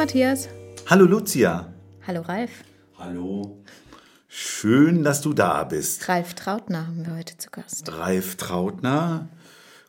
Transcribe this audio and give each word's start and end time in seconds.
Matthias. 0.00 0.48
Hallo 0.86 1.04
Lucia. 1.04 1.70
Hallo 2.06 2.22
Ralf. 2.22 2.64
Hallo. 2.96 3.62
Schön, 4.28 5.04
dass 5.04 5.20
du 5.20 5.34
da 5.34 5.62
bist. 5.64 6.08
Ralf 6.08 6.32
Trautner 6.32 6.86
haben 6.86 7.04
wir 7.04 7.14
heute 7.16 7.36
zu 7.36 7.50
Gast. 7.50 7.92
Ralf 7.92 8.36
Trautner, 8.36 9.28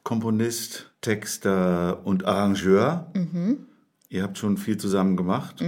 Komponist, 0.04 0.92
Texter 1.00 2.05
und 2.05 2.26
Arrangeur. 2.26 3.10
Ihr 4.10 4.24
habt 4.24 4.38
schon 4.38 4.58
viel 4.58 4.76
zusammen 4.76 5.16
gemacht. 5.16 5.64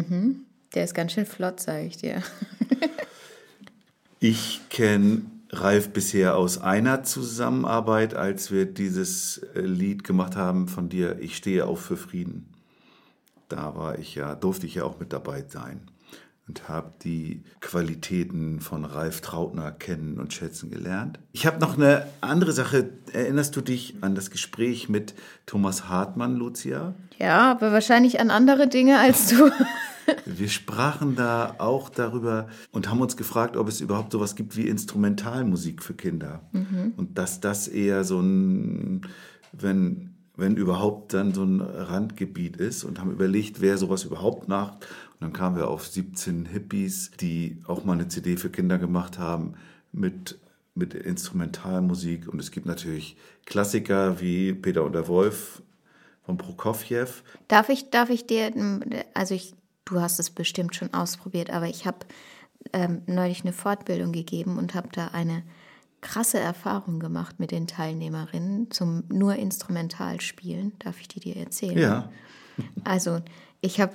Der 0.75 0.83
ist 0.83 0.93
ganz 0.93 1.13
schön 1.13 1.25
flott, 1.25 1.61
sage 1.61 1.85
ich 1.85 1.95
dir. 1.95 2.21
Ich 4.19 4.61
kenne 4.69 5.21
Ralf 5.51 5.89
bisher 5.89 6.35
aus 6.35 6.57
einer 6.57 7.03
Zusammenarbeit, 7.03 8.13
als 8.13 8.51
wir 8.51 8.65
dieses 8.65 9.37
äh, 9.55 9.61
Lied 9.61 10.03
gemacht 10.05 10.35
haben 10.35 10.67
von 10.69 10.87
dir, 10.89 11.19
Ich 11.19 11.35
stehe 11.37 11.65
auf 11.65 11.81
für 11.81 11.97
Frieden. 11.97 12.52
Da 13.53 13.75
war 13.75 13.99
ich 13.99 14.15
ja, 14.15 14.33
durfte 14.33 14.65
ich 14.65 14.73
ja 14.73 14.83
auch 14.83 14.99
mit 14.99 15.13
dabei 15.13 15.45
sein 15.47 15.81
und 16.47 16.67
habe 16.67 16.89
die 17.03 17.43
Qualitäten 17.61 18.59
von 18.61 18.83
Ralf 18.83 19.21
Trautner 19.21 19.71
kennen 19.71 20.19
und 20.19 20.33
schätzen 20.33 20.71
gelernt. 20.71 21.19
Ich 21.33 21.45
habe 21.45 21.59
noch 21.59 21.77
eine 21.77 22.07
andere 22.19 22.51
Sache. 22.51 22.89
Erinnerst 23.11 23.55
du 23.55 23.61
dich 23.61 23.97
an 24.01 24.15
das 24.15 24.31
Gespräch 24.31 24.89
mit 24.89 25.13
Thomas 25.45 25.87
Hartmann, 25.87 26.35
Lucia? 26.35 26.95
Ja, 27.19 27.51
aber 27.51 27.71
wahrscheinlich 27.71 28.19
an 28.19 28.31
andere 28.31 28.67
Dinge 28.67 28.97
als 28.97 29.27
du. 29.27 29.51
Wir 30.25 30.49
sprachen 30.49 31.15
da 31.15 31.55
auch 31.59 31.89
darüber 31.89 32.47
und 32.71 32.89
haben 32.89 33.01
uns 33.01 33.17
gefragt, 33.17 33.55
ob 33.55 33.67
es 33.67 33.81
überhaupt 33.81 34.11
sowas 34.11 34.35
gibt 34.35 34.57
wie 34.57 34.67
Instrumentalmusik 34.67 35.83
für 35.83 35.93
Kinder. 35.93 36.41
Und 36.97 37.19
dass 37.19 37.39
das 37.39 37.67
eher 37.67 38.03
so 38.03 38.19
ein, 38.19 39.07
wenn, 39.51 40.12
wenn 40.35 40.57
überhaupt, 40.57 41.13
dann 41.13 41.33
so 41.33 41.43
ein 41.43 41.61
Randgebiet 41.61 42.57
ist 42.57 42.83
und 42.83 42.99
haben 42.99 43.11
überlegt, 43.11 43.61
wer 43.61 43.77
sowas 43.77 44.03
überhaupt 44.03 44.47
macht. 44.47 44.73
Und 45.13 45.21
dann 45.21 45.33
kamen 45.33 45.55
wir 45.55 45.67
auf 45.67 45.87
17 45.87 46.45
Hippies, 46.45 47.11
die 47.19 47.61
auch 47.67 47.83
mal 47.83 47.93
eine 47.93 48.07
CD 48.07 48.37
für 48.37 48.49
Kinder 48.49 48.79
gemacht 48.79 49.19
haben 49.19 49.53
mit, 49.91 50.39
mit 50.73 50.95
Instrumentalmusik. 50.95 52.27
Und 52.27 52.39
es 52.39 52.49
gibt 52.49 52.65
natürlich 52.65 53.15
Klassiker 53.45 54.19
wie 54.21 54.53
Peter 54.53 54.83
und 54.83 54.93
der 54.93 55.07
Wolf 55.07 55.61
von 56.25 56.37
Prokofjew. 56.37 57.07
Darf 57.47 57.69
ich, 57.69 57.91
darf 57.91 58.09
ich 58.09 58.25
dir, 58.25 58.51
also 59.13 59.35
ich, 59.35 59.53
du 59.85 60.01
hast 60.01 60.19
es 60.19 60.31
bestimmt 60.31 60.75
schon 60.75 60.93
ausprobiert, 60.93 61.51
aber 61.51 61.67
ich 61.67 61.85
habe 61.85 61.99
ähm, 62.71 63.03
neulich 63.05 63.41
eine 63.41 63.53
Fortbildung 63.53 64.13
gegeben 64.13 64.57
und 64.57 64.73
habe 64.73 64.89
da 64.91 65.09
eine 65.09 65.43
krasse 66.03 66.39
Erfahrung 66.39 66.99
gemacht 66.99 67.39
mit 67.39 67.49
den 67.49 67.65
Teilnehmerinnen 67.65 68.69
zum 68.69 69.03
nur 69.09 69.35
Instrumentalspielen. 69.35 70.73
Darf 70.79 71.01
ich 71.01 71.07
die 71.07 71.19
dir 71.19 71.37
erzählen? 71.37 71.77
Ja. 71.77 72.09
Also 72.83 73.21
ich 73.61 73.81
habe 73.81 73.93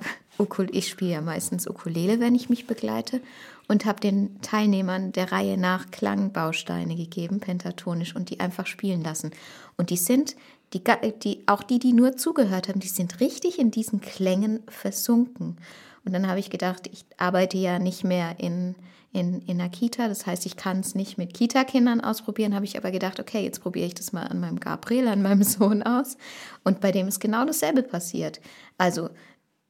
ich 0.71 0.89
spiele 0.89 1.11
ja 1.11 1.21
meistens 1.21 1.67
Ukulele, 1.67 2.19
wenn 2.19 2.33
ich 2.33 2.49
mich 2.49 2.65
begleite 2.65 3.21
und 3.67 3.85
habe 3.85 3.99
den 3.99 4.41
Teilnehmern 4.41 5.11
der 5.11 5.33
Reihe 5.33 5.57
nach 5.57 5.91
Klangbausteine 5.91 6.95
gegeben, 6.95 7.39
pentatonisch 7.39 8.15
und 8.15 8.29
die 8.29 8.39
einfach 8.39 8.65
spielen 8.65 9.03
lassen. 9.03 9.31
Und 9.77 9.89
die 9.89 9.97
sind 9.97 10.35
die, 10.73 10.81
die 11.23 11.43
auch 11.45 11.61
die, 11.61 11.79
die 11.79 11.93
nur 11.93 12.15
zugehört 12.15 12.69
haben, 12.69 12.79
die 12.79 12.87
sind 12.87 13.19
richtig 13.19 13.59
in 13.59 13.69
diesen 13.69 13.99
Klängen 14.01 14.61
versunken. 14.67 15.57
Und 16.05 16.13
dann 16.13 16.27
habe 16.27 16.39
ich 16.39 16.49
gedacht, 16.49 16.89
ich 16.91 17.05
arbeite 17.17 17.57
ja 17.57 17.79
nicht 17.79 18.03
mehr 18.03 18.39
in 18.39 18.75
in, 19.11 19.41
in 19.41 19.57
der 19.57 19.69
Kita, 19.69 20.07
das 20.07 20.25
heißt, 20.27 20.45
ich 20.45 20.55
kann 20.55 20.81
es 20.81 20.93
nicht 20.93 21.17
mit 21.17 21.33
Kita-Kindern 21.33 22.01
ausprobieren, 22.01 22.53
habe 22.53 22.65
ich 22.65 22.77
aber 22.77 22.91
gedacht, 22.91 23.19
okay, 23.19 23.43
jetzt 23.43 23.61
probiere 23.61 23.87
ich 23.87 23.95
das 23.95 24.13
mal 24.13 24.27
an 24.27 24.39
meinem 24.39 24.59
Gabriel, 24.59 25.07
an 25.07 25.21
meinem 25.21 25.43
Sohn 25.43 25.81
aus. 25.81 26.17
Und 26.63 26.79
bei 26.79 26.91
dem 26.91 27.07
ist 27.07 27.19
genau 27.19 27.45
dasselbe 27.45 27.81
passiert. 27.81 28.39
Also 28.77 29.09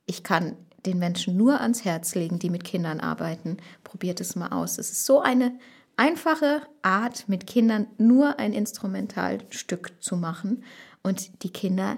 ich 0.06 0.24
kann 0.24 0.58
den 0.86 1.00
Menschen 1.00 1.38
nur 1.38 1.62
ans 1.62 1.86
Herz 1.86 2.16
legen, 2.16 2.40
die 2.40 2.50
mit 2.50 2.64
Kindern 2.64 3.00
arbeiten. 3.00 3.58
Probiert 3.84 4.20
es 4.22 4.36
mal 4.36 4.50
aus. 4.50 4.78
Es 4.78 4.92
ist 4.92 5.06
so 5.06 5.22
eine 5.22 5.58
einfache 5.96 6.62
Art, 6.82 7.28
mit 7.28 7.48
Kindern 7.48 7.88
nur 7.98 8.40
ein 8.40 8.54
Instrumentalstück 8.54 9.94
zu 10.02 10.18
machen. 10.18 10.64
Und 11.02 11.44
die 11.44 11.52
Kinder 11.52 11.98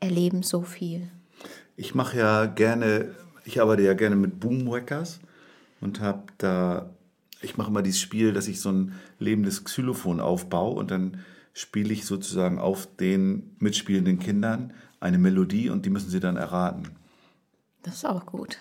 erleben 0.00 0.42
so 0.42 0.62
viel. 0.62 1.10
Ich 1.76 1.94
mache 1.94 2.18
ja 2.18 2.46
gerne, 2.46 3.14
ich 3.44 3.60
arbeite 3.60 3.82
ja 3.82 3.94
gerne 3.94 4.16
mit 4.16 4.40
Boomwackers 4.40 5.20
und 5.80 6.00
habe 6.00 6.24
da, 6.38 6.90
ich 7.40 7.56
mache 7.56 7.70
immer 7.70 7.82
dieses 7.82 8.00
Spiel, 8.00 8.32
dass 8.32 8.48
ich 8.48 8.60
so 8.60 8.70
ein 8.70 8.94
lebendes 9.18 9.64
Xylophon 9.64 10.20
aufbaue 10.20 10.76
und 10.76 10.90
dann 10.90 11.20
spiele 11.52 11.92
ich 11.92 12.06
sozusagen 12.06 12.58
auf 12.58 12.88
den 12.96 13.56
mitspielenden 13.58 14.18
Kindern 14.18 14.72
eine 15.00 15.18
Melodie 15.18 15.70
und 15.70 15.86
die 15.86 15.90
müssen 15.90 16.10
sie 16.10 16.20
dann 16.20 16.36
erraten. 16.36 16.90
Das 17.82 17.96
ist 17.96 18.04
auch 18.04 18.26
gut. 18.26 18.58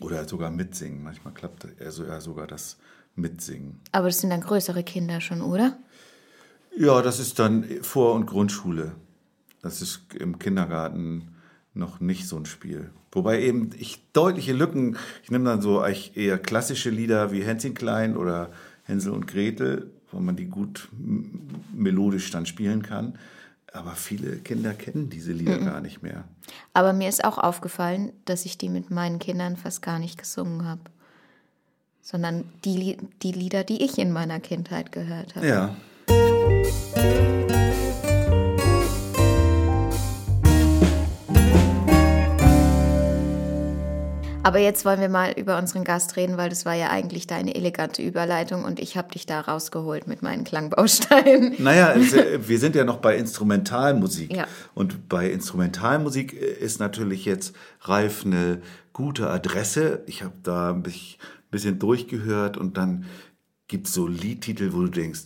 Oder 0.00 0.26
sogar 0.26 0.50
mitsingen. 0.50 1.02
Manchmal 1.02 1.34
klappt 1.34 1.66
also 1.80 2.04
ja 2.04 2.20
sogar 2.20 2.46
das 2.46 2.78
Mitsingen. 3.16 3.80
Aber 3.92 4.06
das 4.06 4.18
sind 4.20 4.30
dann 4.30 4.40
größere 4.40 4.82
Kinder 4.82 5.20
schon, 5.20 5.42
oder? 5.42 5.76
Ja, 6.76 7.02
das 7.02 7.18
ist 7.18 7.38
dann 7.38 7.64
Vor- 7.82 8.14
und 8.14 8.26
Grundschule. 8.26 8.92
Das 9.62 9.82
ist 9.82 10.14
im 10.14 10.38
Kindergarten 10.38 11.34
noch 11.74 12.00
nicht 12.00 12.26
so 12.26 12.36
ein 12.36 12.46
Spiel. 12.46 12.90
Wobei 13.12 13.42
eben 13.42 13.70
ich 13.76 14.00
deutliche 14.12 14.52
Lücken, 14.52 14.96
ich 15.22 15.30
nehme 15.30 15.44
dann 15.44 15.60
so 15.60 15.82
eher 15.82 16.38
klassische 16.38 16.90
Lieder 16.90 17.32
wie 17.32 17.42
Hänschen 17.42 17.74
Klein 17.74 18.16
oder 18.16 18.50
Hänsel 18.84 19.12
und 19.12 19.26
Gretel, 19.26 19.90
wo 20.12 20.20
man 20.20 20.36
die 20.36 20.46
gut 20.46 20.88
melodisch 21.74 22.30
dann 22.30 22.46
spielen 22.46 22.82
kann. 22.82 23.18
Aber 23.72 23.92
viele 23.92 24.36
Kinder 24.38 24.74
kennen 24.74 25.10
diese 25.10 25.32
Lieder 25.32 25.58
gar 25.58 25.80
nicht 25.80 26.02
mehr. 26.02 26.24
Aber 26.72 26.92
mir 26.92 27.08
ist 27.08 27.24
auch 27.24 27.38
aufgefallen, 27.38 28.12
dass 28.24 28.44
ich 28.44 28.58
die 28.58 28.68
mit 28.68 28.90
meinen 28.90 29.18
Kindern 29.20 29.56
fast 29.56 29.82
gar 29.82 29.98
nicht 29.98 30.18
gesungen 30.18 30.64
habe. 30.64 30.82
Sondern 32.02 32.44
die, 32.64 32.96
die 33.22 33.32
Lieder, 33.32 33.62
die 33.62 33.84
ich 33.84 33.98
in 33.98 34.10
meiner 34.10 34.40
Kindheit 34.40 34.90
gehört 34.90 35.36
habe. 35.36 35.46
Ja. 35.46 35.76
Aber 44.42 44.58
jetzt 44.58 44.86
wollen 44.86 45.00
wir 45.00 45.10
mal 45.10 45.32
über 45.38 45.58
unseren 45.58 45.84
Gast 45.84 46.16
reden, 46.16 46.36
weil 46.38 46.48
das 46.48 46.64
war 46.64 46.74
ja 46.74 46.88
eigentlich 46.88 47.26
deine 47.26 47.54
elegante 47.54 48.02
Überleitung 48.02 48.64
und 48.64 48.80
ich 48.80 48.96
habe 48.96 49.12
dich 49.12 49.26
da 49.26 49.40
rausgeholt 49.40 50.06
mit 50.06 50.22
meinen 50.22 50.44
Klangbausteinen. 50.44 51.56
Naja, 51.62 51.92
äh, 51.92 52.48
wir 52.48 52.58
sind 52.58 52.74
ja 52.74 52.84
noch 52.84 52.96
bei 52.98 53.16
Instrumentalmusik. 53.16 54.34
Ja. 54.34 54.46
Und 54.74 55.08
bei 55.10 55.30
Instrumentalmusik 55.30 56.32
äh, 56.32 56.52
ist 56.54 56.80
natürlich 56.80 57.26
jetzt 57.26 57.54
Ralf 57.82 58.24
eine 58.24 58.62
gute 58.94 59.28
Adresse. 59.28 60.02
Ich 60.06 60.22
habe 60.22 60.34
da 60.42 60.70
ein 60.70 60.82
bisschen- 60.82 61.18
bisschen 61.50 61.78
durchgehört 61.78 62.56
und 62.56 62.76
dann 62.76 63.04
gibt 63.68 63.88
es 63.88 63.94
so 63.94 64.06
Liedtitel, 64.06 64.72
wo 64.72 64.82
du 64.82 64.88
denkst, 64.88 65.24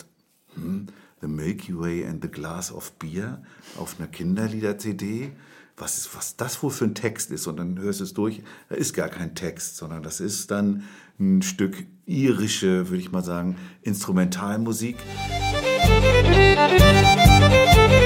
hm, 0.55 0.87
The 1.21 1.29
Milky 1.29 1.79
Way 1.79 2.07
and 2.07 2.23
the 2.23 2.31
Glass 2.31 2.73
of 2.73 2.93
Beer 2.95 3.43
auf 3.79 3.97
einer 3.99 4.09
Kinderlieder-CD. 4.09 5.33
Was, 5.77 5.99
ist, 5.99 6.17
was 6.17 6.37
das 6.37 6.63
wohl 6.63 6.71
für 6.71 6.85
ein 6.85 6.95
Text 6.95 7.31
ist. 7.31 7.47
Und 7.47 7.57
dann 7.57 7.79
hörst 7.79 8.01
du 8.01 8.05
es 8.05 8.15
durch, 8.15 8.43
da 8.69 8.77
ist 8.77 8.95
gar 8.95 9.09
kein 9.09 9.35
Text, 9.35 9.77
sondern 9.77 10.03
das 10.03 10.21
ist 10.21 10.51
dann 10.51 10.85
ein 11.19 11.43
Stück 11.43 11.87
irische, 12.07 12.89
würde 12.89 13.01
ich 13.01 13.11
mal 13.11 13.25
sagen, 13.25 13.57
Instrumentalmusik. 13.83 14.97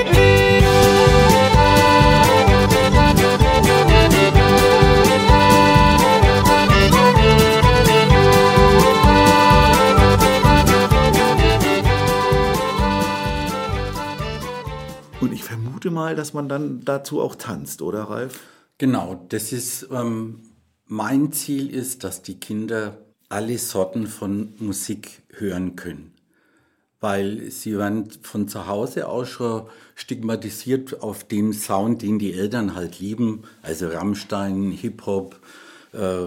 Und 0.08 0.37
vermute 15.48 15.90
mal, 15.90 16.14
dass 16.14 16.34
man 16.34 16.48
dann 16.48 16.84
dazu 16.84 17.20
auch 17.20 17.34
tanzt, 17.34 17.82
oder 17.82 18.02
Ralf? 18.04 18.40
Genau, 18.78 19.24
das 19.30 19.52
ist 19.52 19.88
ähm, 19.90 20.40
mein 20.86 21.32
Ziel 21.32 21.74
ist, 21.74 22.04
dass 22.04 22.22
die 22.22 22.38
Kinder 22.38 22.98
alle 23.28 23.58
Sorten 23.58 24.06
von 24.06 24.54
Musik 24.58 25.22
hören 25.30 25.74
können. 25.76 26.12
weil 27.00 27.50
sie 27.50 27.78
werden 27.78 28.08
von 28.22 28.48
zu 28.48 28.66
Hause 28.66 29.08
aus 29.08 29.28
schon 29.28 29.68
stigmatisiert 29.94 31.00
auf 31.00 31.24
den 31.24 31.52
Sound, 31.52 32.02
den 32.02 32.18
die 32.18 32.32
Eltern 32.34 32.74
halt 32.74 32.98
lieben, 32.98 33.44
also 33.62 33.88
Rammstein, 33.88 34.72
Hip-Hop, 34.72 35.38
äh, 35.92 36.26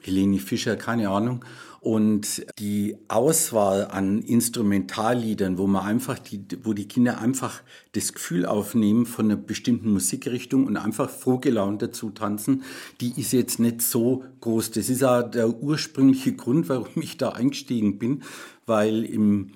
Helene 0.00 0.38
Fischer, 0.38 0.76
keine 0.76 1.08
Ahnung. 1.08 1.44
Und 1.86 2.44
die 2.58 2.96
Auswahl 3.06 3.84
an 3.84 4.20
Instrumentalliedern, 4.20 5.56
wo 5.56 5.68
man 5.68 5.86
einfach 5.86 6.18
die, 6.18 6.44
wo 6.64 6.72
die 6.72 6.88
Kinder 6.88 7.20
einfach 7.20 7.62
das 7.92 8.12
Gefühl 8.12 8.44
aufnehmen 8.44 9.06
von 9.06 9.26
einer 9.26 9.36
bestimmten 9.36 9.92
Musikrichtung 9.92 10.66
und 10.66 10.76
einfach 10.76 11.08
frohgelaunt 11.08 11.82
dazu 11.82 12.10
tanzen, 12.10 12.64
die 13.00 13.12
ist 13.20 13.32
jetzt 13.32 13.60
nicht 13.60 13.82
so 13.82 14.24
groß. 14.40 14.72
Das 14.72 14.88
ist 14.88 15.04
auch 15.04 15.30
der 15.30 15.48
ursprüngliche 15.48 16.32
Grund, 16.34 16.68
warum 16.68 17.00
ich 17.00 17.18
da 17.18 17.28
eingestiegen 17.28 18.00
bin, 18.00 18.24
weil 18.66 19.04
im, 19.04 19.52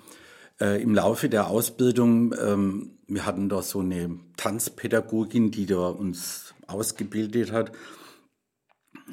äh, 0.60 0.80
im 0.80 0.94
Laufe 0.94 1.28
der 1.28 1.48
Ausbildung, 1.48 2.32
ähm, 2.40 2.90
wir 3.08 3.26
hatten 3.26 3.48
da 3.48 3.60
so 3.60 3.80
eine 3.80 4.20
Tanzpädagogin, 4.36 5.50
die 5.50 5.66
da 5.66 5.88
uns 5.88 6.54
ausgebildet 6.68 7.50
hat 7.50 7.72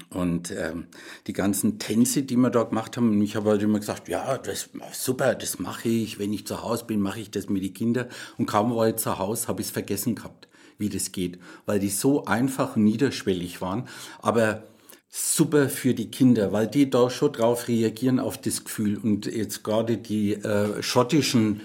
und 0.10 0.52
ähm, 0.52 0.88
die 1.28 1.34
ganzen 1.34 1.80
Tänze, 1.80 2.24
die 2.24 2.36
wir 2.38 2.50
da 2.50 2.64
gemacht 2.64 2.98
haben, 2.98 3.10
und 3.12 3.22
ich 3.22 3.36
habe 3.36 3.50
halt 3.50 3.62
immer 3.62 3.80
gesagt, 3.80 4.08
ja, 4.08 4.38
das 4.38 4.70
super, 4.94 5.36
das 5.36 5.60
mache 5.60 5.90
ich. 5.90 6.20
Wenn 6.20 6.34
ich 6.34 6.48
zu 6.48 6.64
Hause 6.64 6.86
bin, 6.86 7.00
mache 7.02 7.20
ich 7.20 7.32
das 7.32 7.50
mit 7.50 7.64
den 7.64 7.74
Kindern. 7.74 8.08
Und 8.38 8.46
kaum 8.46 8.76
war 8.76 8.90
ich 8.90 8.96
zu 8.98 9.20
Hause, 9.20 9.48
habe 9.48 9.62
ich 9.62 9.68
es 9.68 9.72
vergessen 9.72 10.16
gehabt, 10.16 10.48
wie 10.78 10.90
das 10.90 11.12
geht, 11.12 11.40
weil 11.66 11.80
die 11.80 11.90
so 11.90 12.26
einfach 12.26 12.76
und 12.76 12.84
niederschwellig 12.84 13.62
waren. 13.62 13.88
Aber 14.22 14.64
super 15.10 15.70
für 15.70 15.94
die 15.94 16.12
Kinder, 16.12 16.52
weil 16.52 16.68
die 16.68 16.90
da 16.90 17.10
schon 17.10 17.34
drauf 17.34 17.68
reagieren 17.68 18.20
auf 18.20 18.38
das 18.38 18.64
Gefühl. 18.64 18.98
Und 18.98 19.26
jetzt 19.26 19.64
gerade 19.64 19.98
die 19.98 20.34
äh, 20.34 20.82
schottischen 20.84 21.62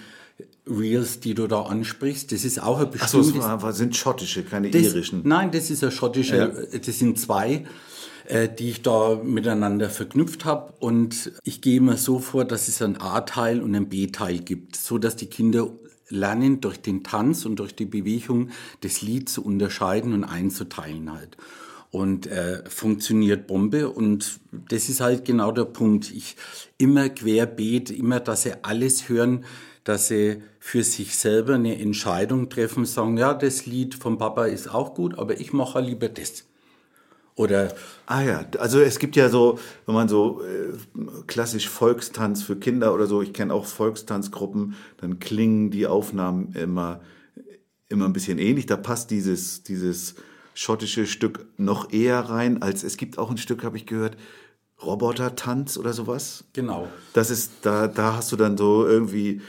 Reels, 0.66 1.18
die 1.20 1.34
du 1.34 1.48
da 1.48 1.62
ansprichst, 1.62 2.30
das 2.30 2.44
ist 2.44 2.62
auch 2.62 2.78
ein 2.78 2.90
bestimmtes... 2.90 3.34
Ach 3.40 3.60
so, 3.60 3.68
es 3.68 3.76
sind 3.76 3.96
schottische, 3.96 4.44
keine 4.44 4.70
das, 4.70 4.82
irischen. 4.82 5.22
Nein, 5.24 5.50
das 5.50 5.70
ist 5.70 5.82
ein 5.82 5.90
schottischer, 5.90 6.52
Ja. 6.54 6.78
das 6.78 6.98
sind 6.98 7.18
zwei, 7.18 7.66
äh, 8.32 8.48
die 8.48 8.70
ich 8.70 8.80
da 8.80 9.20
miteinander 9.22 9.90
verknüpft 9.90 10.46
habe. 10.46 10.72
Und 10.80 11.32
ich 11.44 11.60
gehe 11.60 11.82
mir 11.82 11.98
so 11.98 12.18
vor, 12.18 12.46
dass 12.46 12.66
es 12.66 12.80
einen 12.80 12.96
A-Teil 12.98 13.60
und 13.60 13.74
einen 13.74 13.90
B-Teil 13.90 14.38
gibt, 14.38 14.74
so 14.74 14.96
dass 14.96 15.16
die 15.16 15.26
Kinder 15.26 15.68
lernen, 16.08 16.62
durch 16.62 16.80
den 16.80 17.04
Tanz 17.04 17.44
und 17.44 17.56
durch 17.56 17.74
die 17.74 17.84
Bewegung 17.84 18.48
das 18.80 19.02
Lied 19.02 19.28
zu 19.28 19.44
unterscheiden 19.44 20.14
und 20.14 20.24
einzuteilen 20.24 21.12
halt. 21.12 21.36
Und 21.90 22.26
äh, 22.26 22.64
funktioniert 22.70 23.46
Bombe 23.46 23.90
und 23.90 24.40
das 24.50 24.88
ist 24.88 25.02
halt 25.02 25.26
genau 25.26 25.52
der 25.52 25.66
Punkt. 25.66 26.10
Ich 26.10 26.36
immer 26.78 27.10
querbeet, 27.10 27.90
immer, 27.90 28.18
dass 28.18 28.44
sie 28.44 28.64
alles 28.64 29.10
hören, 29.10 29.44
dass 29.84 30.08
sie 30.08 30.42
für 30.58 30.84
sich 30.84 31.16
selber 31.16 31.56
eine 31.56 31.78
Entscheidung 31.78 32.48
treffen, 32.48 32.86
sagen, 32.86 33.18
ja, 33.18 33.34
das 33.34 33.66
Lied 33.66 33.94
vom 33.94 34.16
Papa 34.16 34.46
ist 34.46 34.72
auch 34.72 34.94
gut, 34.94 35.18
aber 35.18 35.38
ich 35.38 35.52
mache 35.52 35.80
lieber 35.82 36.08
das. 36.08 36.44
Oder 37.34 37.74
Ah 38.06 38.22
ja, 38.22 38.44
also 38.58 38.80
es 38.80 38.98
gibt 38.98 39.16
ja 39.16 39.30
so, 39.30 39.58
wenn 39.86 39.94
man 39.94 40.08
so 40.08 40.42
äh, 40.42 40.76
klassisch 41.26 41.68
Volkstanz 41.68 42.42
für 42.42 42.56
Kinder 42.56 42.92
oder 42.92 43.06
so, 43.06 43.22
ich 43.22 43.32
kenne 43.32 43.54
auch 43.54 43.64
Volkstanzgruppen, 43.64 44.74
dann 44.98 45.18
klingen 45.18 45.70
die 45.70 45.86
Aufnahmen 45.86 46.52
immer, 46.52 47.00
immer 47.88 48.04
ein 48.04 48.12
bisschen 48.12 48.38
ähnlich. 48.38 48.66
Da 48.66 48.76
passt 48.76 49.10
dieses, 49.10 49.62
dieses 49.62 50.16
schottische 50.52 51.06
Stück 51.06 51.46
noch 51.56 51.90
eher 51.90 52.20
rein, 52.20 52.60
als 52.60 52.82
es 52.82 52.98
gibt 52.98 53.16
auch 53.16 53.30
ein 53.30 53.38
Stück, 53.38 53.64
habe 53.64 53.78
ich 53.78 53.86
gehört, 53.86 54.18
Robotertanz 54.82 55.78
oder 55.78 55.92
sowas. 55.94 56.44
genau. 56.52 56.88
Das 57.14 57.30
ist, 57.30 57.52
da, 57.62 57.88
da 57.88 58.16
hast 58.16 58.32
du 58.32 58.36
dann 58.36 58.58
so 58.58 58.86
irgendwie 58.86 59.40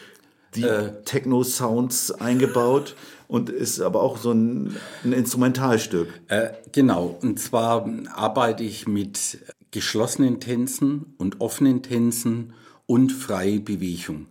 die 0.55 0.67
Techno-Sounds 1.05 2.11
eingebaut 2.11 2.95
und 3.33 3.49
ist 3.49 3.81
aber 3.81 4.03
auch 4.03 4.17
so 4.17 4.31
ein, 4.31 4.75
ein 5.03 5.11
Instrumentalstück. 5.11 6.07
Äh, 6.27 6.49
genau, 6.71 7.17
und 7.23 7.39
zwar 7.39 7.89
arbeite 8.13 8.63
ich 8.63 8.87
mit 8.87 9.39
geschlossenen 9.71 10.39
Tänzen 10.39 11.15
und 11.17 11.41
offenen 11.41 11.81
Tänzen 11.81 12.53
und 12.85 13.11
freie 13.11 13.59
Bewegung. 13.59 14.27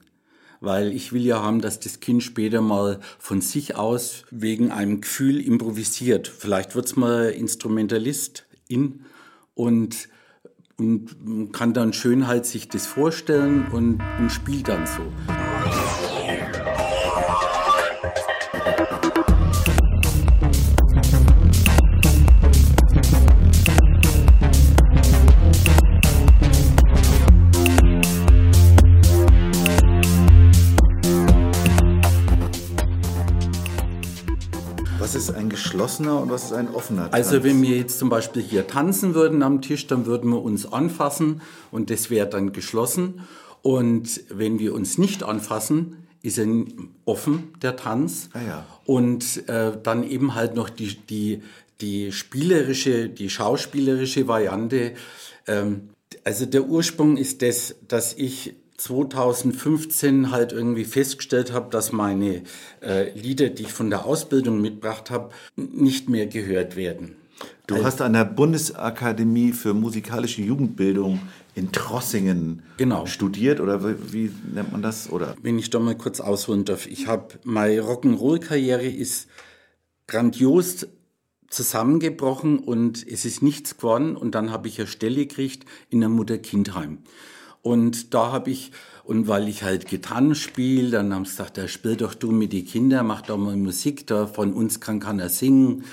Weil 0.61 0.93
ich 0.93 1.13
will 1.13 1.27
ja 1.27 1.43
haben, 1.43 1.61
dass 1.61 1.81
das 1.81 1.99
Kind 1.99 2.23
später 2.23 2.61
mal 2.61 3.01
von 3.19 3.41
sich 3.41 3.75
aus 3.75 4.23
wegen 4.31 4.71
einem 4.71 5.01
Gefühl 5.01 5.41
improvisiert. 5.41 6.29
Vielleicht 6.29 6.77
wird's 6.77 6.95
mal 6.95 7.31
Instrumentalist 7.31 8.47
in 8.69 9.01
und, 9.55 10.09
und 10.77 11.51
kann 11.53 11.75
dann 11.75 11.93
schön 11.93 12.29
halt 12.29 12.47
sich 12.47 12.69
das 12.69 12.87
vorstellen 12.87 13.67
und, 13.73 14.01
und 14.21 14.31
spielt 14.31 14.69
dann 14.69 14.87
so. 14.87 15.03
Geschlossener 35.73 36.21
und 36.21 36.31
was 36.31 36.45
ist 36.45 36.53
ein 36.53 36.69
offener 36.69 37.11
Tanz? 37.11 37.15
Also 37.15 37.43
wenn 37.45 37.63
wir 37.63 37.77
jetzt 37.77 37.99
zum 37.99 38.09
Beispiel 38.09 38.43
hier 38.43 38.67
tanzen 38.67 39.15
würden 39.15 39.43
am 39.43 39.63
Tisch, 39.63 39.87
dann 39.87 40.07
würden 40.07 40.31
wir 40.31 40.43
uns 40.43 40.71
anfassen 40.71 41.41
und 41.71 41.91
das 41.91 42.11
wäre 42.11 42.29
dann 42.29 42.53
geschlossen. 42.53 43.23
Und 43.63 44.23
wenn 44.29 44.59
wir 44.59 44.75
uns 44.75 44.99
nicht 44.99 45.23
anfassen, 45.23 45.97
ist 46.23 46.39
er 46.39 46.47
offen, 47.05 47.55
der 47.63 47.77
Tanz. 47.77 48.29
Ah 48.33 48.41
ja. 48.47 48.67
Und 48.85 49.49
äh, 49.49 49.73
dann 49.83 50.09
eben 50.09 50.35
halt 50.35 50.55
noch 50.55 50.69
die, 50.69 50.97
die, 50.97 51.43
die 51.81 52.13
spielerische, 52.13 53.09
die 53.09 53.31
schauspielerische 53.31 54.29
Variante. 54.29 54.93
Ähm, 55.47 55.91
also 56.25 56.47
der 56.47 56.65
Ursprung 56.65 57.17
ist 57.17 57.43
das, 57.43 57.77
dass 57.89 58.15
ich 58.15 58.55
2015 58.77 60.31
halt 60.31 60.53
irgendwie 60.53 60.85
festgestellt 60.85 61.53
habe, 61.53 61.71
dass 61.71 61.93
meine 61.93 62.43
äh, 62.83 63.11
Lieder, 63.19 63.49
die 63.49 63.63
ich 63.65 63.73
von 63.73 63.91
der 63.91 64.05
Ausbildung 64.05 64.61
mitgebracht 64.61 65.11
habe, 65.11 65.31
nicht 65.57 66.09
mehr 66.09 66.27
gehört 66.27 66.77
werden. 66.77 67.17
du 67.67 67.83
hast 67.85 68.01
an 68.01 68.13
der 68.13 68.25
Bundesakademie 68.25 69.53
für 69.53 69.75
musikalische 69.75 70.43
Jugendbildung 70.43 71.21
in 71.55 71.71
Trossingen 71.73 72.63
Genau. 72.77 73.07
studiert 73.07 73.61
oder 73.61 73.85
wie, 73.85 74.13
wie 74.13 74.31
nennt 74.55 74.73
man 74.73 74.83
das? 74.83 75.11
Oder 75.11 75.37
Wenn 75.43 75.59
ich 75.59 75.71
da 75.71 75.79
mal 75.79 75.97
kurz 75.97 76.21
ausholen 76.21 76.65
darf, 76.65 76.87
ich 76.87 77.07
habe 77.07 77.35
meine 77.45 77.81
Rock'n'Roll-Karriere 77.83 78.87
ist 78.87 79.29
grandios 80.07 80.87
zusammengebrochen 81.49 82.59
und 82.59 83.07
es 83.07 83.25
ist 83.25 83.43
nichts 83.43 83.77
geworden 83.77 84.17
und 84.17 84.35
dann 84.35 84.51
habe 84.51 84.69
ich 84.69 84.79
eine 84.79 84.87
Stelle 84.87 85.27
gekriegt 85.27 85.67
in 85.91 86.01
der 86.01 86.09
Mutter-Kind-Heim. 86.09 86.99
Und 87.63 88.13
da 88.13 88.33
habe 88.33 88.51
ich, 88.51 88.73
und 89.05 89.29
weil 89.29 89.49
ich 89.49 89.63
halt 89.63 89.87
Gitarren 89.87 90.35
spiele, 90.35 90.91
dann 90.91 91.15
haben 91.15 91.25
sie 91.25 91.31
gesagt, 91.31 91.57
ja, 91.57 91.69
spiel 91.69 91.97
doch 91.97 92.15
du 92.15 92.33
mit 92.33 92.53
den 92.53 92.67
Kindern, 92.67 93.07
mach 93.07 93.23
doch 93.23 93.39
mal 93.39 93.57
Musik, 93.57 94.07
da 94.07 94.27
von 94.27 94.53
uns 94.53 94.81
kann 94.81 95.01
keiner 95.01 95.29
singen. 95.29 95.85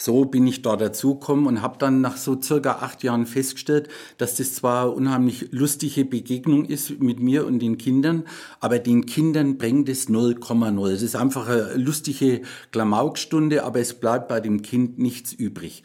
So 0.00 0.24
bin 0.24 0.46
ich 0.46 0.62
da 0.62 0.76
dazugekommen 0.76 1.46
und 1.46 1.60
habe 1.60 1.76
dann 1.78 2.00
nach 2.00 2.16
so 2.16 2.40
circa 2.40 2.76
acht 2.76 3.02
Jahren 3.02 3.26
festgestellt, 3.26 3.90
dass 4.16 4.34
das 4.36 4.54
zwar 4.54 4.94
unheimlich 4.94 5.48
lustige 5.52 6.06
Begegnung 6.06 6.64
ist 6.64 7.00
mit 7.02 7.20
mir 7.20 7.46
und 7.46 7.58
den 7.58 7.76
Kindern, 7.76 8.24
aber 8.60 8.78
den 8.78 9.04
Kindern 9.04 9.58
bringt 9.58 9.90
es 9.90 10.08
0,0. 10.08 10.90
Es 10.90 11.02
ist 11.02 11.16
einfach 11.16 11.48
eine 11.48 11.74
lustige 11.74 12.40
Klamaukstunde, 12.72 13.62
aber 13.62 13.80
es 13.80 13.92
bleibt 13.92 14.28
bei 14.28 14.40
dem 14.40 14.62
Kind 14.62 14.98
nichts 14.98 15.34
übrig. 15.34 15.82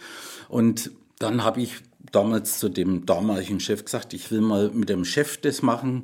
Und 0.48 0.92
dann 1.20 1.44
habe 1.44 1.62
ich 1.62 1.82
damals 2.16 2.60
zu 2.60 2.70
dem 2.70 3.06
damaligen 3.06 3.60
Chef 3.60 3.84
gesagt, 3.84 4.14
ich 4.14 4.32
will 4.32 4.42
mal 4.42 4.70
mit 4.70 4.90
dem 4.90 5.06
Chef 5.06 5.38
das 5.38 5.62
machen. 5.62 6.04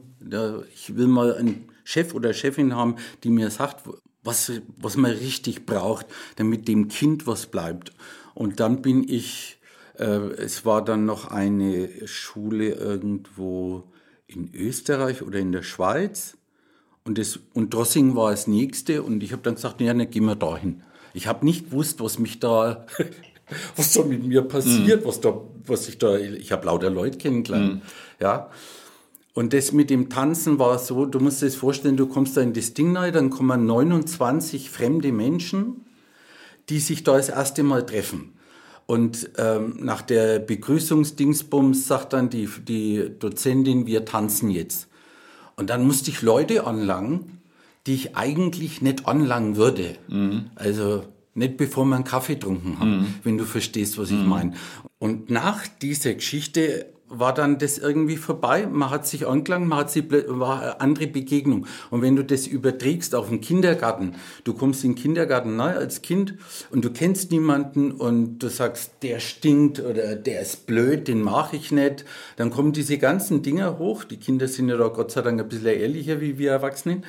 Ich 0.74 0.96
will 0.96 1.08
mal 1.08 1.36
einen 1.36 1.70
Chef 1.84 2.14
oder 2.14 2.34
Chefin 2.34 2.76
haben, 2.76 2.96
die 3.24 3.30
mir 3.30 3.50
sagt, 3.50 3.84
was, 4.24 4.52
was 4.78 4.98
man 4.98 5.12
richtig 5.12 5.66
braucht, 5.66 6.06
damit 6.36 6.68
dem 6.68 6.88
Kind 6.90 7.28
was 7.28 7.48
bleibt. 7.48 7.92
Und 8.34 8.60
dann 8.60 8.82
bin 8.82 9.08
ich, 9.08 9.60
äh, 9.98 10.06
es 10.06 10.66
war 10.66 10.84
dann 10.84 11.06
noch 11.06 11.32
eine 11.32 11.90
Schule 12.08 12.74
irgendwo 12.74 13.92
in 14.28 14.54
Österreich 14.54 15.22
oder 15.22 15.40
in 15.40 15.52
der 15.52 15.64
Schweiz. 15.64 16.38
Und, 17.04 17.18
das, 17.18 17.40
und 17.54 17.74
Drossing 17.74 18.16
war 18.16 18.32
das 18.32 18.48
nächste. 18.48 19.04
Und 19.04 19.24
ich 19.24 19.32
habe 19.32 19.42
dann 19.42 19.56
gesagt, 19.56 19.82
ja, 19.82 19.94
dann 19.94 20.10
gehen 20.10 20.26
wir 20.26 20.36
dahin. 20.36 20.84
Ich 21.14 21.28
habe 21.28 21.46
nicht 21.46 21.72
gewusst, 21.72 22.00
was 22.00 22.20
mich 22.20 22.40
da, 22.40 22.86
was 23.76 23.94
da 23.94 24.04
mit 24.04 24.26
mir 24.26 24.42
passiert, 24.42 25.06
was 25.06 25.22
da, 25.22 25.40
was 25.66 25.88
ich 25.88 25.98
da, 25.98 26.18
ich 26.18 26.52
habe 26.52 26.66
lauter 26.66 26.90
Leute 26.90 27.18
kennengelernt. 27.18 27.84
Ja. 28.20 28.50
Und 29.34 29.54
das 29.54 29.72
mit 29.72 29.90
dem 29.90 30.10
Tanzen 30.10 30.60
war 30.60 30.78
so, 30.78 31.06
du 31.06 31.20
musst 31.20 31.42
dir 31.42 31.46
das 31.46 31.56
vorstellen, 31.56 31.96
du 31.96 32.08
kommst 32.08 32.36
da 32.36 32.42
in 32.42 32.54
das 32.54 32.74
Ding 32.74 32.96
rein, 32.98 33.14
dann 33.14 33.30
kommen 33.30 33.66
29 33.66 34.70
fremde 34.70 35.12
Menschen, 35.12 35.86
die 36.70 36.80
sich 36.80 37.04
da 37.04 37.16
das 37.16 37.30
erste 37.30 37.64
Mal 37.64 37.86
treffen. 37.86 38.34
Und 38.88 39.30
ähm, 39.38 39.78
nach 39.80 40.02
der 40.02 40.40
Begrüßungsdingsbums 40.40 41.88
sagt 41.88 42.12
dann 42.12 42.30
die, 42.30 42.50
die 42.68 43.10
Dozentin, 43.18 43.88
wir 43.88 44.04
tanzen 44.04 44.50
jetzt. 44.50 44.90
Und 45.56 45.70
dann 45.70 45.86
musste 45.86 46.12
ich 46.12 46.22
Leute 46.22 46.66
anlangen, 46.66 47.42
die 47.88 47.94
ich 47.94 48.18
eigentlich 48.18 48.82
nicht 48.82 49.08
anlangen 49.08 49.56
würde. 49.56 49.96
Also 50.56 51.04
nicht 51.34 51.58
bevor 51.58 51.86
wir 51.86 51.96
einen 51.96 52.04
Kaffee 52.04 52.36
getrunken 52.36 52.80
haben, 52.80 53.16
wenn 53.24 53.38
du 53.38 53.46
verstehst, 53.46 53.98
was 53.98 54.12
ich 54.12 54.24
meine. 54.24 54.54
Und 55.00 55.30
nach 55.30 55.66
dieser 55.68 56.14
Geschichte 56.14 56.88
war 57.14 57.34
dann 57.34 57.58
das 57.58 57.78
irgendwie 57.78 58.16
vorbei. 58.16 58.66
Man 58.68 58.90
hat 58.90 59.06
sich 59.06 59.28
angelangt, 59.28 59.68
man 59.68 59.80
hat 59.80 59.92
sich, 59.92 60.06
war 60.10 60.62
eine 60.62 60.82
andere 60.82 61.08
Begegnung. 61.08 61.68
Und 61.90 62.02
wenn 62.02 62.16
du 62.16 62.24
das 62.24 62.48
überträgst 62.48 63.16
auf 63.16 63.28
den 63.28 63.42
Kindergarten, 63.42 64.16
du 64.46 64.54
kommst 64.54 64.86
in 64.86 64.92
den 64.92 64.96
Kindergarten 64.96 65.58
neu 65.58 65.76
als 65.76 66.02
Kind 66.02 66.36
und 66.70 66.86
du 66.86 66.92
kennst 66.92 67.32
niemanden 67.32 67.92
und 67.92 68.40
du 68.40 68.50
sagst, 68.50 68.94
der 69.02 69.20
stinkt 69.20 69.82
oder 69.82 70.16
der 70.16 70.42
ist 70.42 70.66
blöd, 70.68 71.10
den 71.10 71.22
mache 71.22 71.58
ich 71.58 71.72
nicht, 71.72 72.06
dann 72.38 72.50
kommen 72.50 72.72
diese 72.72 72.98
ganzen 72.98 73.42
Dinger 73.42 73.78
hoch. 73.78 74.06
Die 74.06 74.18
Kinder 74.18 74.48
sind 74.48 74.70
ja 74.70 74.78
da 74.78 74.88
Gott 74.88 75.12
sei 75.12 75.22
Dank 75.22 75.42
ein 75.42 75.50
bisschen 75.50 75.68
ehrlicher 75.68 76.22
wie 76.22 76.38
wir 76.38 76.52
Erwachsenen. 76.52 77.04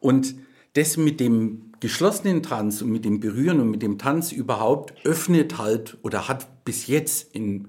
Und 0.00 0.34
das 0.72 0.96
mit 0.96 1.20
dem 1.20 1.63
geschlossenen 1.84 2.42
Tanz 2.42 2.80
und 2.80 2.90
mit 2.90 3.04
dem 3.04 3.20
Berühren 3.20 3.60
und 3.60 3.70
mit 3.70 3.82
dem 3.82 3.98
Tanz 3.98 4.32
überhaupt 4.32 4.94
öffnet 5.04 5.58
halt 5.58 5.98
oder 6.00 6.28
hat 6.28 6.64
bis 6.64 6.86
jetzt 6.86 7.34
in 7.34 7.68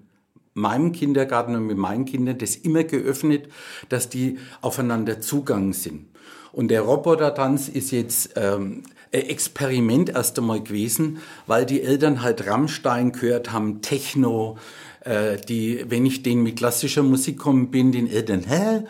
meinem 0.54 0.94
Kindergarten 0.94 1.54
und 1.54 1.68
mit 1.68 1.76
meinen 1.76 2.06
Kindern 2.06 2.38
das 2.38 2.56
immer 2.56 2.86
geöffnet, 2.86 3.50
dass 3.90 4.08
die 4.08 4.40
aufeinander 4.62 5.20
zugangen 5.20 5.74
sind. 5.74 6.06
Und 6.54 6.70
der 6.70 6.84
Robotertanz 6.84 7.68
ist 7.68 7.92
jetzt 7.92 8.30
ähm, 8.38 8.84
ein 9.12 9.22
Experiment 9.24 10.12
erst 10.12 10.40
einmal 10.40 10.64
gewesen, 10.64 11.18
weil 11.46 11.66
die 11.66 11.82
Eltern 11.82 12.22
halt 12.22 12.48
Rammstein 12.48 13.12
gehört 13.12 13.52
haben, 13.52 13.82
Techno, 13.82 14.58
äh, 15.02 15.36
die, 15.36 15.84
wenn 15.90 16.06
ich 16.06 16.24
denen 16.24 16.42
mit 16.42 16.56
klassischer 16.56 17.04
Musik 17.04 17.38
kommen 17.38 17.70
bin, 17.70 17.92
den 17.92 18.10
Eltern, 18.10 18.46
hä? 18.48 18.86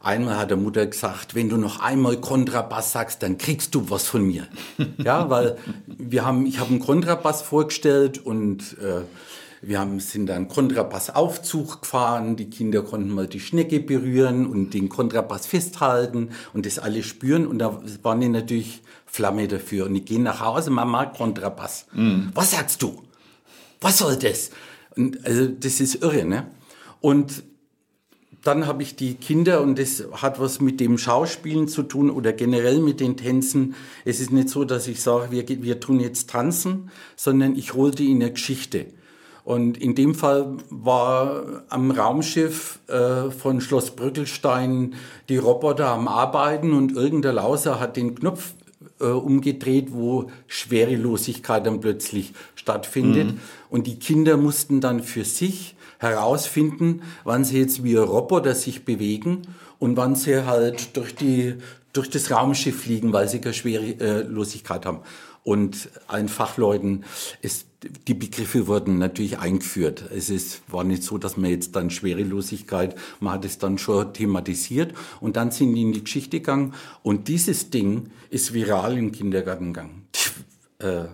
Einmal 0.00 0.38
hat 0.38 0.50
der 0.50 0.56
Mutter 0.56 0.86
gesagt, 0.86 1.34
wenn 1.34 1.48
du 1.48 1.56
noch 1.56 1.80
einmal 1.80 2.20
Kontrabass 2.20 2.92
sagst, 2.92 3.22
dann 3.22 3.36
kriegst 3.36 3.74
du 3.74 3.90
was 3.90 4.06
von 4.06 4.24
mir. 4.24 4.46
ja, 4.98 5.28
weil 5.28 5.56
wir 5.86 6.24
haben, 6.24 6.46
ich 6.46 6.60
habe 6.60 6.70
einen 6.70 6.80
Kontrabass 6.80 7.42
vorgestellt 7.42 8.18
und 8.18 8.76
äh, 8.78 9.02
wir 9.60 9.80
haben, 9.80 9.98
sind 9.98 10.26
dann 10.26 10.46
Kontrabassaufzug 10.46 11.82
gefahren. 11.82 12.36
Die 12.36 12.48
Kinder 12.48 12.82
konnten 12.82 13.10
mal 13.10 13.26
die 13.26 13.40
Schnecke 13.40 13.80
berühren 13.80 14.46
und 14.46 14.72
den 14.72 14.88
Kontrabass 14.88 15.46
festhalten 15.46 16.30
und 16.52 16.64
das 16.64 16.78
alles 16.78 17.06
spüren. 17.06 17.46
Und 17.46 17.58
da 17.58 17.82
waren 18.02 18.20
die 18.20 18.28
natürlich 18.28 18.82
Flamme 19.04 19.48
dafür. 19.48 19.86
Und 19.86 19.94
die 19.94 20.04
gehen 20.04 20.22
nach 20.22 20.40
Hause, 20.40 20.70
Mama, 20.70 21.06
Kontrabass. 21.06 21.86
Was 22.34 22.52
sagst 22.52 22.82
du? 22.82 23.02
Was 23.80 23.98
soll 23.98 24.16
das? 24.16 24.50
Und 24.96 25.24
also 25.26 25.46
das 25.46 25.80
ist 25.80 26.02
irre, 26.02 26.24
ne? 26.24 26.46
Und 27.00 27.42
dann 28.42 28.66
habe 28.66 28.82
ich 28.82 28.96
die 28.96 29.14
Kinder 29.14 29.60
und 29.60 29.78
das 29.78 30.04
hat 30.12 30.40
was 30.40 30.60
mit 30.60 30.80
dem 30.80 30.96
Schauspielen 30.96 31.68
zu 31.68 31.82
tun 31.82 32.10
oder 32.10 32.32
generell 32.32 32.80
mit 32.80 33.00
den 33.00 33.16
Tänzen. 33.16 33.74
Es 34.04 34.20
ist 34.20 34.30
nicht 34.30 34.48
so, 34.48 34.64
dass 34.64 34.86
ich 34.86 35.02
sage, 35.02 35.30
wir, 35.30 35.46
wir 35.62 35.80
tun 35.80 36.00
jetzt 36.00 36.30
tanzen, 36.30 36.90
sondern 37.16 37.56
ich 37.56 37.74
hole 37.74 37.90
die 37.90 38.10
in 38.10 38.22
eine 38.22 38.32
Geschichte. 38.32 38.86
Und 39.44 39.78
in 39.78 39.94
dem 39.94 40.14
Fall 40.14 40.58
war 40.68 41.64
am 41.70 41.90
Raumschiff 41.90 42.80
äh, 42.86 43.30
von 43.30 43.62
Schloss 43.62 43.92
Brückelstein 43.92 44.94
die 45.30 45.38
Roboter 45.38 45.88
am 45.88 46.06
Arbeiten 46.06 46.74
und 46.74 46.92
irgendein 46.92 47.36
Lauser 47.36 47.80
hat 47.80 47.96
den 47.96 48.14
Knopf 48.14 48.52
äh, 49.00 49.06
umgedreht, 49.06 49.88
wo 49.92 50.30
Schwerelosigkeit 50.46 51.64
dann 51.64 51.80
plötzlich 51.80 52.34
stattfindet. 52.56 53.34
Und 53.70 53.86
die 53.86 53.98
Kinder 53.98 54.36
mussten 54.36 54.80
dann 54.80 55.02
für 55.02 55.24
sich 55.24 55.74
herausfinden, 55.98 57.02
wann 57.24 57.44
sie 57.44 57.58
jetzt 57.58 57.84
wie 57.84 57.96
ein 57.96 58.04
Roboter 58.04 58.54
sich 58.54 58.84
bewegen 58.84 59.42
und 59.78 59.96
wann 59.96 60.14
sie 60.14 60.46
halt 60.46 60.96
durch, 60.96 61.14
die, 61.14 61.54
durch 61.92 62.08
das 62.10 62.30
Raumschiff 62.30 62.82
fliegen, 62.82 63.12
weil 63.12 63.28
sie 63.28 63.40
keine 63.40 63.54
Schwerelosigkeit 63.54 64.86
haben. 64.86 65.00
Und 65.44 65.88
allen 66.08 66.28
Fachleuten 66.28 67.04
ist, 67.40 67.66
die 68.06 68.14
Begriffe 68.14 68.66
wurden 68.66 68.98
natürlich 68.98 69.38
eingeführt. 69.38 70.04
Es 70.14 70.30
ist, 70.30 70.62
war 70.68 70.84
nicht 70.84 71.02
so, 71.02 71.16
dass 71.16 71.36
man 71.36 71.50
jetzt 71.50 71.76
dann 71.76 71.90
Schwerelosigkeit, 71.90 72.96
man 73.20 73.34
hat 73.34 73.44
es 73.44 73.58
dann 73.58 73.78
schon 73.78 74.12
thematisiert 74.12 74.94
und 75.20 75.36
dann 75.36 75.50
sind 75.50 75.74
die 75.74 75.82
in 75.82 75.92
die 75.92 76.02
Geschichte 76.04 76.40
gegangen 76.40 76.74
und 77.02 77.28
dieses 77.28 77.70
Ding 77.70 78.10
ist 78.30 78.52
viral 78.52 78.98
im 78.98 79.12
Kindergarten 79.12 79.72
gegangen. 79.72 80.06
Äh, 80.80 81.08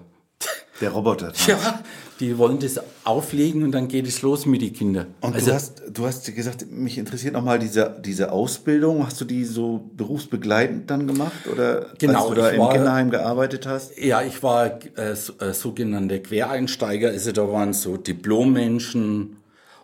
Der 0.81 0.91
Roboter. 0.91 1.33
ja, 1.47 1.81
die 2.21 2.37
wollen 2.37 2.59
das 2.59 2.81
auflegen 3.05 3.63
und 3.63 3.73
dann 3.73 3.87
geht 3.89 4.07
es 4.09 4.23
los 4.23 4.45
mit 4.45 4.61
den 4.61 4.73
Kindern. 4.73 5.07
Und 5.21 5.35
also, 5.35 5.47
du, 5.51 5.55
hast, 5.55 5.83
du 5.93 6.07
hast 6.07 6.35
gesagt, 6.35 6.67
mich 6.71 6.99
interessiert 6.99 7.33
nochmal 7.35 7.59
diese, 7.61 7.97
diese 8.05 8.33
Ausbildung. 8.33 9.07
Hast 9.07 9.21
du 9.21 9.25
die 9.25 9.45
so 9.45 9.89
berufsbegleitend 9.97 10.91
dann 10.91 11.07
gemacht? 11.07 11.47
Oder 11.51 11.87
Genau, 11.99 12.21
als 12.23 12.29
du 12.29 12.35
da 12.35 12.51
im 12.51 12.61
war- 12.61 12.73
Kinderheim 12.73 13.11
gearbeitet 13.11 13.67
hast? 13.67 13.97
Ja, 13.99 14.23
ich 14.23 14.43
war 14.43 14.79
äh, 14.97 15.15
so, 15.15 15.35
äh, 15.39 15.53
sogenannter 15.53 16.19
Quereinsteiger. 16.19 17.09
Also 17.11 17.31
da 17.33 17.51
waren 17.51 17.73
so 17.73 17.97
Diplommenschen 17.97 19.37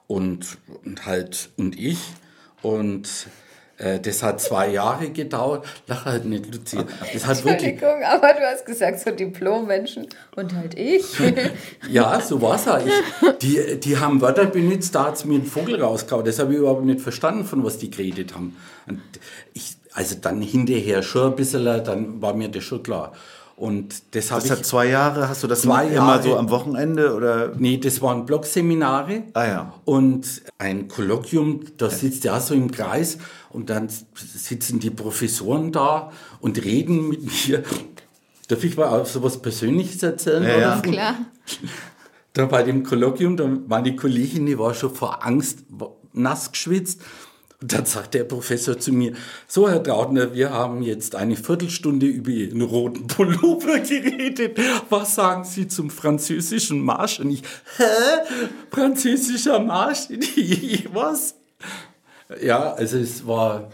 und, 0.06 0.58
und 0.84 1.06
halt 1.06 1.50
und 1.56 1.78
ich. 1.78 1.98
Und 2.62 3.08
das 4.02 4.22
hat 4.22 4.40
zwei 4.40 4.68
Jahre 4.68 5.08
gedauert. 5.10 5.64
Lach 5.86 6.04
halt 6.04 6.24
nicht, 6.26 6.54
Lucia. 6.54 6.84
Das 7.12 7.26
hat 7.26 7.44
wirklich. 7.44 7.72
Entschuldigung, 7.72 8.02
aber 8.04 8.34
du 8.34 8.40
hast 8.40 8.66
gesagt, 8.66 9.00
so 9.00 9.10
Diplommenschen 9.10 10.06
und 10.36 10.54
halt 10.54 10.78
ich. 10.78 11.04
Ja, 11.90 12.20
so 12.20 12.40
war's 12.42 12.66
halt. 12.66 12.86
Ich, 12.86 13.38
die, 13.38 13.80
die 13.80 13.98
haben 13.98 14.20
Wörter 14.20 14.46
benutzt, 14.46 14.94
da 14.94 15.06
hat's 15.06 15.24
mir 15.24 15.36
ein 15.36 15.46
Vogel 15.46 15.82
rausgehauen. 15.82 16.24
Das 16.24 16.38
habe 16.38 16.52
ich 16.52 16.58
überhaupt 16.58 16.84
nicht 16.84 17.00
verstanden, 17.00 17.44
von 17.44 17.64
was 17.64 17.78
die 17.78 17.90
geredet 17.90 18.34
haben. 18.34 18.56
Und 18.86 19.00
ich, 19.54 19.76
also 19.92 20.16
dann 20.20 20.40
hinterher 20.42 21.02
schon 21.02 21.30
ein 21.30 21.36
bisschen, 21.36 21.64
dann 21.64 22.20
war 22.22 22.34
mir 22.34 22.48
das 22.48 22.64
schon 22.64 22.82
klar. 22.82 23.12
Und 23.60 24.14
das 24.14 24.30
habe 24.30 24.40
Das 24.40 24.46
ich. 24.46 24.50
hat 24.56 24.64
zwei 24.64 24.86
Jahre. 24.86 25.28
Hast 25.28 25.42
du 25.42 25.46
das 25.46 25.60
Zwei 25.60 25.84
immer 25.88 25.94
Jahre. 25.94 26.22
so 26.22 26.36
am 26.38 26.48
Wochenende 26.48 27.14
oder? 27.14 27.52
Nee, 27.58 27.76
das 27.76 28.00
waren 28.00 28.24
Blogseminare. 28.24 29.24
Ah 29.34 29.46
ja. 29.46 29.74
Und 29.84 30.40
ein 30.56 30.88
Kolloquium, 30.88 31.60
da 31.76 31.90
sitzt 31.90 32.24
ja 32.24 32.40
so 32.40 32.54
im 32.54 32.70
Kreis 32.70 33.18
und 33.50 33.68
dann 33.68 33.88
sitzen 34.14 34.80
die 34.80 34.88
Professoren 34.88 35.72
da 35.72 36.10
und 36.40 36.64
reden 36.64 37.10
mit 37.10 37.20
mir. 37.48 37.62
Darf 38.48 38.64
ich 38.64 38.78
mal 38.78 38.88
auch 38.88 39.04
so 39.04 39.22
was 39.22 39.36
Persönliches 39.42 40.02
erzählen? 40.02 40.42
Ja, 40.42 40.58
ja. 40.58 40.80
Klar. 40.80 41.14
Da 42.32 42.46
bei 42.46 42.62
dem 42.62 42.82
Kolloquium, 42.82 43.36
da 43.36 43.46
war 43.66 43.82
die 43.82 43.94
Kollegin, 43.94 44.46
die 44.46 44.58
war 44.58 44.72
schon 44.72 44.94
vor 44.94 45.26
Angst 45.26 45.64
nass 46.14 46.50
geschwitzt. 46.50 47.02
Und 47.62 47.74
dann 47.74 47.84
sagt 47.84 48.14
der 48.14 48.24
Professor 48.24 48.78
zu 48.78 48.90
mir, 48.90 49.12
so 49.46 49.68
Herr 49.68 49.82
Trautner, 49.82 50.32
wir 50.32 50.50
haben 50.50 50.82
jetzt 50.82 51.14
eine 51.14 51.36
Viertelstunde 51.36 52.06
über 52.06 52.30
Ihren 52.30 52.62
roten 52.62 53.06
Pullover 53.06 53.78
geredet. 53.80 54.58
Was 54.88 55.14
sagen 55.14 55.44
Sie 55.44 55.68
zum 55.68 55.90
französischen 55.90 56.80
Marsch? 56.80 57.20
Und 57.20 57.30
ich, 57.32 57.42
hä? 57.76 57.84
Französischer 58.70 59.58
Marsch? 59.58 60.08
Was? 60.92 61.34
Ja, 62.40 62.72
also 62.72 62.96
es 62.96 63.26
war 63.26 63.68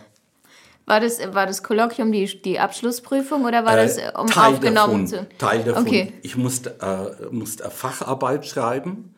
War 0.86 1.00
das, 1.00 1.20
war 1.32 1.46
das 1.46 1.62
Kolloquium 1.62 2.10
die, 2.10 2.24
die 2.42 2.58
Abschlussprüfung 2.58 3.44
oder 3.44 3.64
war 3.64 3.76
das, 3.76 3.98
äh, 3.98 4.10
um 4.18 4.26
Teil 4.26 4.54
aufgenommen 4.54 5.08
davon, 5.08 5.26
zu? 5.28 5.38
Teil 5.38 5.62
davon. 5.62 5.86
Okay. 5.86 6.12
Ich 6.22 6.36
musste, 6.36 6.76
äh, 6.80 7.26
musste 7.32 7.64
eine 7.64 7.72
Facharbeit 7.72 8.46
schreiben. 8.46 9.14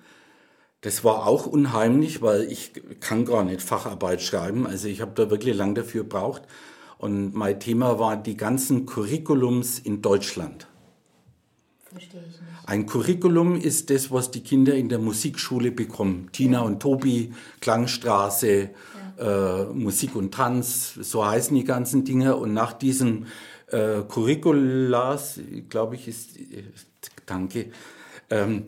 Das 0.80 1.02
war 1.02 1.26
auch 1.26 1.47
unheimlich, 1.47 2.23
weil 2.23 2.42
ich 2.50 2.73
kann 3.00 3.25
gar 3.25 3.44
nicht 3.44 3.62
Facharbeit 3.62 4.23
schreiben. 4.23 4.66
Also 4.66 4.87
ich 4.88 5.00
habe 5.00 5.12
da 5.14 5.30
wirklich 5.30 5.56
lang 5.56 5.75
dafür 5.75 6.04
gebraucht. 6.04 6.42
Und 6.99 7.35
mein 7.35 7.58
Thema 7.58 7.99
war 7.99 8.16
die 8.16 8.37
ganzen 8.37 8.87
Curriculums 8.87 9.78
in 9.78 10.02
Deutschland. 10.02 10.68
Verstehe 11.85 12.20
ich 12.20 12.40
nicht. 12.40 12.49
Ein 12.66 12.87
Curriculum 12.87 13.56
ist 13.56 13.88
das, 13.88 14.11
was 14.11 14.30
die 14.30 14.42
Kinder 14.42 14.75
in 14.75 14.88
der 14.88 14.99
Musikschule 14.99 15.73
bekommen. 15.73 16.28
Tina 16.32 16.61
und 16.61 16.80
Tobi, 16.80 17.32
Klangstraße, 17.61 18.70
äh, 19.18 19.64
Musik 19.73 20.14
und 20.14 20.35
Tanz, 20.35 20.94
so 21.00 21.26
heißen 21.26 21.56
die 21.56 21.64
ganzen 21.64 22.04
Dinge. 22.04 22.37
Und 22.37 22.52
nach 22.52 22.73
diesen 22.73 23.26
äh, 23.68 24.02
Curriculas, 24.06 25.40
glaube 25.70 25.94
ich, 25.94 26.08
ist, 26.08 26.37
äh, 26.37 26.64
danke, 27.26 27.70
ähm, 28.30 28.66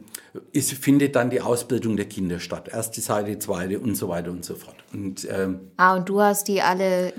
ist, 0.52 0.72
findet 0.72 1.16
dann 1.16 1.30
die 1.30 1.40
Ausbildung 1.40 1.96
der 1.96 2.06
Kinder 2.06 2.38
statt. 2.40 2.68
Erste 2.72 3.00
Seite, 3.00 3.38
zweite 3.38 3.78
und 3.80 3.94
so 3.96 4.08
weiter 4.08 4.30
und 4.30 4.44
so 4.44 4.54
fort. 4.54 4.76
Und 4.92 5.26
ähm, 5.30 5.60
Ah, 5.76 5.96
und 5.96 6.08
du 6.08 6.20
hast 6.20 6.48
die 6.48 6.62
alle 6.62 7.12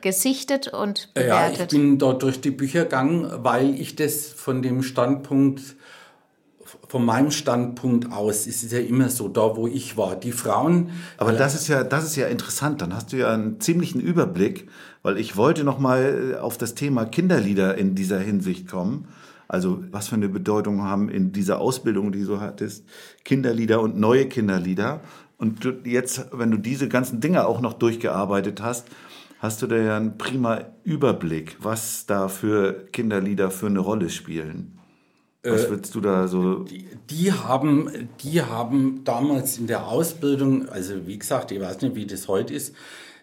gesichtet 0.00 0.68
und 0.68 1.08
ja, 1.16 1.46
ich 1.46 1.52
bewertet. 1.54 1.70
bin 1.70 1.98
dort 1.98 2.22
durch 2.22 2.40
die 2.40 2.50
Bücher 2.50 2.84
gegangen, 2.84 3.26
weil 3.42 3.74
ich 3.80 3.96
das 3.96 4.26
von 4.26 4.60
dem 4.62 4.82
Standpunkt, 4.82 5.62
von 6.88 7.04
meinem 7.04 7.30
Standpunkt 7.30 8.12
aus, 8.12 8.46
ist 8.46 8.62
es 8.62 8.72
ja 8.72 8.78
immer 8.80 9.08
so, 9.08 9.28
da 9.28 9.56
wo 9.56 9.66
ich 9.66 9.96
war, 9.96 10.14
die 10.16 10.32
Frauen, 10.32 10.90
Aber 11.16 11.32
das 11.32 11.54
ist 11.54 11.68
ja, 11.68 11.84
das 11.84 12.04
ist 12.04 12.16
ja 12.16 12.26
interessant. 12.28 12.82
Dann 12.82 12.94
hast 12.94 13.12
du 13.12 13.16
ja 13.16 13.32
einen 13.32 13.60
ziemlichen 13.60 14.00
Überblick, 14.00 14.68
weil 15.02 15.16
ich 15.18 15.36
wollte 15.36 15.64
noch 15.64 15.78
mal 15.78 16.38
auf 16.40 16.58
das 16.58 16.74
Thema 16.74 17.06
Kinderlieder 17.06 17.76
in 17.76 17.94
dieser 17.94 18.18
Hinsicht 18.20 18.68
kommen. 18.68 19.08
Also 19.48 19.82
was 19.90 20.08
für 20.08 20.16
eine 20.16 20.28
Bedeutung 20.28 20.82
haben 20.82 21.08
in 21.08 21.32
dieser 21.32 21.58
Ausbildung, 21.58 22.12
die 22.12 22.24
du 22.24 22.40
hattest, 22.40 22.84
Kinderlieder 23.24 23.80
und 23.80 23.98
neue 23.98 24.26
Kinderlieder. 24.26 25.00
Und 25.38 25.64
du 25.64 25.70
jetzt, 25.84 26.26
wenn 26.32 26.50
du 26.50 26.58
diese 26.58 26.88
ganzen 26.88 27.20
Dinge 27.20 27.46
auch 27.46 27.60
noch 27.60 27.72
durchgearbeitet 27.72 28.62
hast, 28.62 28.88
hast 29.38 29.62
du 29.62 29.66
da 29.66 29.76
ja 29.76 29.96
einen 29.96 30.18
prima 30.18 30.66
Überblick, 30.84 31.56
was 31.60 32.06
da 32.06 32.28
für 32.28 32.86
Kinderlieder 32.92 33.50
für 33.50 33.66
eine 33.66 33.78
Rolle 33.78 34.10
spielen. 34.10 34.78
Was 35.44 35.70
würdest 35.70 35.94
du 35.94 36.00
da 36.00 36.28
so. 36.28 36.64
Die, 36.64 36.86
die, 37.08 37.32
haben, 37.32 38.08
die 38.22 38.42
haben 38.42 39.02
damals 39.04 39.56
in 39.56 39.66
der 39.66 39.86
Ausbildung, 39.86 40.68
also 40.68 41.06
wie 41.06 41.18
gesagt, 41.18 41.52
ich 41.52 41.60
weiß 41.60 41.80
nicht, 41.80 41.94
wie 41.94 42.06
das 42.06 42.28
heute 42.28 42.52
ist, 42.52 42.74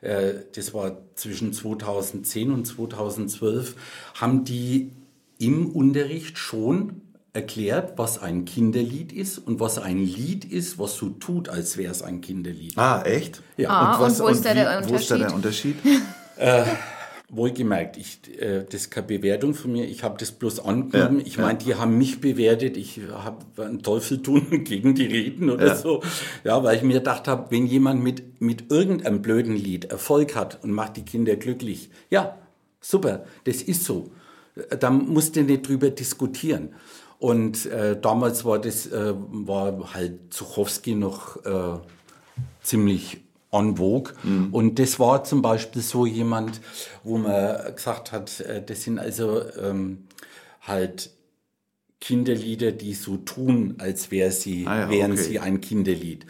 äh, 0.02 0.34
das 0.56 0.74
war 0.74 0.98
zwischen 1.16 1.54
2010 1.54 2.52
und 2.52 2.66
2012, 2.66 3.76
haben 4.16 4.44
die 4.46 4.92
im 5.40 5.68
Unterricht 5.68 6.38
schon 6.38 7.02
erklärt, 7.34 7.98
was 7.98 8.22
ein 8.22 8.46
Kinderlied 8.46 9.12
ist 9.12 9.38
und 9.40 9.60
was 9.60 9.78
ein 9.78 9.98
Lied 10.06 10.46
ist, 10.46 10.80
was 10.80 10.96
so 10.96 11.10
tut, 11.10 11.50
als 11.50 11.76
wäre 11.78 11.92
es 11.92 12.02
ein 12.02 12.22
Kinderlied. 12.22 12.78
Ah, 12.78 13.02
echt? 13.04 13.42
Ja. 13.58 13.70
Ah, 13.70 13.98
und 14.06 14.20
wo 14.20 14.28
ist 14.28 14.46
da 14.46 14.54
der 14.54 14.88
Wo 14.88 14.96
ist 14.96 15.12
da 15.12 15.18
der 15.18 15.34
Unterschied? 15.34 15.76
Unterschied? 15.84 16.06
Wohlgemerkt, 17.28 17.98
ich, 17.98 18.20
äh, 18.40 18.64
das 18.66 18.82
ist 18.82 18.92
keine 18.92 19.08
Bewertung 19.08 19.56
von 19.56 19.72
mir, 19.72 19.86
ich 19.86 20.04
habe 20.04 20.16
das 20.20 20.32
bloß 20.32 20.60
angenommen. 20.60 21.20
Ja, 21.22 21.26
ich 21.26 21.38
meine, 21.40 21.58
die 21.58 21.74
haben 21.74 21.98
mich 21.98 22.22
bewertet, 22.22 22.78
ich 22.78 23.02
habe 23.12 23.44
einen 23.64 23.82
Teufel 23.82 24.22
tun 24.22 24.64
gegen 24.64 24.94
die 24.94 25.08
Reden 25.08 25.50
oder 25.50 25.68
Ja. 25.68 25.76
so. 25.76 26.04
Ja, 26.44 26.64
weil 26.64 26.78
ich 26.78 26.84
mir 26.84 26.94
gedacht 26.94 27.28
habe, 27.28 27.50
wenn 27.50 27.66
jemand 27.66 28.04
mit, 28.04 28.40
mit 28.42 28.72
irgendeinem 28.72 29.24
blöden 29.24 29.56
Lied 29.56 29.86
Erfolg 29.86 30.36
hat 30.36 30.64
und 30.64 30.72
macht 30.72 30.98
die 30.98 31.02
Kinder 31.04 31.36
glücklich, 31.36 31.90
ja, 32.12 32.38
super, 32.80 33.26
das 33.46 33.64
ist 33.64 33.84
so. 33.86 34.12
Da 34.80 34.90
musst 34.90 35.36
du 35.36 35.44
nicht 35.44 35.68
drüber 35.68 35.90
diskutieren. 35.90 36.76
Und 37.20 37.66
äh, 37.66 38.00
damals 38.00 38.46
war 38.46 38.60
das, 38.60 38.88
äh, 38.88 39.14
war 39.16 39.94
halt 39.94 40.34
Zuchowski 40.34 40.96
noch 40.96 41.44
äh, 41.46 41.80
ziemlich 42.62 43.22
en 43.52 43.78
vogue. 43.78 44.14
Und 44.52 44.80
das 44.80 45.00
war 45.00 45.24
zum 45.24 45.42
Beispiel 45.42 45.82
so 45.82 46.06
jemand, 46.06 46.60
wo 47.04 47.18
man 47.18 47.74
gesagt 47.76 48.12
hat, 48.12 48.42
äh, 48.42 48.62
das 48.66 48.84
sind 48.84 49.00
also 49.00 49.42
ähm, 49.62 50.08
halt 50.62 51.12
Kinderlieder, 52.02 52.72
die 52.72 52.94
so 52.94 53.18
tun, 53.18 53.76
als 53.80 54.12
wär 54.12 54.32
sie, 54.32 54.68
Ah 54.68 54.82
ja, 54.82 54.90
wären 54.90 55.14
okay. 55.14 55.22
sie 55.22 55.40
ein 55.40 55.62
Kinderlied. 55.62 56.26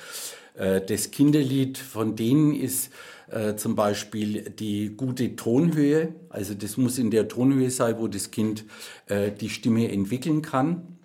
Äh, 0.55 0.82
Das 0.82 1.12
Kinderlied 1.12 1.77
von 1.77 2.15
denen 2.15 2.53
ist 2.55 2.91
äh, 3.29 3.55
zum 3.55 3.75
Beispiel 3.75 4.50
die 4.50 4.96
gute 4.96 5.36
Tonhöhe. 5.36 6.15
Also 6.29 6.53
das 6.53 6.77
muss 6.77 6.98
in 6.98 7.12
der 7.12 7.27
Tonhöhe 7.27 7.70
sein, 7.70 7.96
wo 7.98 8.08
das 8.08 8.32
Kind 8.32 8.65
äh, 9.08 9.32
die 9.32 9.50
Stimme 9.50 9.91
entwickeln 9.91 10.41
kann. 10.41 10.96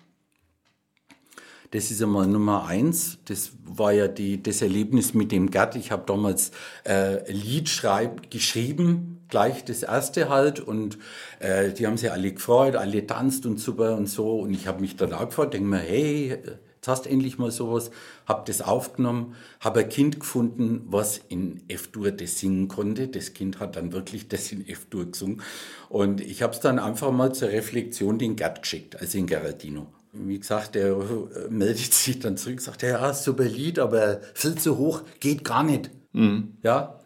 Das 1.71 1.89
ist 1.89 2.03
einmal 2.03 2.27
Nummer 2.27 2.65
eins. 2.65 3.19
Das 3.25 3.53
war 3.63 3.93
ja 3.93 4.09
die, 4.09 4.43
das 4.43 4.61
Erlebnis 4.61 5.13
mit 5.13 5.31
dem 5.31 5.49
Gerd. 5.49 5.77
Ich 5.77 5.91
habe 5.91 6.03
damals 6.05 6.51
äh, 6.85 7.31
Lied 7.31 7.69
schreib, 7.69 8.29
geschrieben, 8.29 9.21
gleich 9.29 9.63
das 9.63 9.81
erste 9.81 10.27
halt. 10.27 10.59
Und 10.59 10.97
äh, 11.39 11.71
die 11.71 11.87
haben 11.87 11.95
sich 11.95 12.11
alle 12.11 12.33
gefreut, 12.33 12.75
alle 12.75 13.07
tanzt 13.07 13.45
und 13.45 13.57
super 13.57 13.95
und 13.95 14.07
so. 14.07 14.41
Und 14.41 14.53
ich 14.53 14.67
habe 14.67 14.81
mich 14.81 14.97
dann 14.97 15.13
auch 15.13 15.27
gefreut, 15.27 15.53
denke 15.53 15.69
mir, 15.69 15.79
hey, 15.79 16.37
jetzt 16.81 16.87
hast 16.87 17.05
du 17.05 17.09
endlich 17.11 17.37
mal 17.37 17.51
sowas. 17.51 17.91
Habe 18.25 18.41
das 18.47 18.61
aufgenommen, 18.61 19.35
habe 19.59 19.81
ein 19.81 19.89
Kind 19.89 20.19
gefunden, 20.19 20.81
was 20.87 21.21
in 21.29 21.61
F-Dur 21.67 22.09
das 22.11 22.39
singen 22.39 22.67
konnte. 22.69 23.07
Das 23.07 23.33
Kind 23.33 23.59
hat 23.59 23.75
dann 23.75 23.93
wirklich 23.93 24.27
das 24.29 24.51
in 24.51 24.67
F-Dur 24.67 25.05
gesungen. 25.11 25.43
Und 25.89 26.21
ich 26.21 26.41
habe 26.41 26.53
es 26.53 26.59
dann 26.59 26.79
einfach 26.79 27.11
mal 27.11 27.33
zur 27.35 27.49
Reflexion 27.49 28.17
den 28.17 28.35
Gerd 28.35 28.63
geschickt, 28.63 28.99
also 28.99 29.19
in 29.19 29.27
Geraldino. 29.27 29.85
Wie 30.13 30.39
gesagt, 30.39 30.73
der 30.73 30.87
äh, 30.93 31.49
meldet 31.51 31.93
sich 31.93 32.19
dann 32.19 32.35
zurück, 32.35 32.59
sagt, 32.61 32.81
ja, 32.81 33.13
super 33.13 33.43
Lied, 33.45 33.77
aber 33.77 34.19
viel 34.33 34.55
zu 34.55 34.77
hoch, 34.79 35.03
geht 35.19 35.43
gar 35.43 35.61
nicht. 35.63 35.91
Ja. 36.63 36.99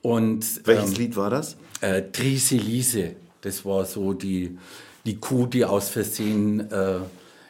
Und 0.00 0.64
Welches 0.64 0.90
ähm, 0.92 0.96
Lied 0.96 1.16
war 1.16 1.28
das? 1.30 1.56
äh, 1.80 2.02
Triselise, 2.12 3.16
das 3.40 3.64
war 3.64 3.84
so 3.84 4.12
die, 4.12 4.56
die 5.04 5.16
Kuh, 5.16 5.46
die 5.46 5.64
aus 5.64 5.88
Versehen 5.88 6.70
äh, 6.70 7.00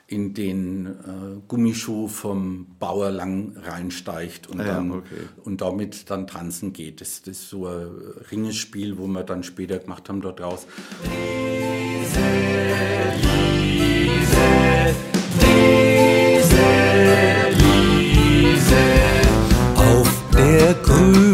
in 0.09 0.33
den 0.33 0.87
äh, 0.87 1.41
Gummischuh 1.49 2.09
vom 2.09 2.67
Bauer 2.79 3.11
lang 3.11 3.53
reinsteigt 3.59 4.47
und, 4.47 4.59
Ah 4.61 4.67
ja, 4.67 4.75
dann, 4.75 4.91
okay. 4.93 5.29
und 5.45 5.61
damit 5.61 6.09
dann 6.11 6.27
tanzen 6.27 6.73
geht. 6.73 7.03
Das, 7.03 7.21
das 7.21 7.41
ist 7.41 7.51
so 7.51 7.67
ein 7.67 7.89
Ringespiel, 8.31 8.97
wo 8.97 9.07
wir 9.07 9.23
dann 9.23 9.43
später 9.43 9.79
gemacht 9.79 10.09
haben 10.09 10.23
dort 10.23 10.41
raus. 10.41 10.67
Auf 19.77 20.23
der 20.33 20.75
grünen 20.83 21.28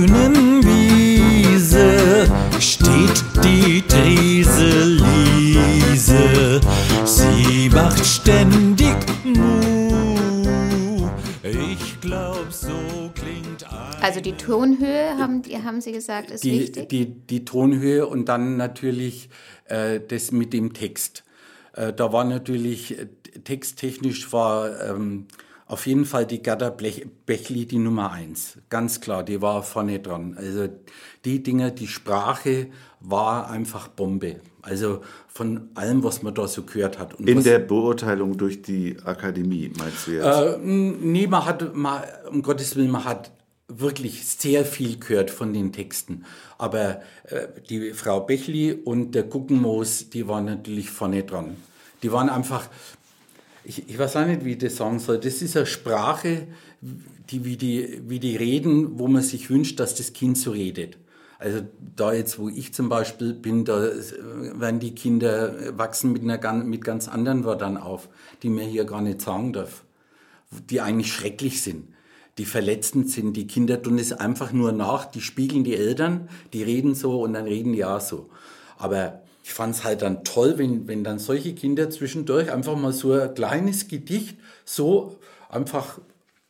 Also 14.05 14.21
die 14.21 14.33
Tonhöhe, 14.33 15.17
haben, 15.19 15.41
die, 15.41 15.57
haben 15.63 15.81
Sie 15.81 15.93
gesagt, 15.93 16.31
ist 16.31 16.45
die, 16.45 16.61
wichtig? 16.61 16.89
die, 16.91 17.07
die 17.07 17.45
Tonhöhe 17.47 18.07
und 18.07 18.29
dann 18.29 18.59
natürlich 18.59 19.31
äh, 19.65 19.99
das 20.07 20.31
mit 20.31 20.53
dem 20.53 20.75
Text. 20.75 21.25
Äh, 21.73 21.95
da 21.95 22.13
war 22.13 22.25
natürlich 22.25 22.99
äh, 22.99 23.07
texttechnisch 23.43 24.31
war 24.31 24.79
ähm, 24.83 25.27
auf 25.67 25.87
jeden 25.87 26.05
Fall 26.05 26.27
die 26.27 26.43
Gerda 26.43 26.69
Blech, 26.69 27.07
Bechli 27.25 27.65
die 27.65 27.79
Nummer 27.79 28.13
eins. 28.13 28.59
Ganz 28.69 29.01
klar, 29.01 29.23
die 29.25 29.41
war 29.41 29.63
vorne 29.63 29.99
dran. 30.01 30.37
Also 30.37 30.69
die 31.25 31.43
Dinge, 31.43 31.73
die 31.73 31.87
Sprache 31.87 32.67
war 33.01 33.49
einfach 33.49 33.89
Bombe. 33.89 34.37
Also 34.61 35.01
von 35.29 35.71
allem, 35.75 36.05
was 36.05 36.23
man 36.23 36.35
da 36.35 36.47
so 36.47 36.65
gehört 36.65 36.99
hat. 36.99 37.15
Und 37.15 37.27
In 37.27 37.39
was, 37.39 37.45
der 37.45 37.59
Beurteilung 37.59 38.37
durch 38.37 38.61
die 38.61 38.97
Akademie, 39.03 39.73
meinst 39.79 40.07
du 40.07 40.13
jetzt? 40.13 40.25
äh, 40.27 40.59
nee, 40.59 41.27
man 41.27 41.47
hat, 41.47 41.75
man, 41.75 42.03
um 42.31 42.43
Gottes 42.43 42.77
Willen, 42.77 42.91
man 42.91 43.05
hat 43.05 43.33
wirklich 43.69 44.27
sehr 44.27 44.65
viel 44.65 44.99
gehört 44.99 45.31
von 45.31 45.53
den 45.53 45.73
Texten. 45.73 46.25
Aber 46.59 47.01
äh, 47.25 47.49
die 47.69 47.93
Frau 47.93 48.21
Bechli 48.21 48.73
und 48.73 49.15
der 49.15 49.25
Guggenmoos, 49.25 50.11
die 50.11 50.29
waren 50.29 50.45
natürlich 50.45 50.91
vorne 50.91 51.25
dran. 51.25 51.57
Die 52.03 52.13
waren 52.13 52.29
einfach, 52.29 52.69
ich, 53.65 53.89
ich 53.89 53.99
weiß 53.99 54.17
auch 54.17 54.27
nicht, 54.27 54.45
wie 54.45 54.53
ich 54.53 54.59
das 54.59 54.77
sagen 54.77 54.99
soll. 54.99 55.19
Das 55.19 55.41
ist 55.41 55.57
eine 55.57 55.67
Sprache, 55.67 56.47
die, 56.83 57.45
wie, 57.45 57.57
die, 57.57 58.03
wie 58.07 58.21
die 58.21 58.37
reden, 58.37 58.99
wo 58.99 59.09
man 59.09 59.23
sich 59.23 59.49
wünscht, 59.49 59.81
dass 59.81 59.95
das 59.95 60.13
Kind 60.13 60.37
so 60.37 60.51
redet. 60.51 60.99
Also 61.39 61.63
da 61.97 62.13
jetzt, 62.13 62.39
wo 62.39 62.49
ich 62.49 62.73
zum 62.75 62.89
Beispiel 62.89 63.33
bin, 63.33 63.65
da 63.65 63.87
äh, 63.87 64.61
werden 64.61 64.81
die 64.81 64.95
Kinder 64.95 65.79
wachsen 65.79 66.13
mit, 66.13 66.23
einer, 66.23 66.65
mit 66.65 66.85
ganz 66.85 67.09
anderen 67.09 67.45
Wörtern 67.45 67.77
auf, 67.77 68.09
die 68.43 68.51
man 68.51 68.65
hier 68.65 68.85
gar 68.85 69.01
nicht 69.01 69.23
sagen 69.23 69.53
darf 69.53 69.85
die 70.71 70.81
eigentlich 70.81 71.13
schrecklich 71.13 71.63
sind, 71.63 71.89
die 72.39 72.45
verletzend 72.45 73.11
sind. 73.11 73.37
Die 73.37 73.47
Kinder 73.47 73.81
tun 73.83 73.99
es 73.99 74.13
einfach 74.13 74.53
nur 74.53 74.73
nach, 74.73 75.07
die 75.07 75.21
spiegeln 75.21 75.65
die 75.65 75.77
Eltern, 75.77 76.29
die 76.53 76.63
reden 76.63 76.95
so 76.95 77.23
und 77.23 77.35
dann 77.35 77.45
reden 77.45 77.83
auch 77.85 78.01
so. 78.01 78.31
Aber 78.77 79.23
ich 79.43 79.53
fand 79.53 79.75
es 79.75 79.85
halt 79.85 80.03
dann 80.03 80.25
toll, 80.25 80.55
wenn, 80.57 80.89
wenn 80.89 81.05
dann 81.05 81.19
solche 81.19 81.55
Kinder 81.55 81.91
zwischendurch 81.91 82.51
einfach 82.51 82.77
mal 82.77 82.93
so 82.93 83.13
ein 83.13 83.35
kleines 83.35 83.89
Gedicht 83.89 84.39
so 84.65 85.19
einfach 85.49 86.01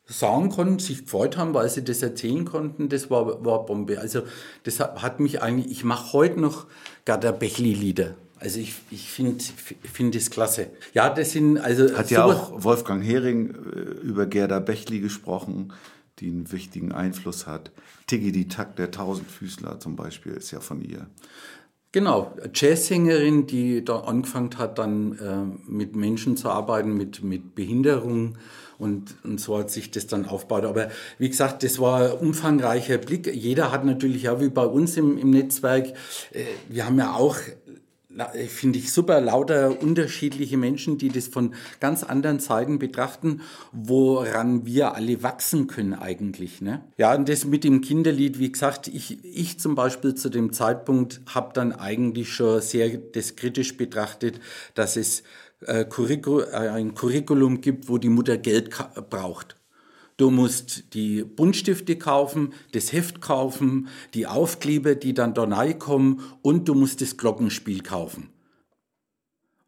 sagen 0.07 0.49
konnten, 0.49 0.79
sich 0.79 1.03
gefreut 1.03 1.35
haben, 1.37 1.53
weil 1.53 1.69
sie 1.69 1.83
das 1.83 2.01
erzählen 2.01 2.45
konnten, 2.45 2.89
das 2.89 3.09
war, 3.09 3.43
war 3.43 3.65
Bombe. 3.65 3.99
Also 3.99 4.21
das 4.63 4.79
hat, 4.79 5.01
hat 5.01 5.19
mich 5.19 5.41
eigentlich, 5.41 5.71
ich 5.71 5.83
mache 5.83 6.13
heute 6.13 6.39
noch 6.39 6.67
Gerda 7.05 7.31
Bechli-Lieder. 7.31 8.15
Also 8.45 8.59
ich, 8.59 8.75
ich 8.91 9.09
finde 9.09 9.43
find 9.91 10.13
das 10.13 10.29
klasse. 10.29 10.67
Ja, 10.93 11.09
das 11.09 11.31
sind, 11.31 11.57
also... 11.57 11.97
Hat 11.97 12.11
ja 12.11 12.25
auch 12.25 12.63
Wolfgang 12.63 13.03
Hering 13.03 13.55
äh, 13.55 13.79
über 14.05 14.27
Gerda 14.27 14.59
Bechli 14.59 14.99
gesprochen, 14.99 15.73
die 16.19 16.27
einen 16.27 16.51
wichtigen 16.51 16.91
Einfluss 16.91 17.47
hat. 17.47 17.71
Tiggy 18.05 18.31
die 18.31 18.47
Tack, 18.47 18.75
der 18.75 18.91
Tausendfüßler 18.91 19.79
zum 19.79 19.95
Beispiel, 19.95 20.33
ist 20.33 20.51
ja 20.51 20.59
von 20.59 20.83
ihr. 20.83 21.07
Genau, 21.91 22.35
Jazzsängerin, 22.53 23.47
die 23.47 23.83
da 23.83 24.01
angefangen 24.01 24.51
hat, 24.59 24.77
dann 24.77 25.17
äh, 25.17 25.71
mit 25.71 25.95
Menschen 25.95 26.37
zu 26.37 26.49
arbeiten, 26.49 26.95
mit, 26.95 27.23
mit 27.23 27.55
Behinderung 27.55 28.37
und, 28.77 29.15
und 29.23 29.39
so 29.39 29.57
hat 29.57 29.71
sich 29.71 29.91
das 29.91 30.05
dann 30.07 30.25
aufgebaut. 30.25 30.65
Aber 30.65 30.89
wie 31.17 31.29
gesagt, 31.29 31.63
das 31.63 31.79
war 31.79 32.11
ein 32.11 32.11
umfangreicher 32.11 32.97
Blick. 32.97 33.33
Jeder 33.33 33.71
hat 33.71 33.85
natürlich 33.85 34.29
auch 34.29 34.39
wie 34.41 34.49
bei 34.49 34.65
uns 34.65 34.97
im, 34.97 35.17
im 35.17 35.31
Netzwerk, 35.31 35.93
äh, 36.31 36.43
wir 36.69 36.85
haben 36.85 36.99
ja 36.99 37.13
auch 37.13 37.37
finde 38.47 38.79
ich 38.79 38.91
super, 38.91 39.19
lauter 39.21 39.81
unterschiedliche 39.81 40.57
Menschen, 40.57 40.97
die 40.97 41.09
das 41.09 41.27
von 41.27 41.53
ganz 41.79 42.03
anderen 42.03 42.39
Seiten 42.39 42.79
betrachten, 42.79 43.41
woran 43.71 44.65
wir 44.65 44.95
alle 44.95 45.23
wachsen 45.23 45.67
können 45.67 45.93
eigentlich. 45.93 46.61
Ne? 46.61 46.83
Ja, 46.97 47.15
und 47.15 47.29
das 47.29 47.45
mit 47.45 47.63
dem 47.63 47.81
Kinderlied, 47.81 48.39
wie 48.39 48.51
gesagt, 48.51 48.87
ich, 48.87 49.23
ich 49.23 49.59
zum 49.59 49.75
Beispiel 49.75 50.15
zu 50.15 50.29
dem 50.29 50.53
Zeitpunkt 50.53 51.21
habe 51.33 51.51
dann 51.53 51.73
eigentlich 51.73 52.29
schon 52.33 52.61
sehr 52.61 52.97
das 52.97 53.35
kritisch 53.35 53.77
betrachtet, 53.77 54.39
dass 54.73 54.95
es 54.95 55.23
äh, 55.61 55.85
Curricu 55.85 56.41
äh, 56.41 56.69
ein 56.69 56.93
Curriculum 56.93 57.61
gibt, 57.61 57.89
wo 57.89 57.97
die 57.97 58.09
Mutter 58.09 58.37
Geld 58.37 58.69
braucht. 59.09 59.55
Du 60.17 60.31
musst 60.31 60.93
die 60.93 61.23
Buntstifte 61.23 61.97
kaufen, 61.97 62.53
das 62.71 62.93
Heft 62.93 63.19
kaufen, 63.19 63.89
die 64.13 64.27
Aufkleber, 64.27 64.95
die 64.95 65.13
dann 65.13 65.33
da 65.33 65.43
reinkommen 65.43 66.21
und 66.41 66.69
du 66.69 66.73
musst 66.73 67.01
das 67.01 67.17
Glockenspiel 67.17 67.81
kaufen. 67.81 68.29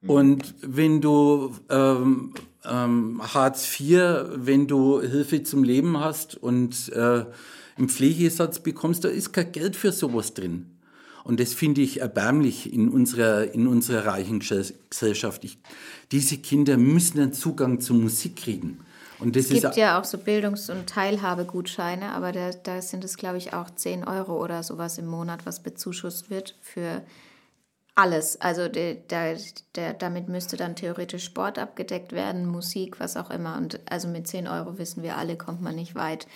Und 0.05 0.55
wenn 0.61 1.01
du 1.01 1.53
ähm, 1.69 2.33
ähm, 2.63 3.21
Hartz 3.21 3.79
IV, 3.79 3.99
wenn 4.35 4.67
du 4.67 5.01
Hilfe 5.01 5.43
zum 5.43 5.63
Leben 5.63 5.99
hast 5.99 6.35
und 6.35 6.89
äh, 6.93 7.25
einen 7.77 7.89
Pflegesatz 7.89 8.59
bekommst, 8.59 9.03
da 9.03 9.09
ist 9.09 9.33
kein 9.33 9.51
Geld 9.51 9.75
für 9.75 9.91
sowas 9.91 10.33
drin. 10.33 10.77
Und 11.25 11.41
das 11.41 11.53
finde 11.53 11.81
ich 11.81 11.99
erbärmlich 11.99 12.71
in 12.71 12.87
unserer, 12.87 13.53
in 13.53 13.67
unserer 13.67 14.05
reichen 14.05 14.39
Gesellschaft. 14.39 15.43
Ich, 15.43 15.57
diese 16.11 16.37
Kinder 16.37 16.77
müssen 16.77 17.19
einen 17.19 17.33
Zugang 17.33 17.81
zur 17.81 17.97
Musik 17.97 18.37
kriegen. 18.37 18.79
Und 19.19 19.35
das 19.35 19.45
Es 19.45 19.51
ist 19.51 19.61
gibt 19.61 19.75
ja 19.77 19.99
auch 19.99 20.03
so 20.03 20.17
Bildungs- 20.17 20.69
und 20.69 20.87
Teilhabegutscheine, 20.87 22.11
aber 22.11 22.31
da, 22.31 22.51
da 22.51 22.81
sind 22.81 23.03
es, 23.03 23.17
glaube 23.17 23.37
ich, 23.37 23.53
auch 23.53 23.69
10 23.69 24.07
Euro 24.07 24.41
oder 24.43 24.63
sowas 24.63 24.97
im 24.97 25.07
Monat, 25.07 25.45
was 25.45 25.61
bezuschusst 25.63 26.29
wird 26.29 26.55
für 26.61 27.01
alles. 27.95 28.39
Also 28.39 28.67
der, 28.67 28.93
der, 28.93 29.37
der, 29.75 29.93
damit 29.93 30.29
müsste 30.29 30.55
dann 30.55 30.75
theoretisch 30.75 31.25
Sport 31.25 31.57
abgedeckt 31.57 32.11
werden, 32.11 32.45
Musik, 32.45 32.99
was 32.99 33.17
auch 33.17 33.31
immer. 33.31 33.57
Und 33.57 33.79
also 33.91 34.07
mit 34.07 34.27
10 34.27 34.47
Euro 34.47 34.77
wissen 34.77 35.01
wir 35.01 35.17
alle, 35.17 35.35
kommt 35.35 35.61
man 35.61 35.75
nicht 35.75 35.95
weit 35.95 36.27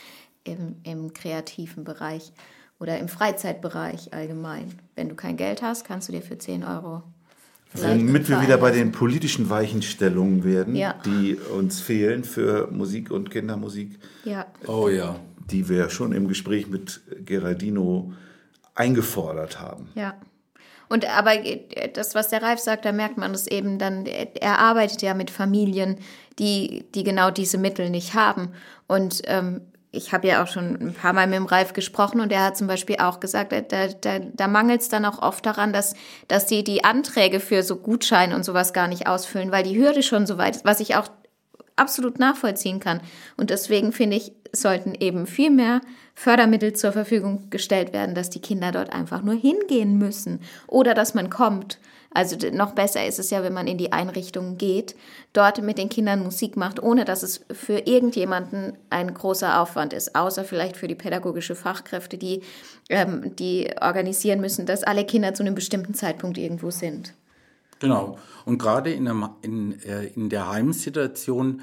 im, 0.44 0.78
im 0.84 1.14
kreativen 1.14 1.84
Bereich 1.84 2.34
oder 2.80 2.98
im 2.98 3.08
Freizeitbereich 3.08 4.12
allgemein. 4.12 4.80
Wenn 4.96 5.10
du 5.10 5.16
kein 5.16 5.38
Geld 5.38 5.62
hast, 5.62 5.86
kannst 5.86 6.08
du 6.08 6.14
dir 6.14 6.24
für 6.24 6.40
10 6.40 6.64
Euro. 6.64 7.04
Womit 7.74 8.28
wir 8.28 8.38
einen 8.38 8.48
wieder 8.48 8.58
bei 8.58 8.72
den 8.72 8.92
politischen 8.92 9.50
Weichenstellungen 9.50 10.44
werden, 10.44 10.76
Ja. 10.76 10.96
die 11.06 11.36
uns 11.36 11.80
fehlen 11.80 12.24
für 12.24 12.68
Musik 12.72 13.12
und 13.12 13.32
Kindermusik, 13.32 13.98
Ja, 14.26 14.46
Oh 14.68 14.90
ja. 14.90 15.16
die 15.50 15.70
wir 15.70 15.90
schon 15.90 16.12
im 16.12 16.28
Gespräch 16.28 16.68
mit 16.68 17.02
Geraldino 17.26 18.12
eingefordert 18.76 19.60
haben. 19.60 19.90
Ja. 19.96 20.16
Und 20.90 21.06
aber 21.18 21.32
das, 21.94 22.16
was 22.16 22.28
der 22.30 22.44
Ralf 22.44 22.60
sagt, 22.60 22.84
da 22.84 22.92
merkt 22.92 23.18
man 23.18 23.32
es 23.34 23.48
eben 23.48 23.80
dann, 23.80 24.06
er 24.06 24.60
arbeitet 24.60 25.02
ja 25.02 25.14
mit 25.14 25.32
Familien, 25.32 25.96
die, 26.38 26.84
die 26.94 27.04
genau 27.04 27.32
diese 27.32 27.58
Mittel 27.58 27.90
nicht 27.90 28.14
haben. 28.14 28.50
Und 28.88 29.22
ähm, 29.26 29.62
ich 29.92 30.14
habe 30.14 30.28
ja 30.28 30.42
auch 30.42 30.48
schon 30.48 30.76
ein 30.76 30.94
paar 30.94 31.12
Mal 31.12 31.28
mit 31.28 31.36
dem 31.36 31.46
Ralf 31.46 31.74
gesprochen 31.74 32.22
und 32.22 32.32
er 32.32 32.46
hat 32.46 32.58
zum 32.58 32.68
Beispiel 32.68 32.98
auch 32.98 33.20
gesagt, 33.20 33.52
da, 33.52 33.88
da, 33.88 34.20
da 34.20 34.48
mangelt 34.48 34.82
es 34.82 34.90
dann 34.90 35.06
auch 35.06 35.22
oft 35.22 35.46
daran, 35.46 35.74
dass, 35.74 35.96
dass 36.30 36.46
die 36.46 36.64
die 36.64 36.86
Anträge 36.86 37.42
für 37.42 37.62
so 37.62 37.76
Gutscheine 37.76 38.36
und 38.36 38.46
sowas 38.46 38.72
gar 38.72 38.88
nicht 38.88 39.08
ausfüllen, 39.08 39.52
weil 39.52 39.64
die 39.64 39.78
Hürde 39.78 40.02
schon 40.02 40.26
so 40.26 40.38
weit 40.38 40.56
ist, 40.56 40.66
was 40.66 40.80
ich 40.80 40.96
auch 40.96 41.10
absolut 41.76 42.20
nachvollziehen 42.20 42.80
kann. 42.80 43.02
Und 43.36 43.50
deswegen 43.50 43.92
finde 43.92 44.18
ich, 44.18 44.32
sollten 44.54 44.96
eben 44.96 45.28
viel 45.28 45.50
mehr 45.50 45.82
Fördermittel 46.14 46.74
zur 46.74 46.94
Verfügung 46.94 47.50
gestellt 47.50 47.92
werden, 47.92 48.16
dass 48.16 48.30
die 48.30 48.42
Kinder 48.42 48.72
dort 48.72 48.94
einfach 48.94 49.24
nur 49.24 49.36
hingehen 49.36 49.98
müssen 49.98 50.40
oder 50.68 50.94
dass 50.94 51.14
man 51.14 51.30
kommt. 51.30 51.80
Also 52.14 52.36
noch 52.52 52.74
besser 52.74 53.06
ist 53.06 53.20
es 53.20 53.30
ja, 53.30 53.42
wenn 53.42 53.54
man 53.54 53.68
in 53.68 53.78
die 53.78 53.94
Einrichtungen 53.94 54.58
geht, 54.58 54.96
dort 55.32 55.62
mit 55.62 55.78
den 55.78 55.88
Kindern 55.88 56.22
Musik 56.22 56.58
macht, 56.58 56.84
ohne 56.84 57.06
dass 57.06 57.24
es 57.24 57.46
für 57.52 57.80
irgendjemanden 57.80 58.74
ein 58.90 59.14
großer 59.14 59.62
Aufwand 59.62 59.94
ist, 59.94 60.14
außer 60.14 60.44
vielleicht 60.44 60.76
für 60.76 60.90
die 60.90 60.96
pädagogische 60.96 61.56
Fachkräfte, 61.56 62.18
die, 62.18 62.42
ähm, 62.90 63.34
die 63.38 63.70
organisieren 63.80 64.42
müssen, 64.42 64.66
dass 64.66 64.84
alle 64.84 65.06
Kinder 65.06 65.34
zu 65.34 65.44
einem 65.44 65.56
bestimmten 65.56 65.94
Zeitpunkt 65.94 66.38
irgendwo 66.38 66.70
sind. 66.70 67.14
Genau. 67.80 68.20
Und 68.46 68.58
gerade 68.58 68.92
in 68.92 69.06
Ma- 69.06 69.38
in, 69.42 69.82
äh, 69.84 70.08
in 70.08 70.30
der 70.30 70.50
Heimsituation 70.50 71.62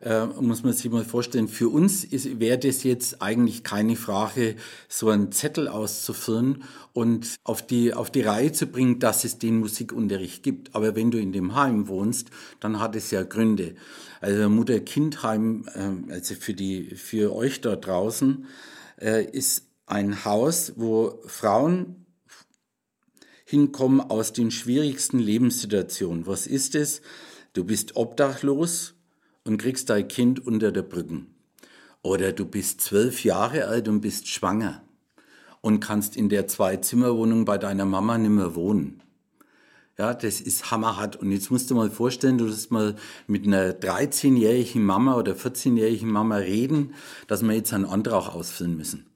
äh, 0.00 0.26
muss 0.26 0.62
man 0.62 0.72
sich 0.72 0.90
mal 0.90 1.04
vorstellen, 1.04 1.48
für 1.48 1.68
uns 1.68 2.06
wäre 2.10 2.58
das 2.58 2.84
jetzt 2.84 3.20
eigentlich 3.20 3.64
keine 3.64 3.96
Frage, 3.96 4.56
so 4.88 5.08
einen 5.08 5.32
Zettel 5.32 5.68
auszufüllen 5.68 6.64
und 6.92 7.36
auf 7.44 7.66
die, 7.66 7.94
auf 7.94 8.10
die 8.10 8.22
Reihe 8.22 8.52
zu 8.52 8.66
bringen, 8.66 8.98
dass 8.98 9.24
es 9.24 9.38
den 9.38 9.58
Musikunterricht 9.58 10.42
gibt. 10.42 10.74
Aber 10.74 10.94
wenn 10.94 11.10
du 11.10 11.18
in 11.18 11.32
dem 11.32 11.54
Heim 11.54 11.88
wohnst, 11.88 12.28
dann 12.60 12.80
hat 12.80 12.94
es 12.96 13.10
ja 13.10 13.22
Gründe. 13.22 13.74
Also 14.20 14.48
Mutter-Kind-Heim, 14.48 15.68
äh, 15.74 16.12
also 16.12 16.34
für, 16.34 16.54
die, 16.54 16.94
für 16.96 17.34
euch 17.34 17.60
da 17.60 17.76
draußen, 17.76 18.46
äh, 19.00 19.24
ist 19.24 19.66
ein 19.86 20.24
Haus, 20.24 20.74
wo 20.76 21.20
Frauen 21.26 22.06
hinkommen 23.44 24.00
aus 24.00 24.32
den 24.32 24.50
schwierigsten 24.50 25.18
Lebenssituationen. 25.18 26.26
Was 26.26 26.46
ist 26.46 26.74
es? 26.74 27.00
Du 27.54 27.64
bist 27.64 27.96
obdachlos 27.96 28.94
und 29.48 29.58
kriegst 29.58 29.90
dein 29.90 30.06
Kind 30.06 30.46
unter 30.46 30.70
der 30.70 30.82
Brücken. 30.82 31.34
Oder 32.02 32.32
du 32.32 32.44
bist 32.44 32.80
zwölf 32.80 33.24
Jahre 33.24 33.66
alt 33.66 33.88
und 33.88 34.00
bist 34.00 34.28
schwanger 34.28 34.82
und 35.60 35.80
kannst 35.80 36.16
in 36.16 36.28
der 36.28 36.46
Zwei-Zimmer-Wohnung 36.46 37.44
bei 37.44 37.58
deiner 37.58 37.84
Mama 37.84 38.16
nimmer 38.18 38.54
wohnen. 38.54 39.02
Ja, 39.98 40.14
das 40.14 40.40
ist 40.40 40.70
hammerhart. 40.70 41.16
Und 41.16 41.32
jetzt 41.32 41.50
musst 41.50 41.70
du 41.70 41.74
mal 41.74 41.90
vorstellen, 41.90 42.38
du 42.38 42.44
musst 42.44 42.70
mal 42.70 42.94
mit 43.26 43.46
einer 43.46 43.72
13-jährigen 43.72 44.84
Mama 44.84 45.16
oder 45.16 45.32
14-jährigen 45.32 46.08
Mama 46.08 46.36
reden, 46.36 46.94
dass 47.26 47.42
wir 47.42 47.52
jetzt 47.54 47.72
einen 47.72 47.84
Antrag 47.84 48.28
ausfüllen 48.28 48.76
müssen. 48.76 49.06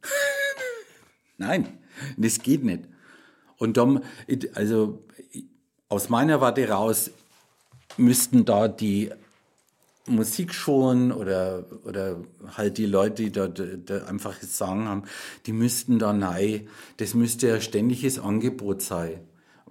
Nein, 1.38 1.68
das 2.16 2.40
geht 2.40 2.64
nicht. 2.64 2.88
Und 3.58 3.76
dann, 3.76 4.02
also 4.54 5.04
aus 5.88 6.08
meiner 6.08 6.40
Warte 6.40 6.68
raus, 6.68 7.12
müssten 7.96 8.44
da 8.44 8.66
die 8.66 9.12
Musikschulen 10.06 11.12
oder, 11.12 11.64
oder 11.84 12.16
halt 12.56 12.78
die 12.78 12.86
Leute, 12.86 13.22
die 13.22 13.32
da, 13.32 13.46
da 13.48 14.04
einfach 14.06 14.40
Sagen 14.42 14.88
haben, 14.88 15.04
die 15.46 15.52
müssten 15.52 15.98
da 15.98 16.12
nein, 16.12 16.68
das 16.96 17.14
müsste 17.14 17.54
ein 17.54 17.62
ständiges 17.62 18.18
Angebot 18.18 18.82
sein. 18.82 19.20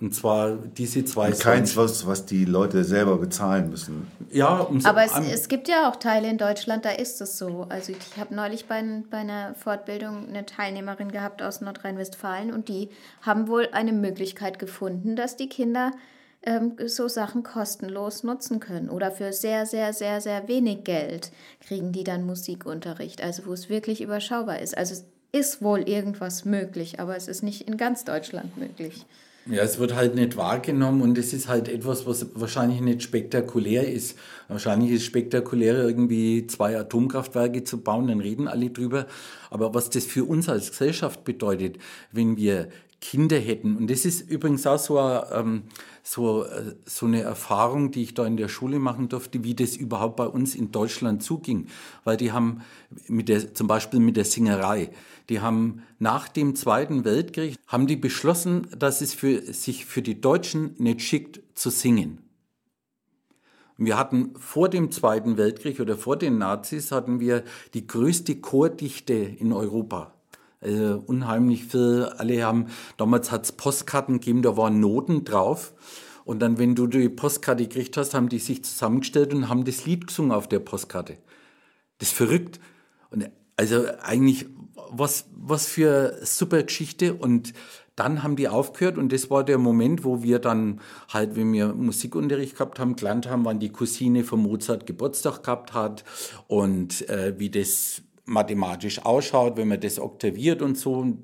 Und 0.02 0.16
zwar 0.16 0.54
diese 0.56 1.06
zwei 1.06 1.32
Keins, 1.32 1.78
was, 1.78 2.08
was 2.08 2.26
die 2.26 2.46
Leute 2.46 2.84
selber 2.84 3.18
bezahlen 3.18 3.70
müssen. 3.70 4.08
Ja, 4.32 4.62
umso 4.62 4.90
Aber 4.90 5.04
es, 5.04 5.12
es 5.32 5.48
gibt 5.48 5.68
ja 5.68 5.88
auch 5.88 5.96
Teile 5.96 6.28
in 6.28 6.40
Deutschland, 6.40 6.86
da 6.86 6.90
ist 6.90 7.22
es 7.22 7.38
so. 7.38 7.68
Also 7.70 7.92
ich 7.92 8.20
habe 8.20 8.34
neulich 8.34 8.66
bei, 8.66 8.84
bei 9.12 9.18
einer 9.18 9.54
Fortbildung 9.54 10.28
eine 10.28 10.48
Teilnehmerin 10.48 11.12
gehabt 11.12 11.44
aus 11.44 11.62
Nordrhein-Westfalen 11.62 12.52
und 12.52 12.68
die 12.68 12.90
haben 13.22 13.48
wohl 13.48 13.70
eine 13.74 13.94
Möglichkeit 13.94 14.58
gefunden, 14.58 15.16
dass 15.16 15.38
die 15.38 15.50
Kinder 15.50 15.92
ähm, 16.44 16.74
so 16.86 17.08
Sachen 17.08 17.44
kostenlos 17.44 18.24
nutzen 18.24 18.60
können. 18.60 18.90
Oder 18.90 19.12
für 19.12 19.34
sehr, 19.34 19.66
sehr, 19.66 19.94
sehr, 19.94 20.22
sehr 20.22 20.48
wenig 20.48 20.84
Geld 20.84 21.32
kriegen 21.60 21.92
die 21.92 22.04
dann 22.04 22.26
Musikunterricht. 22.26 23.24
Also 23.24 23.46
wo 23.46 23.54
es 23.54 23.70
wirklich 23.70 24.02
überschaubar 24.02 24.60
ist. 24.60 24.78
Also 24.78 24.94
es 24.94 25.06
ist 25.32 25.62
wohl 25.62 25.88
irgendwas 25.88 26.46
möglich, 26.46 27.00
aber 27.00 27.16
es 27.16 27.28
ist 27.28 27.44
nicht 27.44 27.68
in 27.68 27.78
ganz 27.78 28.04
Deutschland 28.04 28.58
möglich. 28.58 29.06
Ja, 29.48 29.64
es 29.64 29.80
wird 29.80 29.96
halt 29.96 30.14
nicht 30.14 30.38
wahrgenommen 30.38 31.02
und 31.02 31.18
es 31.18 31.34
ist 31.34 31.48
halt 31.48 31.68
etwas, 31.68 32.06
was 32.06 32.28
wahrscheinlich 32.36 32.80
nicht 32.80 33.02
spektakulär 33.02 33.92
ist. 33.92 34.16
Wahrscheinlich 34.48 34.92
ist 34.92 35.06
spektakulär, 35.06 35.84
irgendwie 35.84 36.46
zwei 36.46 36.78
Atomkraftwerke 36.78 37.64
zu 37.64 37.80
bauen, 37.82 38.08
dann 38.08 38.20
reden 38.20 38.48
alle 38.48 38.70
drüber. 38.70 39.08
Aber 39.50 39.74
was 39.74 39.90
das 39.90 40.06
für 40.06 40.26
uns 40.26 40.48
als 40.48 40.70
Gesellschaft 40.70 41.24
bedeutet, 41.24 41.78
wenn 42.12 42.38
wir 42.38 42.68
Kinder 43.02 43.40
hätten, 43.40 43.78
und 43.78 43.90
das 43.90 44.06
ist 44.06 44.30
übrigens 44.30 44.68
auch 44.68 44.78
so, 44.78 45.00
eine, 45.00 45.26
ähm, 45.34 45.64
so, 46.04 46.44
äh, 46.46 46.76
so 46.86 47.06
eine 47.06 47.22
Erfahrung, 47.22 47.92
die 47.92 48.04
ich 48.04 48.14
da 48.14 48.26
in 48.26 48.38
der 48.38 48.48
Schule 48.48 48.80
machen 48.80 49.10
durfte, 49.10 49.44
wie 49.44 49.56
das 49.56 49.76
überhaupt 49.76 50.16
bei 50.16 50.26
uns 50.26 50.56
in 50.56 50.72
Deutschland 50.72 51.24
zuging. 51.24 51.68
Weil 52.04 52.18
die 52.18 52.32
haben 52.32 52.62
mit 53.08 53.30
der, 53.30 53.54
zum 53.54 53.68
Beispiel 53.68 54.00
mit 54.00 54.18
der 54.18 54.26
Singerei, 54.26 54.92
die 55.30 55.40
haben 55.40 55.84
nach 56.00 56.28
dem 56.28 56.56
Zweiten 56.56 57.06
Weltkrieg, 57.06 57.56
haben 57.68 57.88
die 57.88 57.96
beschlossen, 57.96 58.68
dass 58.78 59.02
es 59.02 59.14
für, 59.14 59.42
sich 59.54 59.86
für 59.86 60.02
die 60.02 60.20
Deutschen 60.20 60.76
nicht 60.78 61.02
schickt 61.02 61.42
zu 61.56 61.70
singen. 61.70 62.20
Wir 63.78 63.98
hatten 63.98 64.36
vor 64.38 64.70
dem 64.70 64.92
Zweiten 64.92 65.38
Weltkrieg 65.38 65.80
oder 65.80 65.98
vor 65.98 66.16
den 66.16 66.38
Nazis 66.38 66.92
hatten 66.92 67.20
wir 67.20 67.44
die 67.74 67.88
größte 67.88 68.36
Chordichte 68.36 69.14
in 69.14 69.52
Europa. 69.52 70.14
Also 70.62 71.04
unheimlich 71.08 71.66
viel. 71.66 72.06
Alle 72.18 72.44
haben, 72.44 72.68
damals 72.98 73.32
hat 73.32 73.46
es 73.46 73.52
Postkarten 73.52 74.20
gegeben, 74.20 74.44
da 74.44 74.56
waren 74.56 74.80
Noten 74.80 75.26
drauf. 75.26 75.74
Und 76.24 76.40
dann, 76.40 76.60
wenn 76.60 76.76
du 76.76 76.88
die 76.88 77.10
Postkarte 77.10 77.68
gekriegt 77.68 77.98
hast, 77.98 78.14
haben 78.14 78.30
die 78.30 78.40
sich 78.40 78.64
zusammengestellt 78.64 79.34
und 79.34 79.50
haben 79.50 79.66
das 79.66 79.86
Lied 79.86 80.08
gesungen 80.08 80.32
auf 80.32 80.48
der 80.48 80.60
Postkarte. 80.60 81.18
Das 81.98 82.10
ist 82.10 82.16
verrückt. 82.16 82.60
Und 83.10 83.30
also 83.58 83.86
eigentlich, 84.02 84.46
was, 84.92 85.26
was 85.36 85.66
für 85.66 86.20
super 86.24 86.62
Geschichte. 86.62 87.16
Und 87.16 87.54
dann 87.96 88.24
haben 88.24 88.36
die 88.36 88.48
aufgehört 88.48 88.98
und 88.98 89.12
das 89.12 89.30
war 89.30 89.44
der 89.44 89.58
Moment, 89.58 90.04
wo 90.04 90.24
wir 90.24 90.40
dann 90.40 90.80
halt, 91.10 91.36
wenn 91.36 91.52
wir 91.54 91.74
Musikunterricht 91.74 92.54
gehabt 92.54 92.80
haben, 92.80 92.96
gelernt 92.96 93.30
haben, 93.30 93.46
wann 93.46 93.60
die 93.60 93.72
Cousine 93.72 94.24
von 94.24 94.42
Mozart 94.42 94.86
Geburtstag 94.86 95.44
gehabt 95.44 95.74
hat 95.74 96.04
und 96.48 97.08
äh, 97.10 97.38
wie 97.38 97.50
das 97.50 98.02
mathematisch 98.32 99.06
ausschaut, 99.06 99.58
wenn 99.58 99.68
man 99.68 99.80
das 99.80 100.00
oktaviert 100.00 100.62
und 100.62 100.78
so, 100.78 101.18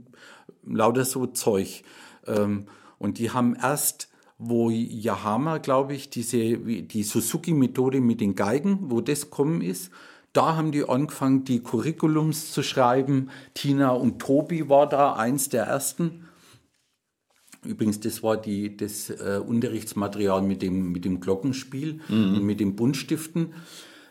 lauter 0.66 1.06
so 1.06 1.26
Zeug. 1.28 1.84
Ähm, 2.28 2.66
und 3.00 3.18
die 3.18 3.32
haben 3.32 3.56
erst, 3.56 4.10
wo 4.38 4.70
Yahama, 4.70 5.58
glaube 5.58 5.96
ich, 5.96 6.10
diese, 6.10 6.58
die 6.58 7.04
Suzuki-Methode 7.04 8.02
mit 8.02 8.22
den 8.22 8.36
Geigen, 8.36 8.92
wo 8.92 9.02
das 9.02 9.30
kommen 9.30 9.62
ist, 9.62 9.92
da 10.34 10.56
haben 10.56 10.72
die 10.72 10.88
angefangen, 10.88 11.46
die 11.46 11.64
Curriculums 11.64 12.52
zu 12.52 12.62
schreiben. 12.62 13.30
Tina 13.56 13.92
und 13.92 14.20
Tobi 14.20 14.70
war 14.70 14.88
da 14.88 15.14
eins 15.14 15.50
der 15.50 15.64
ersten. 15.64 16.28
Übrigens, 17.66 18.00
das 18.02 18.22
war 18.22 18.38
die, 18.38 18.78
das 18.78 19.10
äh, 19.10 19.42
Unterrichtsmaterial 19.44 20.44
mit 20.44 20.62
dem, 20.62 20.92
mit 20.92 21.06
dem 21.06 21.20
Glockenspiel 21.22 22.02
und 22.38 22.44
mit 22.44 22.60
den 22.60 22.76
Buntstiften. 22.76 23.54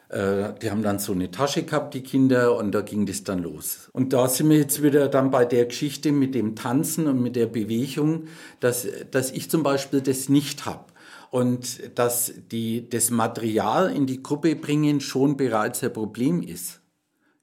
Äh, 0.09 0.55
die 0.62 0.71
haben 0.71 0.83
dann 0.83 0.99
so 0.99 1.12
eine 1.12 1.31
Tasche 1.31 1.64
gehabt, 1.64 1.95
die 1.95 2.03
Kinder, 2.03 2.57
und 2.57 2.73
da 2.73 2.81
ging 2.81 3.07
das 3.07 3.25
dann 3.25 3.42
los. 3.42 3.88
Und 3.92 4.12
da 4.12 4.29
sind 4.29 4.51
wir 4.51 4.59
jetzt 4.59 4.83
wieder 4.83 5.09
dann 5.09 5.31
bei 5.31 5.45
der 5.45 5.66
Geschichte 5.66 6.12
mit 6.12 6.35
dem 6.35 6.55
Tanzen 6.55 7.07
und 7.07 7.23
mit 7.23 7.37
der 7.37 7.47
Bewegung, 7.47 8.25
dass, 8.61 8.87
dass 9.11 9.33
ich 9.33 9.51
zum 9.51 9.62
Beispiel 9.62 10.01
das 10.01 10.29
nicht 10.29 10.64
habe. 10.64 10.85
Und 11.31 11.99
dass 11.99 12.33
die, 12.53 12.88
das 12.88 13.11
Material 13.11 13.95
in 13.95 14.07
die 14.07 14.23
Gruppe 14.23 14.55
bringen 14.55 15.01
schon 15.01 15.37
bereits 15.37 15.83
ein 15.83 15.92
Problem 15.92 16.40
ist. 16.42 16.81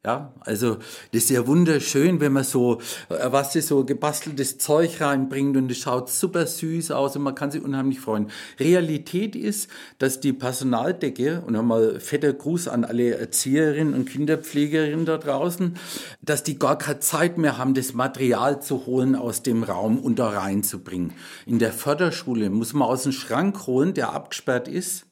Ja, 0.06 0.34
also 0.42 0.76
das 1.14 1.24
ist 1.24 1.30
ja 1.30 1.48
wunderschön, 1.48 2.20
wenn 2.20 2.34
man 2.34 2.44
so, 2.44 2.82
äh, 3.08 3.32
was 3.32 3.56
ist 3.56 3.70
so 3.70 3.86
gebasteltes 3.86 4.58
Zeug 4.58 5.00
reinbringt 5.00 5.56
und 5.56 5.72
es 5.72 5.78
schaut 5.78 6.10
super 6.10 6.46
süß 6.46 6.92
aus 6.92 7.16
und 7.16 7.22
man 7.22 7.36
kann 7.36 7.52
sich 7.52 7.64
unheimlich 7.64 8.02
freuen. 8.02 8.30
Realität 8.60 9.34
ist, 9.34 9.70
dass 10.00 10.20
die 10.20 10.34
Personaldecke, 10.34 11.42
und 11.48 11.54
nochmal 11.54 12.02
fetter 12.02 12.34
Gruß 12.34 12.68
an 12.68 12.84
alle 12.84 13.16
Erzieherinnen 13.16 13.94
und 13.94 14.10
Kinderpflegerinnen 14.10 15.06
da 15.06 15.18
draußen, 15.18 15.78
dass 16.22 16.44
die 16.44 16.60
gar 16.60 16.78
keine 16.78 17.00
Zeit 17.00 17.38
mehr 17.38 17.58
haben, 17.58 17.74
das 17.74 17.94
Material 17.94 18.62
zu 18.62 18.86
holen 18.86 19.16
aus 19.16 19.42
dem 19.42 19.64
Raum 19.64 20.00
und 20.00 20.20
da 20.20 20.32
reinzubringen. 20.32 21.14
In 21.46 21.60
der 21.60 21.72
Förderschule 21.72 22.50
muss 22.50 22.74
man 22.74 22.90
aus 22.90 23.04
dem 23.04 23.14
Schrank 23.14 23.68
holen, 23.68 23.94
der 23.94 24.12
abgesperrt 24.12 24.68
ist, 24.68 25.06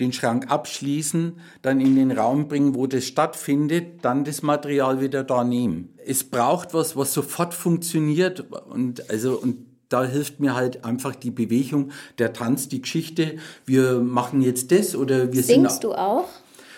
den 0.00 0.12
Schrank 0.12 0.50
abschließen, 0.50 1.38
dann 1.62 1.80
in 1.80 1.94
den 1.94 2.10
Raum 2.10 2.48
bringen, 2.48 2.74
wo 2.74 2.86
das 2.86 3.04
stattfindet, 3.04 4.02
dann 4.02 4.24
das 4.24 4.42
Material 4.42 5.00
wieder 5.00 5.22
da 5.22 5.44
nehmen. 5.44 5.94
Es 6.04 6.24
braucht 6.24 6.74
was, 6.74 6.96
was 6.96 7.12
sofort 7.12 7.54
funktioniert 7.54 8.40
und 8.50 9.08
also 9.10 9.38
und 9.38 9.66
da 9.90 10.04
hilft 10.04 10.40
mir 10.40 10.54
halt 10.54 10.84
einfach 10.84 11.14
die 11.14 11.32
Bewegung, 11.32 11.90
der 12.18 12.32
Tanz, 12.32 12.68
die 12.68 12.80
Geschichte. 12.80 13.36
Wir 13.66 13.98
machen 13.98 14.40
jetzt 14.40 14.70
das 14.72 14.94
oder 14.94 15.32
wir 15.32 15.42
Singst 15.42 15.84
du 15.84 15.94
auch? 15.94 16.28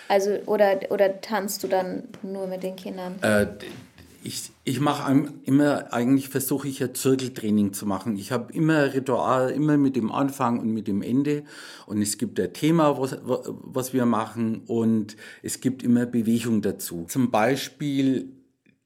Also, 0.09 0.31
oder, 0.45 0.79
oder 0.89 1.21
tanzt 1.21 1.63
du 1.63 1.67
dann 1.67 2.03
nur 2.23 2.47
mit 2.47 2.63
den 2.63 2.75
Kindern? 2.75 3.15
Äh, 3.21 3.47
ich, 4.23 4.51
ich 4.63 4.79
mache 4.79 5.29
immer, 5.43 5.93
eigentlich 5.93 6.29
versuche 6.29 6.67
ich 6.67 6.81
ein 6.81 6.95
Zirkeltraining 6.95 7.73
zu 7.73 7.85
machen. 7.85 8.17
Ich 8.17 8.31
habe 8.31 8.53
immer 8.53 8.93
Ritual, 8.93 9.51
immer 9.51 9.77
mit 9.77 9.95
dem 9.95 10.11
Anfang 10.11 10.59
und 10.59 10.73
mit 10.73 10.87
dem 10.87 11.01
Ende. 11.01 11.43
Und 11.85 12.01
es 12.01 12.17
gibt 12.17 12.39
ein 12.39 12.53
Thema, 12.53 12.97
was, 12.97 13.17
was 13.23 13.93
wir 13.93 14.05
machen. 14.05 14.61
Und 14.65 15.17
es 15.41 15.59
gibt 15.59 15.83
immer 15.83 16.05
Bewegung 16.05 16.61
dazu. 16.61 17.05
Zum 17.09 17.31
Beispiel 17.31 18.29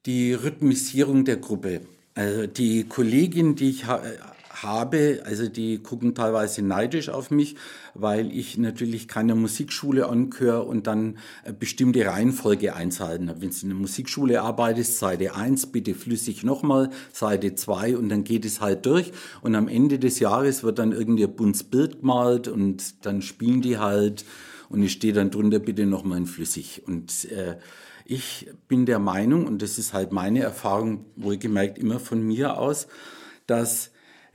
die 0.06 0.32
Rhythmisierung 0.34 1.24
der 1.24 1.36
Gruppe. 1.36 1.82
Also 2.14 2.46
die 2.48 2.84
Kollegin, 2.84 3.54
die 3.54 3.70
ich 3.70 3.86
ha 3.86 4.02
habe, 4.62 5.22
also 5.24 5.48
die 5.48 5.78
gucken 5.78 6.14
teilweise 6.14 6.62
neidisch 6.62 7.08
auf 7.08 7.30
mich, 7.30 7.56
weil 7.94 8.32
ich 8.32 8.58
natürlich 8.58 9.08
keine 9.08 9.34
Musikschule 9.34 10.08
angehöre 10.08 10.64
und 10.64 10.86
dann 10.86 11.18
eine 11.44 11.54
bestimmte 11.54 12.04
Reihenfolge 12.06 12.74
einzuhalten 12.74 13.28
habe. 13.28 13.42
Wenn 13.42 13.50
du 13.50 13.56
in 13.62 13.68
der 13.68 13.78
Musikschule 13.78 14.42
arbeitest, 14.42 14.98
Seite 14.98 15.34
1, 15.34 15.66
bitte 15.66 15.94
flüssig 15.94 16.44
nochmal, 16.44 16.90
Seite 17.12 17.54
2 17.54 17.96
und 17.96 18.08
dann 18.08 18.24
geht 18.24 18.44
es 18.44 18.60
halt 18.60 18.86
durch. 18.86 19.12
Und 19.42 19.54
am 19.54 19.68
Ende 19.68 19.98
des 19.98 20.18
Jahres 20.20 20.62
wird 20.62 20.78
dann 20.78 20.92
irgendwie 20.92 21.24
ein 21.24 21.36
buntes 21.36 21.64
Bild 21.64 22.00
gemalt 22.00 22.48
und 22.48 23.06
dann 23.06 23.22
spielen 23.22 23.62
die 23.62 23.78
halt. 23.78 24.24
Und 24.68 24.82
ich 24.82 24.92
stehe 24.92 25.14
dann 25.14 25.30
drunter, 25.30 25.60
bitte 25.60 25.86
nochmal 25.86 26.18
in 26.18 26.26
flüssig. 26.26 26.82
Und 26.86 27.30
äh, 27.30 27.56
ich 28.04 28.50
bin 28.68 28.86
der 28.86 28.98
Meinung, 28.98 29.46
und 29.46 29.62
das 29.62 29.78
ist 29.78 29.92
halt 29.92 30.12
meine 30.12 30.40
Erfahrung, 30.40 31.04
wohlgemerkt 31.16 31.78
immer 31.78 32.00
von 32.00 32.26
mir 32.26 32.58
aus, 32.58 32.86
dass 33.46 33.90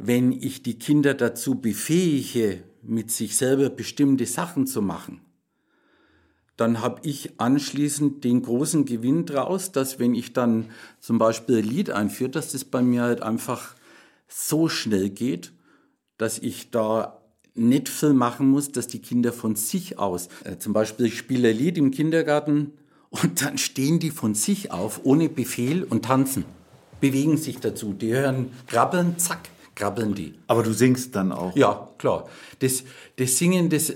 wenn 0.06 0.32
ich 0.32 0.64
die 0.64 0.78
Kinder 0.78 1.14
dazu 1.14 1.56
befähige, 1.56 2.64
mit 2.82 3.12
sich 3.12 3.38
selber 3.38 3.70
bestimmte 3.70 4.26
Sachen 4.26 4.68
zu 4.68 4.82
machen, 4.82 5.22
dann 6.58 6.82
habe 6.82 7.02
ich 7.04 7.40
anschließend 7.40 8.24
den 8.24 8.42
großen 8.44 8.86
Gewinn 8.86 9.26
draus, 9.26 9.72
dass 9.72 10.00
wenn 10.00 10.14
ich 10.14 10.34
dann 10.34 10.70
zum 11.00 11.18
Beispiel 11.18 11.58
ein 11.60 11.64
Lied 11.64 11.90
einführe, 11.90 12.30
dass 12.30 12.52
das 12.52 12.66
bei 12.66 12.82
mir 12.82 13.04
halt 13.04 13.22
einfach 13.22 13.76
so 14.28 14.68
schnell 14.68 15.10
geht, 15.10 15.54
dass 16.18 16.38
ich 16.38 16.70
da 16.70 17.22
nicht 17.56 17.90
viel 17.90 18.14
machen 18.14 18.50
muss, 18.50 18.72
dass 18.72 18.88
die 18.88 19.00
Kinder 19.00 19.32
von 19.32 19.56
sich 19.56 20.00
aus, 20.00 20.28
äh, 20.44 20.58
zum 20.58 20.74
Beispiel 20.74 21.08
ich 21.08 21.18
spiele 21.18 21.50
ein 21.50 21.58
Lied 21.58 21.78
im 21.78 21.92
Kindergarten 21.92 22.74
und 23.10 23.44
dann 23.44 23.58
stehen 23.58 24.00
die 24.00 24.12
von 24.12 24.36
sich 24.36 24.72
auf, 24.72 25.02
ohne 25.04 25.30
Befehl 25.30 25.84
und 25.84 26.06
tanzen, 26.06 26.46
bewegen 27.00 27.38
sich 27.38 27.60
dazu. 27.60 27.94
Die 27.94 28.14
hören 28.14 28.52
krabbeln, 28.68 29.18
zack, 29.20 29.50
krabbeln 29.76 30.14
die. 30.14 30.34
Aber 30.48 30.64
du 30.64 30.74
singst 30.74 31.16
dann 31.16 31.32
auch. 31.32 31.56
Ja, 31.56 31.90
klar. 31.98 32.30
Das, 32.60 32.84
das 33.16 33.38
Singen, 33.38 33.70
das, 33.70 33.94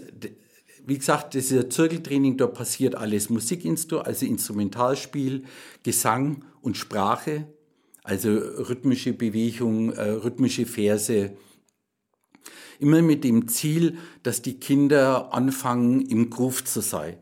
wie 0.85 0.97
gesagt, 0.97 1.35
das 1.35 1.51
ist 1.51 1.65
ein 1.65 1.71
Zirkeltraining, 1.71 2.37
da 2.37 2.47
passiert 2.47 2.95
alles. 2.95 3.29
Musikinstru, 3.29 3.97
also 3.97 4.25
Instrumentalspiel, 4.25 5.43
Gesang 5.83 6.45
und 6.61 6.77
Sprache, 6.77 7.47
also 8.03 8.29
rhythmische 8.29 9.13
Bewegung, 9.13 9.91
äh, 9.91 10.09
rhythmische 10.09 10.65
Verse. 10.65 11.33
Immer 12.79 13.01
mit 13.01 13.23
dem 13.23 13.47
Ziel, 13.47 13.97
dass 14.23 14.41
die 14.41 14.59
Kinder 14.59 15.33
anfangen, 15.33 16.01
im 16.01 16.29
Groove 16.29 16.63
zu 16.63 16.81
sein. 16.81 17.17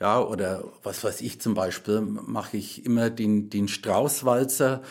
Ja, 0.00 0.22
oder 0.22 0.72
was 0.82 1.04
weiß 1.04 1.20
ich 1.20 1.40
zum 1.40 1.54
Beispiel, 1.54 2.00
mache 2.00 2.56
ich 2.56 2.84
immer 2.84 3.10
den, 3.10 3.50
den 3.50 3.68
Straußwalzer. 3.68 4.82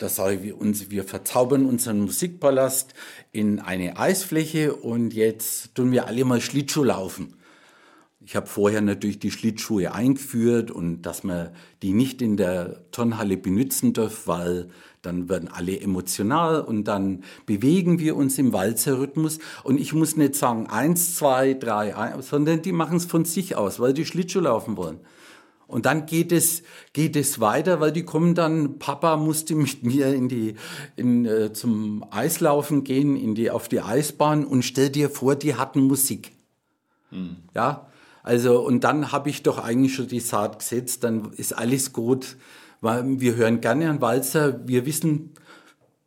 Da 0.00 0.08
sage 0.08 0.38
ich 0.42 0.54
uns, 0.54 0.90
wir 0.90 1.04
verzaubern 1.04 1.66
unseren 1.66 2.00
Musikpalast 2.00 2.94
in 3.32 3.58
eine 3.58 3.98
Eisfläche 3.98 4.74
und 4.74 5.12
jetzt 5.12 5.74
tun 5.74 5.92
wir 5.92 6.06
alle 6.06 6.24
mal 6.24 6.40
Schlittschuh 6.40 6.84
laufen. 6.84 7.34
Ich 8.24 8.34
habe 8.34 8.46
vorher 8.46 8.80
natürlich 8.80 9.18
die 9.18 9.30
Schlittschuhe 9.30 9.92
eingeführt 9.92 10.70
und 10.70 11.02
dass 11.02 11.22
man 11.22 11.50
die 11.82 11.92
nicht 11.92 12.22
in 12.22 12.38
der 12.38 12.90
Turnhalle 12.92 13.36
benutzen 13.36 13.92
darf, 13.92 14.26
weil 14.26 14.70
dann 15.02 15.28
werden 15.28 15.50
alle 15.52 15.78
emotional 15.78 16.62
und 16.62 16.84
dann 16.84 17.22
bewegen 17.44 17.98
wir 17.98 18.16
uns 18.16 18.38
im 18.38 18.54
Walzerrhythmus. 18.54 19.38
Und 19.64 19.78
ich 19.78 19.92
muss 19.92 20.16
nicht 20.16 20.34
sagen 20.34 20.66
eins, 20.66 21.14
zwei, 21.16 21.52
drei, 21.52 21.94
ein, 21.94 22.22
sondern 22.22 22.62
die 22.62 22.72
machen 22.72 22.96
es 22.96 23.04
von 23.04 23.26
sich 23.26 23.54
aus, 23.54 23.80
weil 23.80 23.92
die 23.92 24.06
Schlittschuh 24.06 24.40
laufen 24.40 24.78
wollen. 24.78 25.00
Und 25.70 25.86
dann 25.86 26.06
geht 26.06 26.32
es, 26.32 26.62
geht 26.92 27.16
es 27.16 27.40
weiter, 27.40 27.80
weil 27.80 27.92
die 27.92 28.02
kommen 28.02 28.34
dann, 28.34 28.78
Papa 28.78 29.16
musste 29.16 29.54
mit 29.54 29.82
mir 29.82 30.12
in 30.14 30.28
die, 30.28 30.56
in, 30.96 31.24
äh, 31.24 31.52
zum 31.52 32.04
Eislaufen 32.10 32.84
gehen, 32.84 33.16
in 33.16 33.34
die, 33.34 33.50
auf 33.50 33.68
die 33.68 33.80
Eisbahn 33.80 34.44
und 34.44 34.62
stell 34.62 34.90
dir 34.90 35.08
vor, 35.08 35.36
die 35.36 35.54
hatten 35.54 35.80
Musik. 35.80 36.32
Ja, 37.54 37.86
also, 38.22 38.60
und 38.60 38.84
dann 38.84 39.12
habe 39.12 39.30
ich 39.30 39.42
doch 39.42 39.58
eigentlich 39.58 39.94
schon 39.94 40.08
die 40.08 40.20
Saat 40.20 40.58
gesetzt, 40.58 41.04
dann 41.04 41.32
ist 41.32 41.52
alles 41.52 41.92
gut. 41.92 42.36
Weil 42.82 43.20
wir 43.20 43.34
hören 43.34 43.60
gerne 43.60 43.90
einen 43.90 44.00
Walzer, 44.00 44.66
wir 44.66 44.86
wissen, 44.86 45.34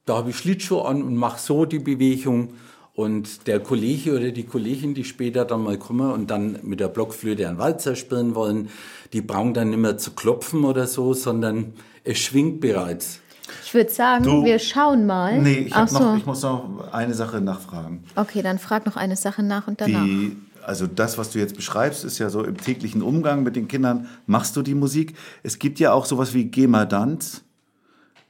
da 0.05 0.17
habe 0.17 0.31
ich 0.31 0.37
Schlittschuh 0.37 0.79
an 0.81 1.03
und 1.03 1.15
mache 1.15 1.39
so 1.39 1.65
die 1.65 1.79
Bewegung. 1.79 2.55
Und 2.95 3.47
der 3.47 3.59
Kollege 3.59 4.15
oder 4.15 4.31
die 4.31 4.43
Kollegin, 4.43 4.93
die 4.93 5.03
später 5.03 5.45
dann 5.45 5.63
mal 5.63 5.77
kommen 5.79 6.11
und 6.11 6.29
dann 6.29 6.59
mit 6.61 6.79
der 6.79 6.89
Blockflöte 6.89 7.47
einen 7.47 7.57
Walzer 7.57 7.95
spielen 7.95 8.35
wollen, 8.35 8.69
die 9.13 9.21
brauchen 9.21 9.55
dann 9.55 9.71
nicht 9.71 9.79
mehr 9.79 9.97
zu 9.97 10.11
klopfen 10.11 10.63
oder 10.63 10.85
so, 10.85 11.13
sondern 11.13 11.73
es 12.03 12.19
schwingt 12.19 12.61
bereits. 12.61 13.19
Ich 13.65 13.73
würde 13.73 13.89
sagen, 13.91 14.23
Du- 14.23 14.45
wir 14.45 14.59
schauen 14.59 15.07
mal. 15.07 15.41
Nee, 15.41 15.67
ich, 15.67 15.73
so. 15.89 15.99
noch, 15.99 16.17
ich 16.17 16.25
muss 16.25 16.43
noch 16.43 16.91
eine 16.91 17.13
Sache 17.15 17.41
nachfragen. 17.41 18.03
Okay, 18.15 18.41
dann 18.43 18.59
frag 18.59 18.85
noch 18.85 18.95
eine 18.95 19.15
Sache 19.15 19.41
nach 19.41 19.67
und 19.67 19.81
danach. 19.81 20.03
Die, 20.05 20.37
also 20.63 20.85
das, 20.85 21.17
was 21.17 21.31
du 21.31 21.39
jetzt 21.39 21.55
beschreibst, 21.55 22.03
ist 22.05 22.19
ja 22.19 22.29
so 22.29 22.43
im 22.43 22.57
täglichen 22.57 23.01
Umgang 23.01 23.41
mit 23.43 23.55
den 23.55 23.67
Kindern. 23.67 24.07
Machst 24.27 24.55
du 24.55 24.61
die 24.61 24.75
Musik? 24.75 25.15
Es 25.41 25.57
gibt 25.57 25.79
ja 25.79 25.93
auch 25.93 26.05
sowas 26.05 26.33
wie 26.35 26.49
Gemadanz. 26.51 27.43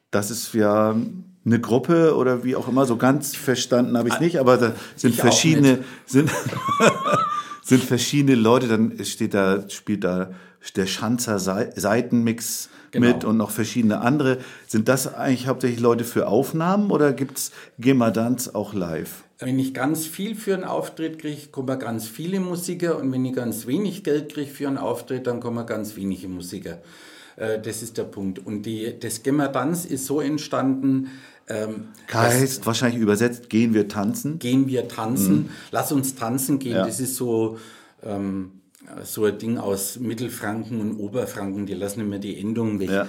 Das 0.10 0.32
ist 0.32 0.54
ja 0.54 0.95
eine 1.46 1.60
Gruppe 1.60 2.16
oder 2.16 2.44
wie 2.44 2.56
auch 2.56 2.68
immer. 2.68 2.86
So 2.86 2.98
ganz 2.98 3.36
verstanden 3.36 3.98
habe 3.98 4.10
ich 4.10 4.20
nicht, 4.20 4.40
aber 4.40 4.58
da 4.58 4.74
sind 4.96 5.12
Ich 5.16 5.20
verschiedene 5.20 5.80
sind, 6.06 6.30
sind 7.64 7.84
verschiedene 7.84 8.36
Leute. 8.36 8.68
Dann 8.68 9.04
steht 9.04 9.34
da 9.34 9.68
spielt 9.70 10.04
da 10.04 10.32
der 10.76 10.86
Schanzer 10.86 11.40
Sei- 11.40 11.72
Seitenmix 11.76 12.70
Genau. 12.92 13.08
mit 13.08 13.24
und 13.26 13.38
noch 13.38 13.50
verschiedene 13.50 14.02
andere. 14.02 14.38
Sind 14.68 14.88
das 14.88 15.12
eigentlich 15.12 15.48
hauptsächlich 15.48 15.80
Leute 15.80 16.04
für 16.04 16.28
Aufnahmen 16.28 16.92
oder 16.92 17.12
gibt's 17.12 17.52
Gemadanz 17.80 18.50
auch 18.50 18.76
live? 18.76 19.24
Wenn 19.40 19.58
ich 19.58 19.74
ganz 19.74 20.06
viel 20.06 20.36
für 20.36 20.54
einen 20.54 20.64
Auftritt 20.64 21.18
kriege, 21.18 21.48
kommen 21.52 21.80
ganz 21.80 22.08
viele 22.08 22.40
Musiker 22.40 23.00
und 23.00 23.12
wenn 23.12 23.26
ich 23.26 23.34
ganz 23.34 23.66
wenig 23.66 24.04
Geld 24.04 24.32
kriege 24.32 24.52
für 24.52 24.68
einen 24.68 24.78
Auftritt, 24.78 25.26
dann 25.26 25.40
kommen 25.40 25.66
ganz 25.66 25.96
wenige 25.96 26.28
Musiker. 26.28 26.84
Äh, 27.36 27.60
Das 27.60 27.82
ist 27.82 27.98
der 27.98 28.04
Punkt. 28.04 28.38
Und 28.46 28.62
die, 28.68 28.94
das 29.00 29.24
Gemmerdanz 29.24 29.86
ist 29.86 30.06
so 30.06 30.22
entstanden, 30.22 31.10
ähm, 31.48 31.90
Heißt 32.12 32.66
wahrscheinlich 32.66 33.02
übersetzt, 33.02 33.50
gehen 33.50 33.74
wir 33.74 33.88
tanzen. 33.88 34.40
gehen 34.40 34.68
wir 34.68 34.88
tanzen, 34.88 35.50
lass 35.72 35.92
uns 35.92 36.16
tanzen 36.16 36.60
gehen. 36.60 36.74
Ja. 36.76 36.86
Das 36.86 37.00
ist 37.00 37.16
so, 37.16 37.58
ähm, 38.02 38.62
so 39.04 39.26
ein 39.26 39.38
Ding 39.38 39.58
aus 39.58 40.00
Mittelfranken 40.00 40.80
und 40.80 40.98
Oberfranken, 40.98 41.66
die 41.66 41.74
lassen 41.74 42.02
immer 42.02 42.20
die 42.20 42.40
Endungen 42.40 42.80
weg. 42.80 42.90
Ja. 42.90 43.08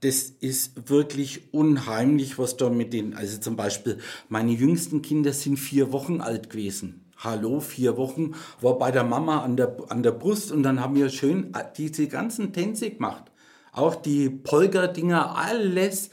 Das 0.00 0.22
ist 0.24 0.88
wirklich 0.90 1.52
unheimlich, 1.52 2.38
was 2.38 2.56
da 2.56 2.68
mit 2.68 2.92
den, 2.92 3.14
also 3.14 3.38
zum 3.38 3.56
Beispiel, 3.56 3.98
meine 4.28 4.52
jüngsten 4.52 5.02
Kinder 5.02 5.32
sind 5.32 5.56
vier 5.56 5.92
Wochen 5.92 6.20
alt 6.20 6.50
gewesen. 6.50 7.00
Hallo, 7.16 7.60
vier 7.60 7.96
Wochen, 7.96 8.34
war 8.60 8.76
bei 8.76 8.90
der 8.90 9.04
Mama 9.04 9.42
an 9.42 9.56
der, 9.56 9.76
an 9.88 10.02
der 10.02 10.12
Brust 10.12 10.52
und 10.52 10.62
dann 10.62 10.80
haben 10.80 10.94
wir 10.94 11.08
schön 11.08 11.52
diese 11.76 12.06
ganzen 12.06 12.52
Tänze 12.52 12.90
gemacht. 12.90 13.24
Auch 13.72 13.96
die 13.96 14.30
Polka-Dinger, 14.30 15.36
alles. 15.36 16.10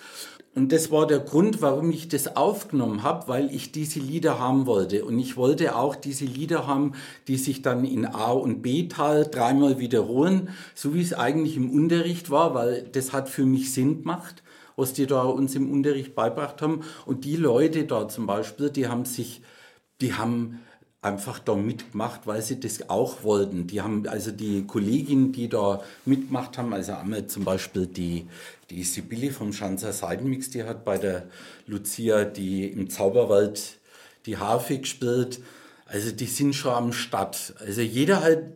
Und 0.53 0.73
das 0.73 0.91
war 0.91 1.07
der 1.07 1.19
Grund, 1.19 1.61
warum 1.61 1.91
ich 1.91 2.09
das 2.09 2.35
aufgenommen 2.35 3.03
habe, 3.03 3.29
weil 3.29 3.55
ich 3.55 3.71
diese 3.71 3.99
Lieder 3.99 4.37
haben 4.37 4.65
wollte. 4.65 5.05
Und 5.05 5.17
ich 5.17 5.37
wollte 5.37 5.77
auch 5.77 5.95
diese 5.95 6.25
Lieder 6.25 6.67
haben, 6.67 6.91
die 7.29 7.37
sich 7.37 7.61
dann 7.61 7.85
in 7.85 8.05
A- 8.05 8.33
und 8.33 8.61
B-Tal 8.61 9.25
dreimal 9.31 9.79
wiederholen, 9.79 10.49
so 10.75 10.93
wie 10.93 11.01
es 11.01 11.13
eigentlich 11.13 11.55
im 11.55 11.71
Unterricht 11.71 12.29
war, 12.31 12.53
weil 12.53 12.83
das 12.91 13.13
hat 13.13 13.29
für 13.29 13.45
mich 13.45 13.71
Sinn 13.71 14.01
gemacht, 14.01 14.43
was 14.75 14.91
die 14.91 15.07
da 15.07 15.23
uns 15.23 15.55
im 15.55 15.71
Unterricht 15.71 16.15
beibracht 16.15 16.61
haben. 16.61 16.81
Und 17.05 17.23
die 17.23 17.37
Leute 17.37 17.85
da 17.85 18.09
zum 18.09 18.27
Beispiel, 18.27 18.69
die 18.69 18.89
haben 18.89 19.05
sich, 19.05 19.41
die 20.01 20.15
haben 20.15 20.59
einfach 21.01 21.39
da 21.39 21.55
mitgemacht, 21.55 22.27
weil 22.27 22.41
sie 22.41 22.59
das 22.59 22.89
auch 22.89 23.23
wollten. 23.23 23.67
Die 23.67 23.81
haben 23.81 24.07
also 24.07 24.31
die 24.31 24.67
Kolleginnen, 24.67 25.31
die 25.31 25.49
da 25.49 25.81
mitgemacht 26.05 26.57
haben, 26.57 26.73
also 26.73 26.93
einmal 26.93 27.25
zum 27.25 27.43
Beispiel 27.43 27.87
die, 27.87 28.27
die 28.71 28.83
Sibylle 28.83 29.31
vom 29.31 29.53
Schanzer 29.53 29.91
Seidenmix, 29.91 30.49
die 30.49 30.63
hat 30.63 30.85
bei 30.85 30.97
der 30.97 31.27
Lucia 31.67 32.23
die 32.23 32.65
im 32.65 32.89
Zauberwald 32.89 33.77
die 34.25 34.37
Harfe 34.37 34.79
gespielt. 34.79 35.41
Also 35.85 36.11
die 36.11 36.25
sind 36.25 36.55
schon 36.55 36.71
am 36.71 36.93
Start. 36.93 37.53
Also 37.59 37.81
jeder 37.81 38.21
halt 38.21 38.53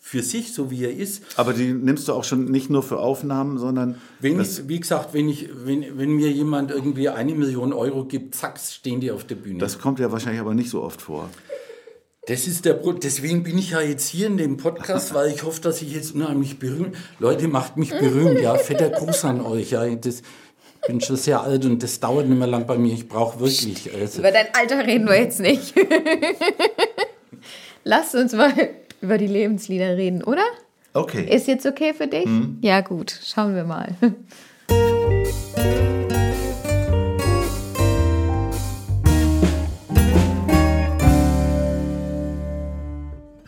für 0.00 0.22
sich, 0.22 0.52
so 0.52 0.70
wie 0.70 0.84
er 0.84 0.96
ist. 0.96 1.22
Aber 1.36 1.52
die 1.52 1.72
nimmst 1.72 2.08
du 2.08 2.14
auch 2.14 2.24
schon 2.24 2.46
nicht 2.46 2.70
nur 2.70 2.82
für 2.82 2.98
Aufnahmen, 2.98 3.58
sondern 3.58 3.96
Wenn 4.20 4.40
ich, 4.40 4.66
wie 4.66 4.80
gesagt, 4.80 5.12
wenn, 5.12 5.28
ich, 5.28 5.50
wenn, 5.64 5.98
wenn 5.98 6.12
mir 6.12 6.30
jemand 6.32 6.70
irgendwie 6.70 7.10
eine 7.10 7.34
Million 7.34 7.72
Euro 7.72 8.06
gibt, 8.06 8.34
zack, 8.34 8.58
stehen 8.58 9.00
die 9.00 9.10
auf 9.10 9.24
der 9.24 9.34
Bühne. 9.36 9.58
das 9.58 9.78
kommt 9.78 10.00
ja 10.00 10.10
wahrscheinlich 10.10 10.40
aber 10.40 10.54
nicht 10.54 10.70
so 10.70 10.82
oft 10.82 11.02
vor. 11.02 11.28
Das 12.28 12.46
ist 12.46 12.66
der 12.66 12.74
Grund. 12.74 13.04
Deswegen 13.04 13.42
bin 13.42 13.56
ich 13.56 13.70
ja 13.70 13.80
jetzt 13.80 14.06
hier 14.06 14.26
in 14.26 14.36
dem 14.36 14.58
Podcast, 14.58 15.14
weil 15.14 15.30
ich 15.30 15.44
hoffe, 15.44 15.62
dass 15.62 15.80
ich 15.80 15.94
jetzt 15.94 16.14
unheimlich 16.14 16.58
berühmt. 16.58 16.94
Leute, 17.18 17.48
macht 17.48 17.78
mich 17.78 17.88
berühmt, 17.88 18.38
ja. 18.38 18.54
Fetter 18.56 18.90
Gruß 18.90 19.24
an 19.24 19.40
euch, 19.40 19.70
ja. 19.70 19.88
Das, 19.94 20.16
ich 20.16 20.86
bin 20.86 21.00
schon 21.00 21.16
sehr 21.16 21.40
alt 21.40 21.64
und 21.64 21.82
das 21.82 22.00
dauert 22.00 22.28
nicht 22.28 22.38
mehr 22.38 22.46
lang 22.46 22.66
bei 22.66 22.76
mir. 22.76 22.92
Ich 22.92 23.08
brauche 23.08 23.40
wirklich. 23.40 23.90
Also, 23.94 24.18
Über 24.18 24.30
dein 24.30 24.48
Alter 24.52 24.86
reden 24.86 25.08
wir 25.08 25.18
jetzt 25.18 25.40
nicht. 25.40 25.74
Lass 27.84 28.14
uns 28.14 28.34
mal 28.34 28.52
über 29.00 29.16
die 29.16 29.26
Lebenslieder 29.26 29.96
reden, 29.96 30.22
oder? 30.22 30.44
Okay. 30.92 31.34
Ist 31.34 31.48
jetzt 31.48 31.64
okay 31.64 31.94
für 31.94 32.08
dich? 32.08 32.28
Ja, 32.60 32.82
gut. 32.82 33.18
Schauen 33.24 33.54
wir 33.54 33.64
mal. 33.64 33.96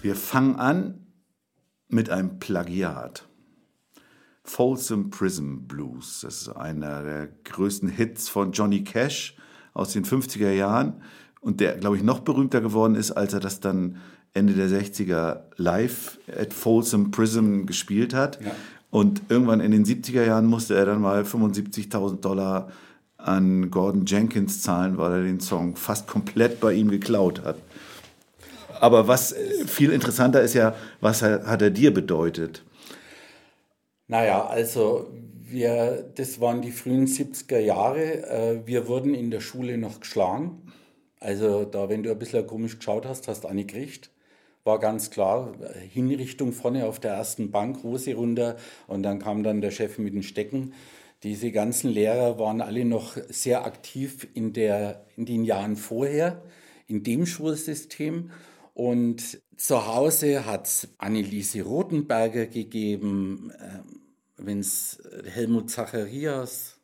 Wir 0.03 0.17
fangen 0.17 0.57
an 0.57 1.07
mit 1.89 2.09
einem 2.09 2.39
Plagiat. 2.39 3.29
Folsom 4.43 5.11
Prison 5.11 5.67
Blues. 5.67 6.21
Das 6.23 6.43
ist 6.43 6.49
einer 6.49 7.03
der 7.03 7.29
größten 7.45 7.89
Hits 7.91 8.31
von 8.31 8.53
Johnny 8.53 8.83
Cash 8.83 9.37
aus 9.75 9.93
den 9.93 10.07
50er 10.07 10.53
Jahren 10.53 11.03
und 11.41 11.61
der, 11.61 11.77
glaube 11.77 11.97
ich, 11.97 12.03
noch 12.03 12.21
berühmter 12.21 12.63
geworden 12.63 12.95
ist, 12.95 13.11
als 13.11 13.35
er 13.35 13.41
das 13.41 13.61
dann 13.61 13.99
Ende 14.33 14.55
der 14.55 14.69
60er 14.69 15.43
live 15.57 16.19
at 16.35 16.55
Folsom 16.55 17.11
Prison 17.11 17.67
gespielt 17.67 18.15
hat. 18.15 18.39
Und 18.89 19.23
irgendwann 19.29 19.61
in 19.61 19.71
den 19.71 19.85
70er 19.85 20.25
Jahren 20.25 20.47
musste 20.47 20.77
er 20.77 20.87
dann 20.87 21.03
mal 21.03 21.23
75.000 21.25 22.21
Dollar 22.21 22.71
an 23.19 23.71
Gordon 23.71 24.07
Jenkins 24.07 24.63
zahlen, 24.63 24.97
weil 24.97 25.13
er 25.13 25.23
den 25.23 25.41
Song 25.41 25.77
fast 25.77 26.07
komplett 26.07 26.59
bei 26.59 26.73
ihm 26.73 26.91
geklaut 26.91 27.45
hat. 27.45 27.57
Aber 28.81 29.09
was 29.09 29.33
äh, 29.33 29.67
viel 29.67 29.93
interessanter 29.93 30.43
ist 30.43 30.55
ja, 30.55 30.75
was 31.01 31.23
hat 31.23 31.63
er 31.63 31.71
dir 31.71 31.93
bedeutet? 31.95 32.65
naja, 34.09 34.47
also 34.47 35.09
wir, 35.45 36.11
das 36.17 36.41
waren 36.41 36.63
die 36.63 36.73
frühen 36.73 37.07
70er 37.07 37.59
Jahre. 37.59 38.27
Äh, 38.29 38.67
Wir 38.67 38.89
wurden 38.89 39.15
in 39.15 39.31
der 39.31 39.41
Schule 39.41 39.79
noch 39.79 40.01
geschlagen. 40.01 40.63
Also 41.21 41.65
da, 41.65 41.89
wenn 41.89 42.03
du 42.03 42.11
ein 42.11 42.19
bisschen 42.19 42.47
komisch 42.47 42.79
geschaut 42.79 43.07
hast, 43.07 43.29
hast 43.29 43.45
du 43.45 43.49
eine 43.49 43.65
gekriegt. 43.65 44.11
War 44.65 44.79
ganz 44.79 45.11
klar, 45.11 45.55
äh, 45.61 45.79
Hinrichtung 45.81 46.53
vorne 46.53 46.87
auf 46.87 47.01
der 47.01 47.13
ersten 47.13 47.51
Bank, 47.51 47.83
Hose 47.83 48.15
runter 48.15 48.57
und 48.87 49.03
dann 49.03 49.19
kam 49.21 49.43
dann 49.43 49.61
der 49.61 49.71
Chef 49.71 49.99
mit 49.99 50.15
den 50.15 50.23
Stecken. 50.23 50.73
Diese 51.23 51.53
ganzen 51.53 51.91
Lehrer 51.91 52.39
waren 52.39 52.61
alle 52.61 52.85
noch 52.85 53.17
sehr 53.29 53.65
aktiv 53.65 54.27
in, 54.35 54.53
der, 54.53 55.05
in 55.17 55.27
den 55.27 55.45
Jahren 55.45 55.77
vorher, 55.77 56.43
in 56.89 57.03
dem 57.03 57.27
Schulsystem. 57.27 58.31
Und 58.75 59.41
zu 59.57 59.87
Hause 59.87 60.47
hat 60.47 60.67
es 60.67 60.89
Anneliese 60.99 61.63
Rothenberger 61.63 62.47
gegeben, 62.47 63.53
wenn 64.37 64.61
es 64.61 65.03
Helmut 65.25 65.71
Zacharias, 65.71 66.79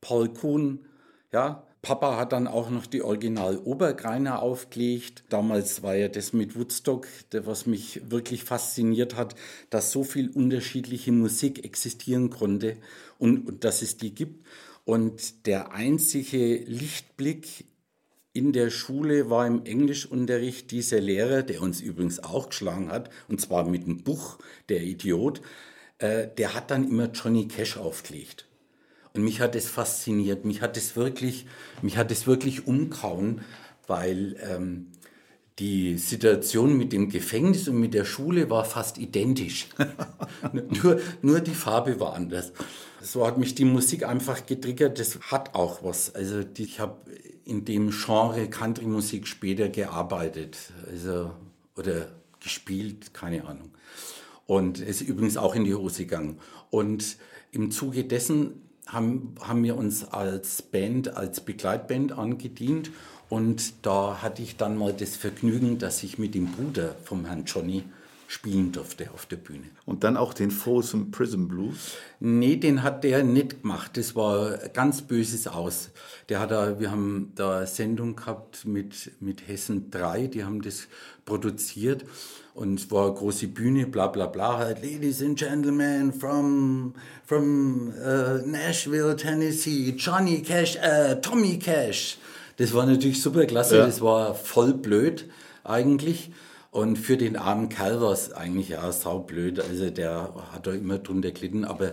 Paul 0.00 0.32
Kuhn, 0.32 0.84
ja. 1.32 1.66
Papa 1.82 2.16
hat 2.16 2.32
dann 2.32 2.46
auch 2.46 2.70
noch 2.70 2.86
die 2.86 3.02
Original 3.02 3.58
Obergreiner 3.58 4.40
aufgelegt. 4.40 5.24
Damals 5.30 5.82
war 5.82 5.96
ja 5.96 6.06
das 6.06 6.32
mit 6.32 6.56
Woodstock, 6.56 7.08
der, 7.32 7.44
was 7.44 7.66
mich 7.66 8.08
wirklich 8.08 8.44
fasziniert 8.44 9.16
hat, 9.16 9.34
dass 9.68 9.90
so 9.90 10.04
viel 10.04 10.30
unterschiedliche 10.30 11.10
Musik 11.10 11.64
existieren 11.64 12.30
konnte 12.30 12.76
und, 13.18 13.48
und 13.48 13.64
dass 13.64 13.82
es 13.82 13.96
die 13.96 14.14
gibt. 14.14 14.46
Und 14.84 15.46
der 15.46 15.72
einzige 15.72 16.58
Lichtblick 16.58 17.64
in 18.32 18.52
der 18.52 18.70
Schule 18.70 19.28
war 19.28 19.46
im 19.46 19.64
Englischunterricht 19.64 20.70
dieser 20.70 21.00
Lehrer, 21.00 21.42
der 21.42 21.60
uns 21.60 21.80
übrigens 21.80 22.22
auch 22.22 22.48
geschlagen 22.48 22.90
hat, 22.90 23.10
und 23.28 23.40
zwar 23.40 23.68
mit 23.68 23.86
dem 23.86 24.02
Buch, 24.02 24.38
der 24.68 24.82
Idiot, 24.82 25.42
äh, 25.98 26.28
der 26.38 26.54
hat 26.54 26.70
dann 26.70 26.88
immer 26.88 27.10
Johnny 27.10 27.46
Cash 27.46 27.76
aufgelegt. 27.76 28.46
Und 29.14 29.24
mich 29.24 29.40
hat 29.40 29.54
es 29.54 29.68
fasziniert, 29.68 30.46
mich 30.46 30.62
hat 30.62 30.78
es 30.78 30.96
wirklich, 30.96 31.46
mich 31.82 31.98
hat 31.98 32.10
es 32.10 32.26
wirklich 32.26 32.66
umkauen, 32.66 33.42
weil 33.86 34.36
ähm, 34.40 34.86
die 35.58 35.98
Situation 35.98 36.78
mit 36.78 36.94
dem 36.94 37.10
Gefängnis 37.10 37.68
und 37.68 37.78
mit 37.78 37.92
der 37.92 38.06
Schule 38.06 38.48
war 38.48 38.64
fast 38.64 38.96
identisch. 38.96 39.68
nur, 40.52 41.00
nur 41.20 41.40
die 41.40 41.54
Farbe 41.54 42.00
war 42.00 42.14
anders. 42.14 42.52
So 43.02 43.26
hat 43.26 43.36
mich 43.36 43.54
die 43.54 43.64
Musik 43.64 44.06
einfach 44.06 44.46
getriggert. 44.46 44.98
Das 44.98 45.18
hat 45.30 45.54
auch 45.54 45.82
was. 45.82 46.14
Also 46.14 46.44
die, 46.44 46.64
ich 46.64 46.78
habe 46.80 46.96
in 47.44 47.64
dem 47.64 47.90
Genre 47.90 48.48
Country-Musik 48.48 49.26
später 49.26 49.68
gearbeitet. 49.68 50.56
Also, 50.88 51.32
oder 51.76 52.08
gespielt, 52.40 53.12
keine 53.12 53.44
Ahnung. 53.44 53.70
Und 54.46 54.80
es 54.80 55.00
ist 55.00 55.08
übrigens 55.08 55.36
auch 55.36 55.54
in 55.54 55.64
die 55.64 55.74
Hose 55.74 56.04
gegangen. 56.04 56.38
Und 56.70 57.16
im 57.50 57.70
Zuge 57.70 58.04
dessen 58.04 58.62
haben, 58.86 59.34
haben 59.40 59.64
wir 59.64 59.76
uns 59.76 60.04
als 60.04 60.62
Band, 60.62 61.16
als 61.16 61.40
Begleitband 61.40 62.12
angedient. 62.12 62.90
Und 63.28 63.86
da 63.86 64.22
hatte 64.22 64.42
ich 64.42 64.56
dann 64.56 64.76
mal 64.76 64.92
das 64.92 65.16
Vergnügen, 65.16 65.78
dass 65.78 66.02
ich 66.02 66.18
mit 66.18 66.34
dem 66.34 66.46
Bruder 66.52 66.94
vom 67.04 67.24
Herrn 67.24 67.44
Johnny 67.46 67.84
spielen 68.32 68.72
durfte 68.72 69.10
auf 69.12 69.26
der 69.26 69.36
Bühne. 69.36 69.66
Und 69.84 70.04
dann 70.04 70.16
auch 70.16 70.32
den 70.32 70.50
Folsom 70.50 71.10
Prison 71.10 71.48
Blues. 71.48 71.96
Nee, 72.18 72.56
den 72.56 72.82
hat 72.82 73.04
der 73.04 73.22
nicht 73.24 73.60
gemacht. 73.60 73.98
Das 73.98 74.16
war 74.16 74.56
ganz 74.72 75.02
böses 75.02 75.46
Aus. 75.46 75.90
Der 76.30 76.40
hat 76.40 76.50
da, 76.50 76.80
wir 76.80 76.90
haben 76.90 77.32
da 77.34 77.66
Sendung 77.66 78.16
gehabt 78.16 78.64
mit, 78.64 79.10
mit 79.20 79.46
Hessen 79.48 79.90
3, 79.90 80.28
die 80.28 80.44
haben 80.44 80.62
das 80.62 80.88
produziert 81.26 82.06
und 82.54 82.80
es 82.80 82.90
war 82.90 83.06
eine 83.08 83.14
große 83.16 83.48
Bühne, 83.48 83.86
bla 83.86 84.06
bla 84.06 84.26
bla, 84.26 84.56
halt, 84.56 84.82
Ladies 84.82 85.22
and 85.22 85.38
Gentlemen 85.38 86.12
from, 86.14 86.94
from 87.26 87.92
äh, 88.02 88.38
Nashville, 88.46 89.14
Tennessee, 89.14 89.94
Johnny 89.98 90.40
Cash, 90.40 90.76
äh, 90.76 91.16
Tommy 91.20 91.58
Cash. 91.58 92.16
Das 92.56 92.72
war 92.72 92.86
natürlich 92.86 93.20
super 93.20 93.44
klasse, 93.44 93.76
Ja. 93.76 93.84
das 93.86 94.00
war 94.00 94.34
voll 94.34 94.72
blöd 94.72 95.28
eigentlich. 95.64 96.30
Und 96.72 96.96
für 96.96 97.18
den 97.18 97.36
armen 97.36 97.68
Kerl 97.68 98.00
war 98.00 98.12
es 98.12 98.32
eigentlich 98.32 98.78
auch 98.78 98.92
saublöd. 98.92 99.60
Also 99.60 99.90
der 99.90 100.34
hat 100.52 100.66
da 100.66 100.72
immer 100.72 100.98
drunter 100.98 101.30
gelitten, 101.30 101.66
aber 101.66 101.92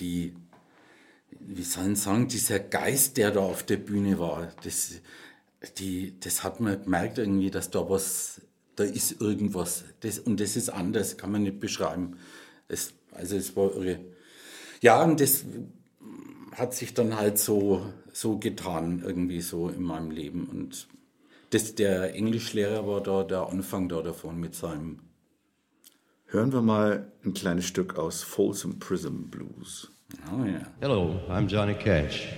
die, 0.00 0.34
wie 1.40 1.62
soll 1.62 1.92
ich 1.92 1.98
sagen, 1.98 2.28
dieser 2.28 2.60
Geist, 2.60 3.16
der 3.16 3.30
da 3.30 3.40
auf 3.40 3.62
der 3.62 3.78
Bühne 3.78 4.18
war, 4.18 4.48
das, 4.62 5.00
die, 5.78 6.20
das 6.20 6.44
hat 6.44 6.60
man 6.60 6.82
gemerkt 6.84 7.16
irgendwie, 7.16 7.50
dass 7.50 7.70
da 7.70 7.88
was, 7.88 8.42
da 8.76 8.84
ist 8.84 9.18
irgendwas. 9.18 9.84
Das, 10.00 10.18
und 10.18 10.40
das 10.40 10.56
ist 10.56 10.68
anders, 10.68 11.16
kann 11.16 11.32
man 11.32 11.44
nicht 11.44 11.58
beschreiben. 11.58 12.18
Es, 12.68 12.92
also 13.12 13.34
es 13.34 13.56
war 13.56 13.74
irre. 13.74 13.98
Ja, 14.82 15.02
und 15.04 15.20
das 15.20 15.46
hat 16.52 16.74
sich 16.74 16.92
dann 16.92 17.16
halt 17.16 17.38
so, 17.38 17.82
so 18.12 18.36
getan, 18.36 19.02
irgendwie 19.02 19.40
so 19.40 19.70
in 19.70 19.84
meinem 19.84 20.10
Leben. 20.10 20.44
Und 20.44 20.86
das, 21.50 21.74
der 21.74 22.14
Englischlehrer 22.14 22.86
war 22.86 23.02
da 23.02 23.22
der 23.24 23.48
Anfang 23.48 23.88
da 23.88 24.02
davon 24.02 24.38
mit 24.38 24.54
seinem 24.54 25.00
Hören 26.26 26.52
wir 26.52 26.60
mal 26.60 27.10
ein 27.24 27.32
kleines 27.32 27.64
Stück 27.64 27.96
aus 27.96 28.22
Folsom 28.22 28.78
Prism 28.78 29.30
Blues. 29.30 29.90
Oh 30.30 30.44
ja. 30.44 30.60
Hello, 30.78 31.18
I'm 31.30 31.46
Johnny 31.48 31.72
Cash. 31.72 32.28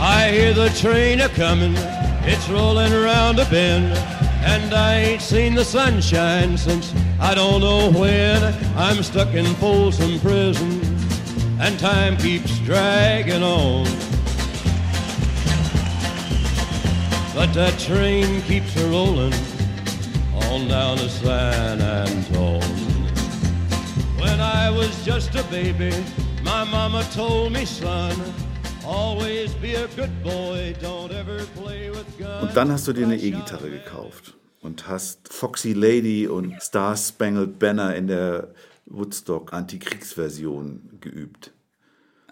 I 0.00 0.30
hear 0.30 0.54
the 0.54 0.70
train 0.80 1.20
a 1.20 1.28
comin', 1.28 1.76
it's 2.24 2.48
rollin' 2.48 2.92
around 2.94 3.38
a 3.38 3.44
bend, 3.50 3.92
and 4.42 4.72
I 4.72 5.00
ain't 5.00 5.22
seen 5.22 5.54
the 5.54 5.64
sunshine 5.64 6.56
since 6.56 6.94
I 7.22 7.34
don't 7.36 7.60
know 7.60 7.88
when. 7.92 8.42
I'm 8.76 9.00
stuck 9.04 9.32
in 9.34 9.46
Folsom 9.54 10.18
Prison, 10.18 10.80
and 11.60 11.78
time 11.78 12.16
keeps 12.16 12.58
dragging 12.58 13.44
on. 13.44 13.84
But 17.32 17.54
that 17.54 17.78
train 17.78 18.42
keeps 18.42 18.76
a 18.76 18.88
rollin' 18.88 19.32
on 20.50 20.66
down 20.66 20.96
to 20.98 21.08
San 21.08 21.80
Antone. 21.80 22.60
When 24.18 24.40
I 24.40 24.68
was 24.68 24.92
just 25.04 25.32
a 25.36 25.44
baby, 25.44 25.94
my 26.42 26.64
mama 26.64 27.04
told 27.12 27.52
me, 27.52 27.64
son, 27.64 28.16
always 28.84 29.54
be 29.54 29.74
a 29.74 29.86
good 29.94 30.24
boy, 30.24 30.74
don't 30.80 31.12
ever 31.12 31.44
play 31.54 31.88
with 31.88 32.18
guns. 32.18 32.42
Und 32.42 32.56
dann 32.56 32.72
hast 32.72 32.88
du 32.88 32.92
dir 32.92 33.06
eine 33.06 33.16
E-Gitarre 33.16 33.70
gekauft 33.70 34.34
und 34.62 34.88
hast 34.88 35.32
Foxy 35.32 35.74
Lady 35.74 36.26
und 36.26 36.60
Star 36.62 36.96
Spangled 36.96 37.58
Banner 37.58 37.94
in 37.94 38.06
der 38.06 38.54
Woodstock 38.86 39.52
Antikriegsversion 39.52 40.98
geübt. 41.00 41.52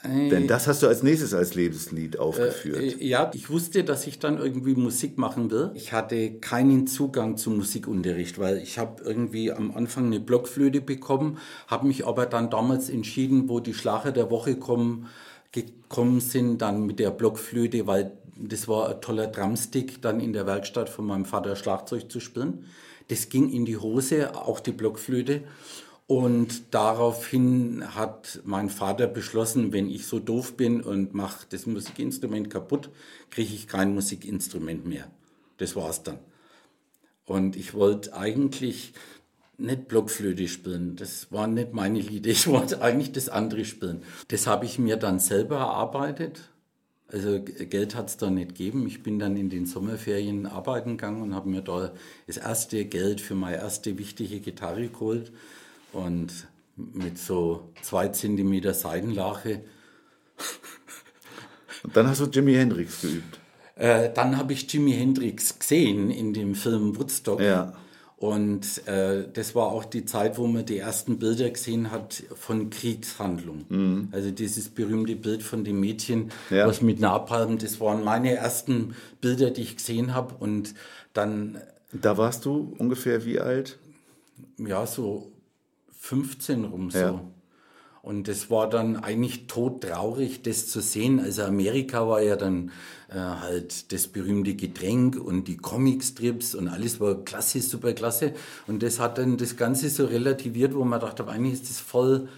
Denn 0.02 0.46
das 0.46 0.66
hast 0.66 0.82
du 0.82 0.86
als 0.86 1.02
nächstes 1.02 1.34
als 1.34 1.54
Lebenslied 1.54 2.18
aufgeführt. 2.18 2.78
Äh, 3.00 3.04
Ja, 3.04 3.30
ich 3.34 3.50
wusste, 3.50 3.84
dass 3.84 4.06
ich 4.06 4.18
dann 4.18 4.38
irgendwie 4.38 4.74
Musik 4.74 5.18
machen 5.18 5.50
will. 5.50 5.72
Ich 5.74 5.92
hatte 5.92 6.38
keinen 6.38 6.86
Zugang 6.86 7.36
zum 7.36 7.58
Musikunterricht, 7.58 8.38
weil 8.38 8.58
ich 8.58 8.78
habe 8.78 9.02
irgendwie 9.04 9.52
am 9.52 9.72
Anfang 9.72 10.06
eine 10.06 10.18
Blockflöte 10.18 10.80
bekommen, 10.80 11.36
habe 11.66 11.86
mich 11.86 12.06
aber 12.06 12.24
dann 12.24 12.48
damals 12.48 12.88
entschieden, 12.88 13.50
wo 13.50 13.60
die 13.60 13.74
Schlager 13.74 14.10
der 14.10 14.30
Woche 14.30 14.56
kommen, 14.56 15.06
gekommen 15.52 16.20
sind, 16.20 16.62
dann 16.62 16.86
mit 16.86 16.98
der 16.98 17.10
Blockflöte, 17.10 17.86
weil 17.86 18.12
das 18.48 18.68
war 18.68 18.88
ein 18.88 19.00
toller 19.00 19.26
Drumstick, 19.26 20.00
dann 20.02 20.20
in 20.20 20.32
der 20.32 20.46
Werkstatt 20.46 20.88
von 20.88 21.06
meinem 21.06 21.24
Vater 21.24 21.56
Schlagzeug 21.56 22.10
zu 22.10 22.20
spielen. 22.20 22.66
Das 23.08 23.28
ging 23.28 23.50
in 23.50 23.64
die 23.64 23.76
Hose, 23.76 24.34
auch 24.34 24.60
die 24.60 24.72
Blockflöte. 24.72 25.42
Und 26.06 26.74
daraufhin 26.74 27.94
hat 27.94 28.40
mein 28.44 28.68
Vater 28.68 29.06
beschlossen, 29.06 29.72
wenn 29.72 29.88
ich 29.88 30.06
so 30.06 30.18
doof 30.18 30.56
bin 30.56 30.80
und 30.80 31.14
mache 31.14 31.46
das 31.50 31.66
Musikinstrument 31.66 32.50
kaputt, 32.50 32.90
kriege 33.30 33.54
ich 33.54 33.68
kein 33.68 33.94
Musikinstrument 33.94 34.86
mehr. 34.86 35.08
Das 35.58 35.76
war's 35.76 36.02
dann. 36.02 36.18
Und 37.26 37.54
ich 37.54 37.74
wollte 37.74 38.16
eigentlich 38.16 38.92
nicht 39.60 39.88
Blockflöte 39.88 40.48
spielen. 40.48 40.96
Das 40.96 41.30
waren 41.30 41.54
nicht 41.54 41.72
meine 41.72 42.00
Lieder. 42.00 42.30
Ich 42.30 42.48
wollte 42.48 42.82
eigentlich 42.82 43.12
das 43.12 43.28
andere 43.28 43.64
spielen. 43.64 44.02
Das 44.28 44.46
habe 44.46 44.64
ich 44.64 44.78
mir 44.78 44.96
dann 44.96 45.20
selber 45.20 45.58
erarbeitet. 45.58 46.49
Also 47.12 47.40
Geld 47.42 47.94
hat 47.94 48.08
es 48.08 48.16
da 48.16 48.30
nicht 48.30 48.50
gegeben. 48.50 48.86
Ich 48.86 49.02
bin 49.02 49.18
dann 49.18 49.36
in 49.36 49.50
den 49.50 49.66
Sommerferien 49.66 50.46
arbeiten 50.46 50.90
gegangen 50.96 51.22
und 51.22 51.34
habe 51.34 51.48
mir 51.48 51.62
da 51.62 51.92
das 52.26 52.36
erste 52.36 52.84
Geld 52.84 53.20
für 53.20 53.34
meine 53.34 53.56
erste 53.56 53.98
wichtige 53.98 54.40
Gitarre 54.40 54.88
geholt. 54.88 55.32
Und 55.92 56.46
mit 56.76 57.18
so 57.18 57.68
zwei 57.82 58.08
Zentimeter 58.08 58.74
Seidenlache. 58.74 59.62
Und 61.82 61.96
dann 61.96 62.08
hast 62.08 62.20
du 62.20 62.26
Jimi 62.26 62.54
Hendrix 62.54 63.00
geübt. 63.00 63.38
Äh, 63.74 64.10
dann 64.12 64.36
habe 64.36 64.52
ich 64.52 64.70
Jimi 64.70 64.92
Hendrix 64.92 65.58
gesehen 65.58 66.10
in 66.10 66.34
dem 66.34 66.54
Film 66.54 66.98
Woodstock. 66.98 67.40
Ja. 67.40 67.72
Und 68.20 68.86
äh, 68.86 69.26
das 69.32 69.54
war 69.54 69.68
auch 69.68 69.86
die 69.86 70.04
Zeit, 70.04 70.36
wo 70.36 70.46
man 70.46 70.66
die 70.66 70.76
ersten 70.76 71.18
Bilder 71.18 71.48
gesehen 71.48 71.90
hat 71.90 72.22
von 72.36 72.68
Kriegshandlungen. 72.68 74.08
Also 74.12 74.30
dieses 74.30 74.68
berühmte 74.68 75.16
Bild 75.16 75.42
von 75.42 75.64
dem 75.64 75.80
Mädchen, 75.80 76.30
Ja. 76.50 76.66
was 76.68 76.82
mit 76.82 77.00
Napalm, 77.00 77.56
das 77.56 77.80
waren 77.80 78.04
meine 78.04 78.34
ersten 78.34 78.94
Bilder, 79.22 79.50
die 79.50 79.62
ich 79.62 79.78
gesehen 79.78 80.14
habe. 80.14 80.34
Und 80.38 80.74
dann, 81.14 81.58
Da 81.92 82.18
warst 82.18 82.44
du 82.44 82.74
ungefähr 82.76 83.24
wie 83.24 83.40
alt? 83.40 83.78
ja, 84.58 84.86
so 84.86 85.32
15 85.98 86.64
rum 86.66 86.90
so. 86.90 86.98
Ja. 86.98 87.20
Und 88.02 88.28
das 88.28 88.48
war 88.48 88.68
dann 88.68 88.96
eigentlich 88.96 89.46
todtraurig, 89.46 90.42
das 90.42 90.68
zu 90.68 90.80
sehen. 90.80 91.20
Also 91.20 91.42
Amerika 91.42 92.08
war 92.08 92.22
ja 92.22 92.36
dann 92.36 92.70
äh, 93.10 93.14
halt 93.14 93.92
das 93.92 94.06
berühmte 94.06 94.54
Getränk 94.54 95.16
und 95.16 95.48
die 95.48 95.58
Comicstrips 95.58 96.54
und 96.54 96.68
alles 96.68 96.98
war 96.98 97.16
klasse, 97.24 97.60
super 97.60 97.92
klasse. 97.92 98.32
Und 98.66 98.82
das 98.82 99.00
hat 99.00 99.18
dann 99.18 99.36
das 99.36 99.56
Ganze 99.56 99.90
so 99.90 100.06
relativiert, 100.06 100.74
wo 100.74 100.84
man 100.84 101.00
dachte, 101.00 101.28
eigentlich 101.28 101.54
ist 101.54 101.68
das 101.68 101.78
voll, 101.78 102.28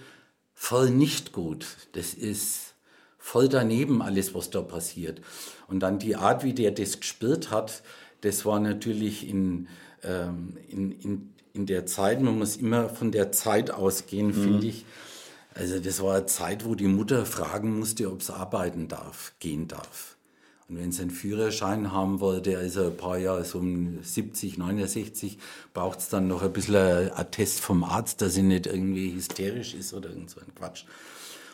voll 0.53 0.89
nicht 0.89 1.31
gut. 1.31 1.65
Das 1.93 2.13
ist 2.13 2.73
voll 3.17 3.47
daneben 3.47 4.01
alles, 4.01 4.35
was 4.35 4.49
da 4.49 4.61
passiert. 4.61 5.21
Und 5.67 5.79
dann 5.79 5.97
die 5.97 6.17
Art, 6.17 6.43
wie 6.43 6.53
der 6.53 6.71
das 6.71 6.99
gespielt 6.99 7.51
hat, 7.51 7.83
das 8.19 8.45
war 8.45 8.59
natürlich 8.59 9.29
in, 9.29 9.69
ähm, 10.03 10.57
in, 10.67 10.91
in, 10.91 11.33
in 11.53 11.65
der 11.67 11.85
Zeit, 11.85 12.21
man 12.21 12.37
muss 12.37 12.57
immer 12.57 12.89
von 12.89 13.11
der 13.11 13.31
Zeit 13.31 13.71
ausgehen, 13.71 14.33
finde 14.33 14.67
ich. 14.67 14.85
Also 15.55 15.79
das 15.79 16.01
war 16.01 16.15
eine 16.15 16.25
Zeit, 16.25 16.65
wo 16.65 16.75
die 16.75 16.87
Mutter 16.87 17.25
fragen 17.25 17.77
musste, 17.79 18.11
ob 18.11 18.23
sie 18.23 18.33
arbeiten 18.33 18.87
darf, 18.87 19.33
gehen 19.39 19.67
darf. 19.67 20.17
Und 20.67 20.79
wenn 20.79 20.91
sie 20.91 21.03
einen 21.03 21.11
Führerschein 21.11 21.91
haben 21.91 22.19
wollte, 22.19 22.57
also 22.57 22.85
ein 22.85 22.97
paar 22.97 23.17
Jahre, 23.17 23.43
so 23.43 23.59
um 23.59 24.01
70, 24.01 24.57
69, 24.57 25.37
braucht 25.73 25.99
es 25.99 26.09
dann 26.09 26.27
noch 26.27 26.41
ein 26.41 26.53
bisschen 26.53 26.75
ein 26.75 27.11
Attest 27.11 27.59
vom 27.59 27.83
Arzt, 27.83 28.21
dass 28.21 28.33
sie 28.33 28.41
nicht 28.41 28.65
irgendwie 28.65 29.13
hysterisch 29.13 29.73
ist 29.73 29.93
oder 29.93 30.09
irgend 30.09 30.29
so 30.29 30.39
ein 30.39 30.55
Quatsch. 30.55 30.85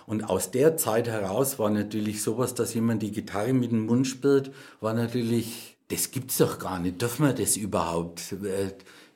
Und 0.06 0.24
aus 0.24 0.52
der 0.52 0.78
Zeit 0.78 1.08
heraus 1.08 1.60
war 1.60 1.70
natürlich 1.70 2.22
sowas, 2.24 2.56
dass 2.56 2.74
jemand 2.74 3.02
die 3.02 3.12
Gitarre 3.12 3.54
mit 3.54 3.72
dem 3.72 3.86
Mund 3.86 4.08
spielt, 4.08 4.52
war 4.80 4.94
natürlich, 4.94 5.76
das 5.90 6.12
gibt's 6.12 6.38
doch 6.38 6.58
gar 6.58 6.80
nicht. 6.80 7.02
Dürfen 7.02 7.26
wir 7.26 7.34
das 7.34 7.58
überhaupt? 7.58 8.36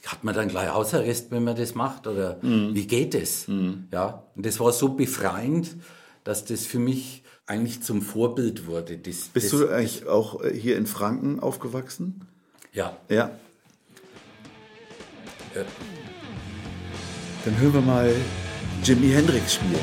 Hat 0.06 0.24
man 0.24 0.36
dann 0.36 0.50
gleich 0.50 0.70
Hausarrest, 0.70 1.32
wenn 1.32 1.44
man 1.44 1.56
das 1.56 1.76
macht? 1.76 2.08
Oder 2.08 2.38
wie 2.42 2.88
geht 2.88 3.14
das? 3.14 3.48
Ja. 3.92 4.24
Und 4.36 4.46
das 4.46 4.60
war 4.60 4.74
so 4.74 4.90
befreiend, 4.90 5.76
dass 6.24 6.44
das 6.46 6.66
für 6.66 6.80
mich 6.80 7.24
eigentlich 7.46 7.82
zum 7.82 8.02
Vorbild 8.02 8.68
wurde. 8.68 8.98
Das, 8.98 9.30
Bist 9.30 9.54
das, 9.54 9.60
du 9.60 9.68
eigentlich 9.70 10.08
auch 10.08 10.44
äh, 10.44 10.54
hier 10.54 10.78
in 10.78 10.88
Franken 10.88 11.40
aufgewachsen? 11.40 12.28
Ja. 12.72 12.98
Ja. 13.10 13.32
Dann 17.46 17.60
hören 17.60 17.74
wir 17.74 17.82
mal 17.82 18.16
Jimi 18.84 19.10
Hendrix 19.10 19.56
spielen. 19.56 19.76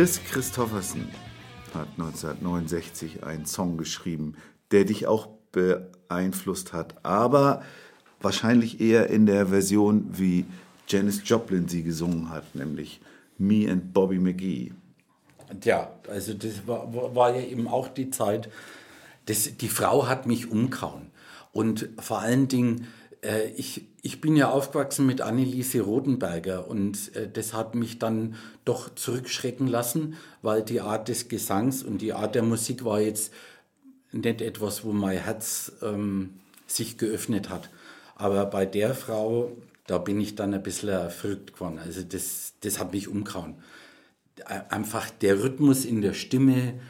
Chris 0.00 0.18
Christoffersen 0.32 1.08
hat 1.74 1.88
1969 1.98 3.22
einen 3.22 3.44
Song 3.44 3.76
geschrieben, 3.76 4.34
der 4.70 4.86
dich 4.86 5.06
auch 5.06 5.28
beeinflusst 5.52 6.72
hat, 6.72 6.94
aber 7.04 7.62
wahrscheinlich 8.18 8.80
eher 8.80 9.10
in 9.10 9.26
der 9.26 9.48
Version, 9.48 10.06
wie 10.12 10.46
Janis 10.88 11.20
Joplin 11.26 11.68
sie 11.68 11.82
gesungen 11.82 12.30
hat, 12.30 12.54
nämlich 12.54 13.02
Me 13.36 13.70
and 13.70 13.92
Bobby 13.92 14.18
McGee. 14.18 14.72
Ja, 15.64 15.90
also 16.08 16.32
das 16.32 16.66
war, 16.66 16.94
war- 16.94 17.14
war 17.14 17.36
ja 17.36 17.42
eben 17.42 17.68
auch 17.68 17.88
die 17.88 18.08
Zeit, 18.08 18.48
das, 19.26 19.54
die 19.58 19.68
Frau 19.68 20.08
hat 20.08 20.26
mich 20.26 20.50
umkauen. 20.50 21.10
Und 21.52 21.90
vor 21.98 22.20
allen 22.20 22.48
Dingen, 22.48 22.86
äh, 23.22 23.48
ich, 23.50 23.86
ich 24.02 24.20
bin 24.20 24.36
ja 24.36 24.50
aufgewachsen 24.50 25.06
mit 25.06 25.20
Anneliese 25.20 25.82
Rodenberger 25.82 26.68
und 26.68 27.14
äh, 27.14 27.28
das 27.30 27.52
hat 27.52 27.74
mich 27.74 27.98
dann 27.98 28.36
doch 28.64 28.94
zurückschrecken 28.94 29.66
lassen, 29.66 30.16
weil 30.42 30.62
die 30.62 30.80
Art 30.80 31.08
des 31.08 31.28
Gesangs 31.28 31.82
und 31.82 31.98
die 31.98 32.12
Art 32.12 32.34
der 32.34 32.42
Musik 32.42 32.84
war 32.84 33.00
jetzt 33.00 33.32
nicht 34.12 34.40
etwas, 34.40 34.84
wo 34.84 34.92
mein 34.92 35.18
Herz 35.18 35.72
ähm, 35.82 36.40
sich 36.66 36.98
geöffnet 36.98 37.48
hat. 37.48 37.70
Aber 38.16 38.46
bei 38.46 38.66
der 38.66 38.94
Frau, 38.94 39.52
da 39.86 39.98
bin 39.98 40.20
ich 40.20 40.34
dann 40.34 40.52
ein 40.54 40.62
bisschen 40.62 41.10
verrückt 41.10 41.54
geworden. 41.54 41.78
Also 41.78 42.02
das, 42.02 42.54
das 42.60 42.78
hat 42.78 42.92
mich 42.92 43.08
umgehauen. 43.08 43.56
Einfach 44.68 45.10
der 45.10 45.42
Rhythmus 45.42 45.84
in 45.84 46.00
der 46.00 46.14
Stimme, 46.14 46.80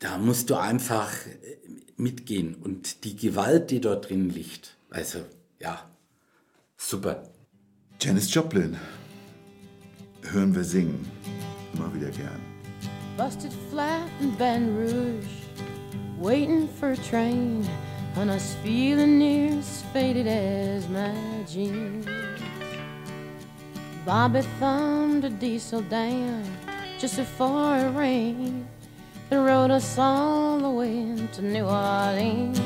da 0.00 0.18
musst 0.18 0.50
du 0.50 0.56
einfach 0.56 1.10
mitgehen. 1.96 2.54
Und 2.54 3.04
die 3.04 3.16
Gewalt, 3.16 3.70
die 3.70 3.80
dort 3.80 4.08
drin 4.08 4.30
liegt, 4.30 4.76
also 4.90 5.20
ja, 5.60 5.78
super. 6.76 7.22
Janis 8.00 8.32
Joplin. 8.34 8.76
Hören 10.22 10.54
wir 10.54 10.64
singen. 10.64 11.10
Immer 11.74 11.94
wieder 11.94 12.10
gern. 12.10 12.40
Busted 13.16 13.52
flat 13.70 14.08
in 14.20 14.34
Baton 14.36 14.76
Rouge, 14.76 15.26
waiting 16.18 16.68
for 16.78 16.92
a 16.92 16.96
train, 16.96 17.68
and 18.16 18.30
I 18.30 18.34
was 18.34 18.56
feeling 18.62 19.18
near 19.18 19.58
as 19.58 19.84
faded 19.92 20.26
as 20.26 20.88
my 20.88 21.12
jeans. 21.46 22.06
Bobby 24.06 24.40
thumbed 24.58 25.24
a 25.24 25.30
diesel 25.30 25.82
down 25.82 26.42
just 26.98 27.16
before 27.16 27.76
it 27.76 27.94
rained 27.94 28.66
and 29.30 29.44
rode 29.44 29.70
us 29.70 29.98
all 29.98 30.58
the 30.58 30.70
way 30.70 31.14
to 31.32 31.42
New 31.42 31.64
Orleans. 31.64 32.58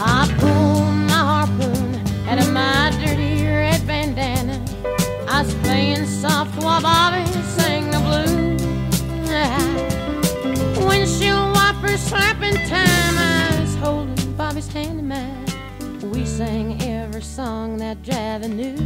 I 0.00 0.28
pulled 0.38 0.94
my 0.94 0.97
harpoon 1.18 1.94
out 2.28 2.38
of 2.38 2.52
my 2.52 2.90
dirty 3.04 3.44
red 3.44 3.86
bandana. 3.86 4.62
I 5.28 5.42
was 5.42 5.54
playing 5.56 6.06
soft 6.06 6.56
while 6.62 6.80
Bobby 6.80 7.24
sang 7.56 7.90
the 7.90 7.98
blues. 7.98 8.48
Windshield 10.86 11.52
wipers 11.54 12.00
slapping 12.00 12.56
time. 12.66 13.18
I 13.18 13.60
was 13.60 13.74
holding 13.76 14.32
Bobby's 14.34 14.68
hand 14.72 15.00
in 15.00 15.08
mine. 15.08 15.44
We 16.12 16.24
sang 16.24 16.80
every 16.82 17.22
song 17.22 17.78
that 17.78 18.02
Javi 18.02 18.48
knew. 18.48 18.76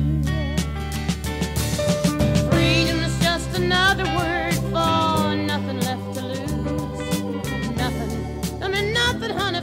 Freedom's 2.50 3.18
just 3.22 3.56
another 3.56 4.04
word 4.16 4.54
for 4.72 5.34
nothing 5.36 5.80
left 5.80 6.14
to 6.14 6.22
lose. 6.26 7.76
Nothing, 7.76 8.62
I 8.62 8.68
mean 8.68 8.92
nothing, 8.92 9.30
honey, 9.30 9.60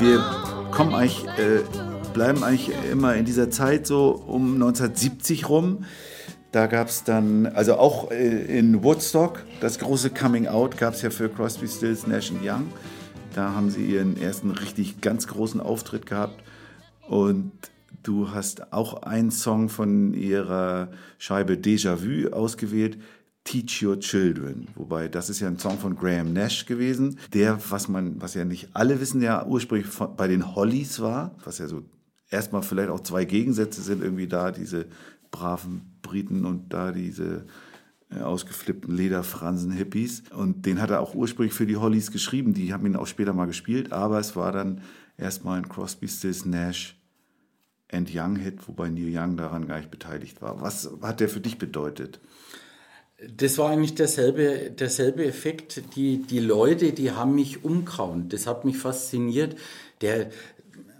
wir 0.00 0.24
kommen 0.70 0.94
eigentlich, 0.94 1.26
äh, 1.38 1.62
bleiben 2.12 2.44
eigentlich 2.44 2.70
immer 2.90 3.14
in 3.16 3.24
dieser 3.24 3.50
Zeit 3.50 3.86
so 3.86 4.10
um 4.10 4.54
1970 4.54 5.48
rum. 5.48 5.84
Da 6.52 6.66
gab 6.66 6.88
es 6.88 7.04
dann, 7.04 7.46
also 7.46 7.76
auch 7.76 8.10
äh, 8.10 8.58
in 8.58 8.84
Woodstock, 8.84 9.44
das 9.60 9.78
große 9.78 10.10
Coming 10.10 10.46
Out 10.46 10.78
gab 10.78 10.94
es 10.94 11.02
ja 11.02 11.10
für 11.10 11.28
Crosby, 11.28 11.66
Stills, 11.66 12.06
Nash 12.06 12.30
Young. 12.30 12.68
Da 13.34 13.54
haben 13.54 13.70
sie 13.70 13.84
ihren 13.84 14.20
ersten 14.20 14.52
richtig 14.52 15.00
ganz 15.00 15.26
großen 15.26 15.60
Auftritt 15.60 16.06
gehabt. 16.06 16.42
Und 17.08 17.52
du 18.02 18.30
hast 18.30 18.72
auch 18.72 19.02
einen 19.02 19.30
Song 19.30 19.68
von 19.68 20.14
ihrer 20.14 20.88
Scheibe 21.18 21.54
Déjà 21.54 22.02
Vu 22.02 22.28
ausgewählt, 22.30 22.98
Teach 23.48 23.82
Your 23.82 23.98
Children. 23.98 24.68
Wobei, 24.74 25.08
das 25.08 25.30
ist 25.30 25.40
ja 25.40 25.48
ein 25.48 25.58
Song 25.58 25.78
von 25.78 25.96
Graham 25.96 26.34
Nash 26.34 26.66
gewesen, 26.66 27.18
der, 27.32 27.58
was 27.70 27.88
man, 27.88 28.20
was 28.20 28.34
ja 28.34 28.44
nicht 28.44 28.68
alle 28.74 29.00
wissen, 29.00 29.22
ja 29.22 29.46
ursprünglich 29.46 29.86
von, 29.86 30.14
bei 30.16 30.28
den 30.28 30.54
Hollies 30.54 31.00
war, 31.00 31.34
was 31.44 31.56
ja 31.56 31.66
so 31.66 31.82
erstmal 32.28 32.60
vielleicht 32.60 32.90
auch 32.90 33.00
zwei 33.00 33.24
Gegensätze 33.24 33.80
sind, 33.80 34.02
irgendwie 34.02 34.28
da 34.28 34.50
diese 34.50 34.84
braven 35.30 35.98
Briten 36.02 36.44
und 36.44 36.74
da 36.74 36.92
diese 36.92 37.46
äh, 38.10 38.20
ausgeflippten 38.20 38.94
Lederfransen-Hippies. 38.94 40.24
Und 40.36 40.66
den 40.66 40.78
hat 40.78 40.90
er 40.90 41.00
auch 41.00 41.14
ursprünglich 41.14 41.54
für 41.54 41.66
die 41.66 41.78
Hollies 41.78 42.12
geschrieben. 42.12 42.52
Die 42.52 42.74
haben 42.74 42.84
ihn 42.84 42.96
auch 42.96 43.06
später 43.06 43.32
mal 43.32 43.46
gespielt, 43.46 43.92
aber 43.92 44.18
es 44.18 44.36
war 44.36 44.52
dann 44.52 44.82
erstmal 45.16 45.56
ein 45.56 45.70
Crosby, 45.70 46.06
Stills, 46.06 46.44
Nash 46.44 47.00
and 47.90 48.10
Young 48.14 48.36
Hit, 48.36 48.68
wobei 48.68 48.90
Neil 48.90 49.08
Young 49.10 49.38
daran 49.38 49.66
gar 49.66 49.78
nicht 49.78 49.90
beteiligt 49.90 50.42
war. 50.42 50.60
Was 50.60 50.90
hat 51.00 51.20
der 51.20 51.30
für 51.30 51.40
dich 51.40 51.56
bedeutet? 51.56 52.20
Das 53.20 53.58
war 53.58 53.70
eigentlich 53.70 53.96
derselbe, 53.96 54.70
derselbe 54.70 55.24
Effekt. 55.24 55.82
Die, 55.96 56.22
die 56.22 56.38
Leute, 56.38 56.92
die 56.92 57.10
haben 57.10 57.34
mich 57.34 57.64
umgehauen. 57.64 58.28
Das 58.28 58.46
hat 58.46 58.64
mich 58.64 58.78
fasziniert. 58.78 59.56
Der, 60.02 60.30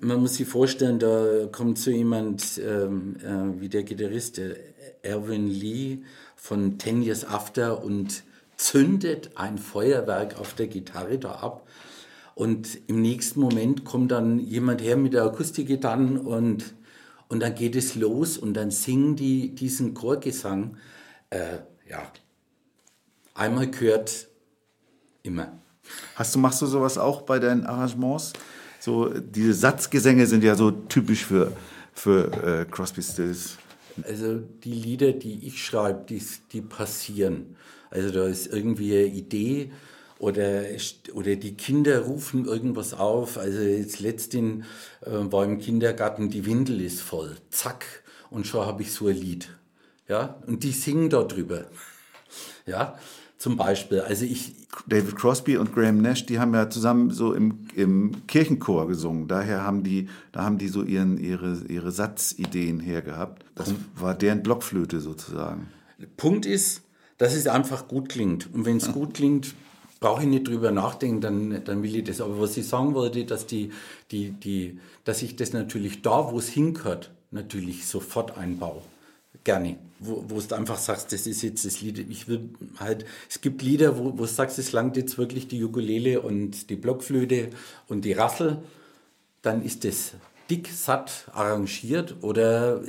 man 0.01 0.21
muss 0.21 0.35
sich 0.35 0.49
vorstellen, 0.49 0.99
da 0.99 1.47
kommt 1.53 1.79
so 1.79 1.93
jemand 1.93 2.59
ähm, 2.59 3.17
äh, 3.23 3.61
wie 3.61 3.69
der 3.69 3.85
Gitarrist, 3.85 4.39
der 4.39 4.57
Erwin 5.03 5.47
Lee 5.47 5.99
von 6.35 6.79
Ten 6.79 7.03
Years 7.03 7.25
After 7.25 7.85
und 7.85 8.25
zündet 8.57 9.31
ein 9.37 9.57
Feuerwerk 9.57 10.41
auf 10.41 10.55
der 10.55 10.67
Gitarre 10.67 11.19
da 11.19 11.35
ab. 11.37 11.69
Und 12.35 12.79
im 12.89 13.01
nächsten 13.01 13.39
Moment 13.39 13.85
kommt 13.85 14.11
dann 14.11 14.41
jemand 14.41 14.83
her 14.83 14.97
mit 14.97 15.13
der 15.13 15.23
Akustikgitarre 15.25 16.21
und, 16.21 16.75
und 17.29 17.41
dann 17.41 17.55
geht 17.55 17.77
es 17.77 17.95
los 17.95 18.39
und 18.39 18.55
dann 18.55 18.73
singen 18.73 19.15
die 19.15 19.55
diesen 19.55 19.95
Chorgesang. 19.95 20.77
Äh, 21.31 21.59
ja, 21.89 22.11
einmal 23.35 23.71
gehört, 23.71 24.29
immer. 25.23 25.59
Hast 26.15 26.35
du, 26.35 26.39
machst 26.39 26.61
du 26.61 26.67
sowas 26.67 26.99
auch 26.99 27.23
bei 27.23 27.39
deinen 27.39 27.65
Arrangements? 27.65 28.33
So, 28.81 29.09
diese 29.09 29.55
Satzgesänge 29.55 30.27
sind 30.27 30.45
ja 30.45 30.55
so 30.55 30.71
typisch 30.71 31.25
für, 31.25 31.53
für 31.93 32.33
äh, 32.43 32.65
Crosby, 32.71 33.03
Stills. 33.03 33.57
Also 34.05 34.37
die 34.39 34.73
Lieder, 34.73 35.13
die 35.13 35.47
ich 35.47 35.65
schreibe, 35.65 36.05
die, 36.09 36.23
die 36.53 36.61
passieren. 36.61 37.57
Also 37.91 38.11
da 38.13 38.27
ist 38.27 38.53
irgendwie 38.53 38.93
eine 38.93 39.07
Idee 39.07 39.73
oder, 40.19 40.63
oder 41.15 41.37
die 41.37 41.55
Kinder 41.55 42.01
rufen 42.01 42.45
irgendwas 42.45 42.95
auf. 42.95 43.39
Also 43.39 43.61
jetzt 43.61 44.01
letztens 44.01 44.65
äh, 45.01 45.11
war 45.11 45.45
im 45.45 45.59
Kindergarten, 45.59 46.31
die 46.31 46.47
Windel 46.47 46.81
ist 46.81 47.01
voll. 47.01 47.37
Zack. 47.51 47.85
Und 48.31 48.47
schon 48.47 48.67
habe 48.67 48.83
ich 48.83 48.93
so 48.93 49.09
ein 49.09 49.17
Lied. 49.17 49.49
Ja, 50.09 50.37
und 50.47 50.65
die 50.65 50.73
singen 50.73 51.11
da 51.11 51.23
drüber. 51.23 51.67
Ja, 52.67 52.99
zum 53.37 53.57
Beispiel. 53.57 54.01
Also 54.01 54.25
ich, 54.25 54.55
David 54.87 55.17
Crosby 55.17 55.57
und 55.57 55.75
Graham 55.75 56.03
Nash, 56.03 56.27
die 56.27 56.39
haben 56.39 56.55
ja 56.55 56.69
zusammen 56.69 57.11
so 57.11 57.33
im, 57.35 57.69
im 57.75 58.27
Kirchenchor 58.27 58.89
gesungen. 58.89 59.29
Daher 59.29 59.63
haben 59.63 59.85
die, 59.85 60.09
da 60.33 60.43
haben 60.43 60.59
die 60.59 60.69
so 60.69 60.83
ihren, 60.83 61.19
ihre, 61.19 61.59
ihre 61.69 61.93
Satzideen 61.93 62.81
hergehabt. 62.81 63.45
Das 63.55 63.75
war 63.95 64.15
deren 64.15 64.43
Blockflöte 64.43 65.01
sozusagen. 65.01 65.69
Punkt 66.17 66.47
ist, 66.47 66.83
dass 67.19 67.35
es 67.35 67.47
einfach 67.47 67.87
gut 67.87 68.09
klingt. 68.09 68.53
Und 68.53 68.65
wenn 68.65 68.79
es 68.79 68.93
gut 68.93 69.15
klingt, 69.15 69.55
brauche 70.01 70.23
ich 70.23 70.29
nicht 70.29 70.49
drüber 70.49 70.71
nachdenken, 70.71 71.21
dann, 71.21 71.65
dann 71.65 71.83
will 71.83 71.95
ich 71.95 72.05
das. 72.05 72.21
Aber 72.21 72.41
was 72.41 72.57
ich 72.57 72.67
sagen 72.67 72.95
wollte, 72.95 73.25
dass 73.25 73.47
die, 73.47 73.73
die, 74.11 74.31
die, 74.31 74.81
dass 75.05 75.23
ich 75.23 75.37
das 75.37 75.53
natürlich 75.53 76.03
da, 76.03 76.31
wo 76.33 76.39
es 76.39 76.49
hingehört, 76.49 77.11
natürlich 77.31 77.87
sofort 77.87 78.37
einbaue. 78.39 78.83
Gerne. 79.49 79.79
Wo, 79.99 80.23
wo 80.29 80.39
du 80.43 80.55
einfach 80.55 80.77
sagst, 80.77 81.11
das 81.11 81.27
ist 81.27 81.41
jetzt 81.41 81.65
das 81.65 81.81
Lied. 81.81 81.99
Ich 82.11 82.29
will 82.29 82.51
halt, 82.79 83.07
es 83.31 83.41
gibt 83.41 83.63
Lieder, 83.63 83.97
wo, 83.99 84.13
wo 84.13 84.17
du 84.19 84.25
sagst, 84.27 84.59
es 84.59 84.73
langt 84.73 84.99
jetzt 84.99 85.17
wirklich 85.17 85.49
die 85.49 85.65
Ukulele 85.65 86.21
und 86.21 86.69
die 86.69 86.77
Blockflöte 86.77 87.49
und 87.89 88.05
die 88.05 88.13
Rassel. 88.13 88.59
Dann 89.41 89.65
ist 89.65 89.85
das 89.87 90.13
dick, 90.51 90.69
satt, 90.69 91.29
arrangiert 91.33 92.17
oder 92.21 92.83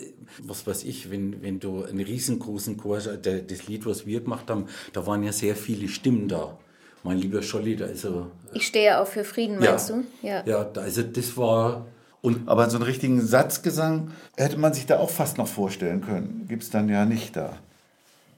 was 0.43 0.67
weiß 0.67 0.83
ich, 0.83 1.09
wenn, 1.09 1.41
wenn 1.41 1.61
du 1.61 1.85
einen 1.85 2.01
riesengroßen 2.01 2.75
Chor, 2.75 2.99
der, 2.99 3.39
das 3.39 3.67
Lied, 3.67 3.85
was 3.85 4.05
wir 4.05 4.19
gemacht 4.19 4.49
haben, 4.49 4.65
da 4.91 5.07
waren 5.07 5.23
ja 5.23 5.31
sehr 5.31 5.55
viele 5.55 5.87
Stimmen 5.87 6.27
da. 6.27 6.59
Mein 7.03 7.19
lieber 7.19 7.41
Scholli, 7.41 7.77
da 7.77 7.85
also 7.85 8.31
Ich 8.53 8.67
stehe 8.67 8.99
auch 8.99 9.07
für 9.07 9.23
Frieden, 9.23 9.59
meinst 9.59 9.89
ja, 9.89 9.95
du? 9.95 10.27
Ja. 10.27 10.45
Ja, 10.45 10.63
da- 10.65 10.81
also 10.81 11.03
das 11.03 11.37
war 11.37 11.87
und 12.21 12.47
Aber 12.49 12.69
so 12.69 12.77
einen 12.77 12.85
richtigen 12.85 13.21
Satzgesang 13.21 14.11
hätte 14.37 14.57
man 14.57 14.73
sich 14.73 14.85
da 14.85 14.99
auch 14.99 15.09
fast 15.09 15.37
noch 15.37 15.47
vorstellen 15.47 16.01
können. 16.01 16.45
Gibt 16.47 16.63
es 16.63 16.69
dann 16.69 16.89
ja 16.89 17.05
nicht 17.05 17.35
da. 17.35 17.57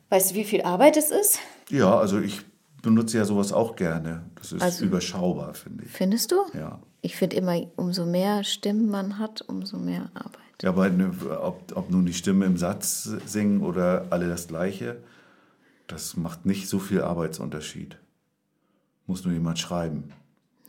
Weißt 0.10 0.32
du, 0.32 0.36
wie 0.36 0.44
viel 0.44 0.62
Arbeit 0.64 0.98
es 0.98 1.10
ist? 1.10 1.40
Ja, 1.70 1.98
also 1.98 2.20
ich 2.20 2.42
benutze 2.82 3.18
ja 3.18 3.26
sowas 3.26 3.54
auch 3.54 3.76
gerne. 3.76 4.24
Das 4.36 4.52
ist 4.52 4.62
Also- 4.62 4.86
überschaubar, 4.86 5.54
finde 5.54 5.86
ich. 5.86 5.92
Findest 5.92 6.32
du? 6.32 6.36
Ja. 6.54 6.80
Ich 7.02 7.16
finde 7.16 7.36
immer, 7.38 7.60
umso 7.78 8.06
mehr 8.06 8.44
Stimmen 8.44 8.90
man 8.90 9.18
hat, 9.18 9.42
umso 9.42 9.78
mehr 9.78 10.12
Arbeit. 10.14 10.38
Ja, 10.62 10.70
aber 10.70 10.90
ne, 10.90 11.12
ob, 11.42 11.76
ob 11.76 11.90
nun 11.90 12.06
die 12.06 12.14
Stimme 12.14 12.46
im 12.46 12.58
Satz 12.58 13.10
singen 13.26 13.62
oder 13.62 14.06
alle 14.12 14.28
das 14.28 14.48
Gleiche, 14.48 14.98
das 15.88 16.16
macht 16.16 16.46
nicht 16.46 16.70
so 16.70 16.78
viel 16.78 17.02
Arbeitsunterschied. 17.02 17.98
Muss 19.08 19.24
nur 19.26 19.34
jemand 19.34 19.58
schreiben. 19.58 20.14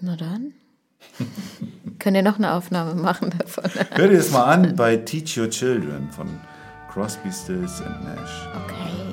Na 0.00 0.16
dann. 0.16 0.54
Könnt 1.98 2.16
ihr 2.16 2.22
noch 2.22 2.38
eine 2.38 2.52
Aufnahme 2.52 2.94
machen 2.94 3.32
davon? 3.38 3.70
Hör 3.90 4.08
dir 4.08 4.16
das 4.16 4.30
mal 4.30 4.44
an 4.44 4.76
bei 4.76 4.96
Teach 4.96 5.38
Your 5.38 5.50
Children 5.50 6.10
von 6.10 6.28
Crosby, 6.92 7.30
Stills 7.30 7.80
and 7.82 8.04
Nash. 8.04 8.48
Okay. 8.64 9.12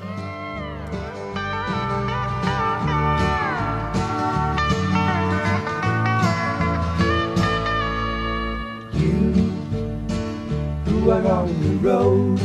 who 11.00 11.10
are 11.10 11.26
on 11.26 11.48
the 11.62 11.88
road 11.88 12.40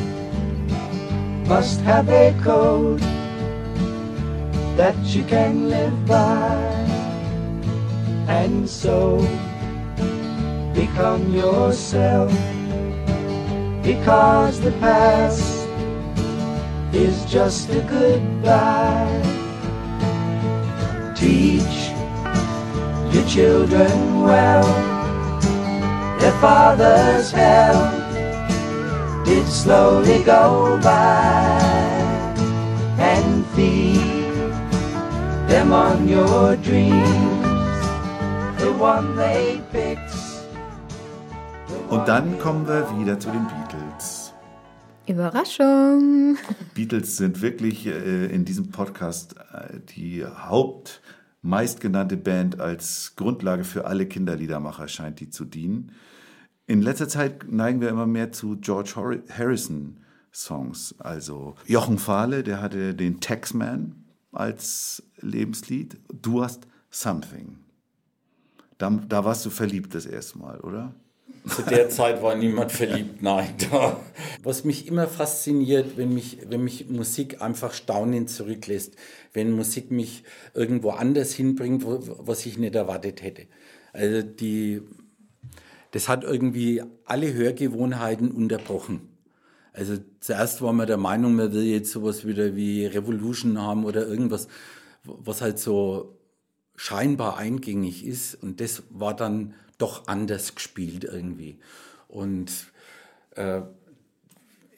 must 1.48 1.82
have 1.82 2.08
a 2.10 2.34
code 2.42 3.00
that 4.78 4.96
you 5.06 5.24
can 5.24 5.70
live 5.70 6.06
by. 6.06 6.95
And 8.28 8.68
so 8.70 9.18
become 10.74 11.34
yourself. 11.34 12.32
Because 13.84 14.60
the 14.60 14.72
past 14.80 15.68
is 16.94 17.26
just 17.26 17.70
a 17.70 17.82
goodbye. 17.82 19.22
Teach 21.16 21.92
your 23.14 23.26
children 23.28 24.22
well, 24.22 24.66
their 26.20 26.38
father's 26.42 27.32
hell 27.32 28.06
did 29.24 29.48
slowly 29.48 30.24
go 30.24 30.80
by. 30.82 31.60
And 32.98 33.46
feed 33.48 33.98
them 35.48 35.74
on 35.74 36.08
your 36.08 36.56
dreams, 36.58 37.45
Und 41.90 42.08
dann 42.08 42.40
kommen 42.40 42.68
wir 42.68 43.00
wieder 43.00 43.20
zu 43.20 43.30
den 43.30 43.46
Beatles. 43.46 44.34
Überraschung. 45.08 46.38
Beatles 46.74 47.18
sind 47.18 47.44
wirklich 47.44 47.86
äh, 47.86 48.26
in 48.26 48.44
diesem 48.44 48.72
Podcast 48.72 49.36
äh, 49.54 49.80
die 49.96 50.26
Haupt 50.26 51.02
meistgenannte 51.44 52.18
Band 52.18 52.60
als 52.60 53.14
Grundlage 53.16 53.64
für 53.64 53.86
alle 53.86 54.08
Kinderliedermacher 54.08 54.88
scheint 54.88 55.20
die 55.20 55.30
zu 55.30 55.46
dienen. 55.46 55.92
In 56.66 56.82
letzter 56.82 57.08
Zeit 57.08 57.52
neigen 57.52 57.82
wir 57.82 57.90
immer 57.90 58.08
mehr 58.08 58.32
zu 58.32 58.58
George 58.58 58.96
Harrison 59.30 59.98
Songs. 60.34 60.96
Also 60.98 61.54
Jochen 61.68 62.00
Fahle, 62.00 62.42
der 62.42 62.62
hatte 62.62 62.96
den 62.96 63.20
Taxman 63.20 64.06
als 64.32 65.04
Lebenslied. 65.22 66.00
Du 66.12 66.44
hast 66.44 66.66
Something. 66.90 67.65
Da, 68.78 68.90
da 68.90 69.24
warst 69.24 69.46
du 69.46 69.50
verliebt 69.50 69.96
das 69.96 70.06
erste 70.06 70.38
Mal, 70.40 70.60
oder? 70.60 70.94
Zu 71.48 71.62
der 71.62 71.90
Zeit 71.90 72.24
war 72.24 72.36
niemand 72.36 72.72
verliebt, 72.72 73.22
nein. 73.22 73.54
Was 74.44 74.64
mich 74.64 74.88
immer 74.88 75.08
fasziniert, 75.08 75.96
wenn 75.96 76.14
mich, 76.14 76.40
wenn 76.50 76.64
mich 76.64 76.90
Musik 76.90 77.42
einfach 77.42 77.74
staunend 77.74 78.30
zurücklässt, 78.30 78.96
wenn 79.34 79.52
Musik 79.52 79.92
mich 79.92 80.24
irgendwo 80.56 80.90
anders 80.92 81.34
hinbringt, 81.34 81.84
was 81.86 82.46
ich 82.46 82.58
nicht 82.58 82.74
erwartet 82.74 83.22
hätte. 83.22 83.48
Also 83.94 84.24
die, 84.24 84.82
das 85.92 86.10
hat 86.10 86.24
irgendwie 86.24 86.84
alle 87.06 87.34
Hörgewohnheiten 87.34 88.32
unterbrochen. 88.32 89.10
Also 89.72 89.98
zuerst 90.22 90.62
war 90.62 90.74
man 90.74 90.88
der 90.88 90.98
Meinung, 90.98 91.36
man 91.36 91.54
will 91.54 91.64
jetzt 91.64 91.92
sowas 91.92 92.26
wieder 92.26 92.56
wie 92.56 92.86
Revolution 92.86 93.62
haben 93.62 93.86
oder 93.86 94.08
irgendwas, 94.08 94.48
was 95.04 95.42
halt 95.42 95.60
so 95.60 96.15
scheinbar 96.76 97.38
eingängig 97.38 98.06
ist. 98.06 98.36
Und 98.42 98.62
das 98.62 98.84
war 98.90 99.16
dann 99.16 99.54
doch 99.78 100.08
anders 100.08 100.56
gespielt 100.56 101.04
irgendwie. 101.04 101.58
Und 102.08 102.52
äh, 103.36 103.62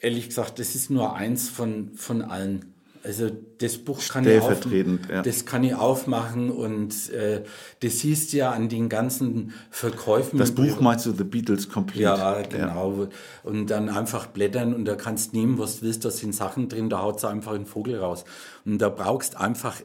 ehrlich 0.01 0.27
gesagt, 0.27 0.59
das 0.59 0.75
ist 0.75 0.89
nur 0.89 1.15
eins 1.15 1.49
von, 1.49 1.91
von 1.95 2.21
allen. 2.21 2.73
Also 3.03 3.29
das 3.59 3.77
Buch 3.77 4.01
kann 4.09 4.27
ich, 4.27 4.41
auf, 4.41 4.65
ja. 5.09 5.21
das 5.21 5.45
kann 5.45 5.63
ich 5.63 5.73
aufmachen 5.75 6.49
und 6.49 7.09
äh, 7.11 7.43
das 7.79 7.99
siehst 7.99 8.33
du 8.33 8.37
ja 8.37 8.51
an 8.51 8.67
den 8.67 8.89
ganzen 8.89 9.53
Verkäufen. 9.69 10.37
Das 10.37 10.51
Buch 10.51 10.81
meinst 10.81 11.05
du 11.05 11.13
The 11.13 11.23
Beatles 11.23 11.69
Complete? 11.69 12.03
Ja, 12.03 12.41
genau. 12.41 13.07
Und 13.43 13.67
dann 13.67 13.87
einfach 13.87 14.27
blättern 14.27 14.73
und 14.73 14.85
da 14.85 14.95
kannst 14.95 15.33
nehmen, 15.33 15.57
was 15.57 15.79
du 15.79 15.85
willst, 15.85 16.03
da 16.03 16.11
sind 16.11 16.35
Sachen 16.35 16.67
drin, 16.67 16.89
da 16.89 17.01
haut 17.01 17.23
einfach 17.23 17.53
ein 17.53 17.65
Vogel 17.65 17.97
raus. 17.97 18.25
Und 18.65 18.79
da 18.79 18.89
brauchst 18.89 19.37
einfach, 19.37 19.75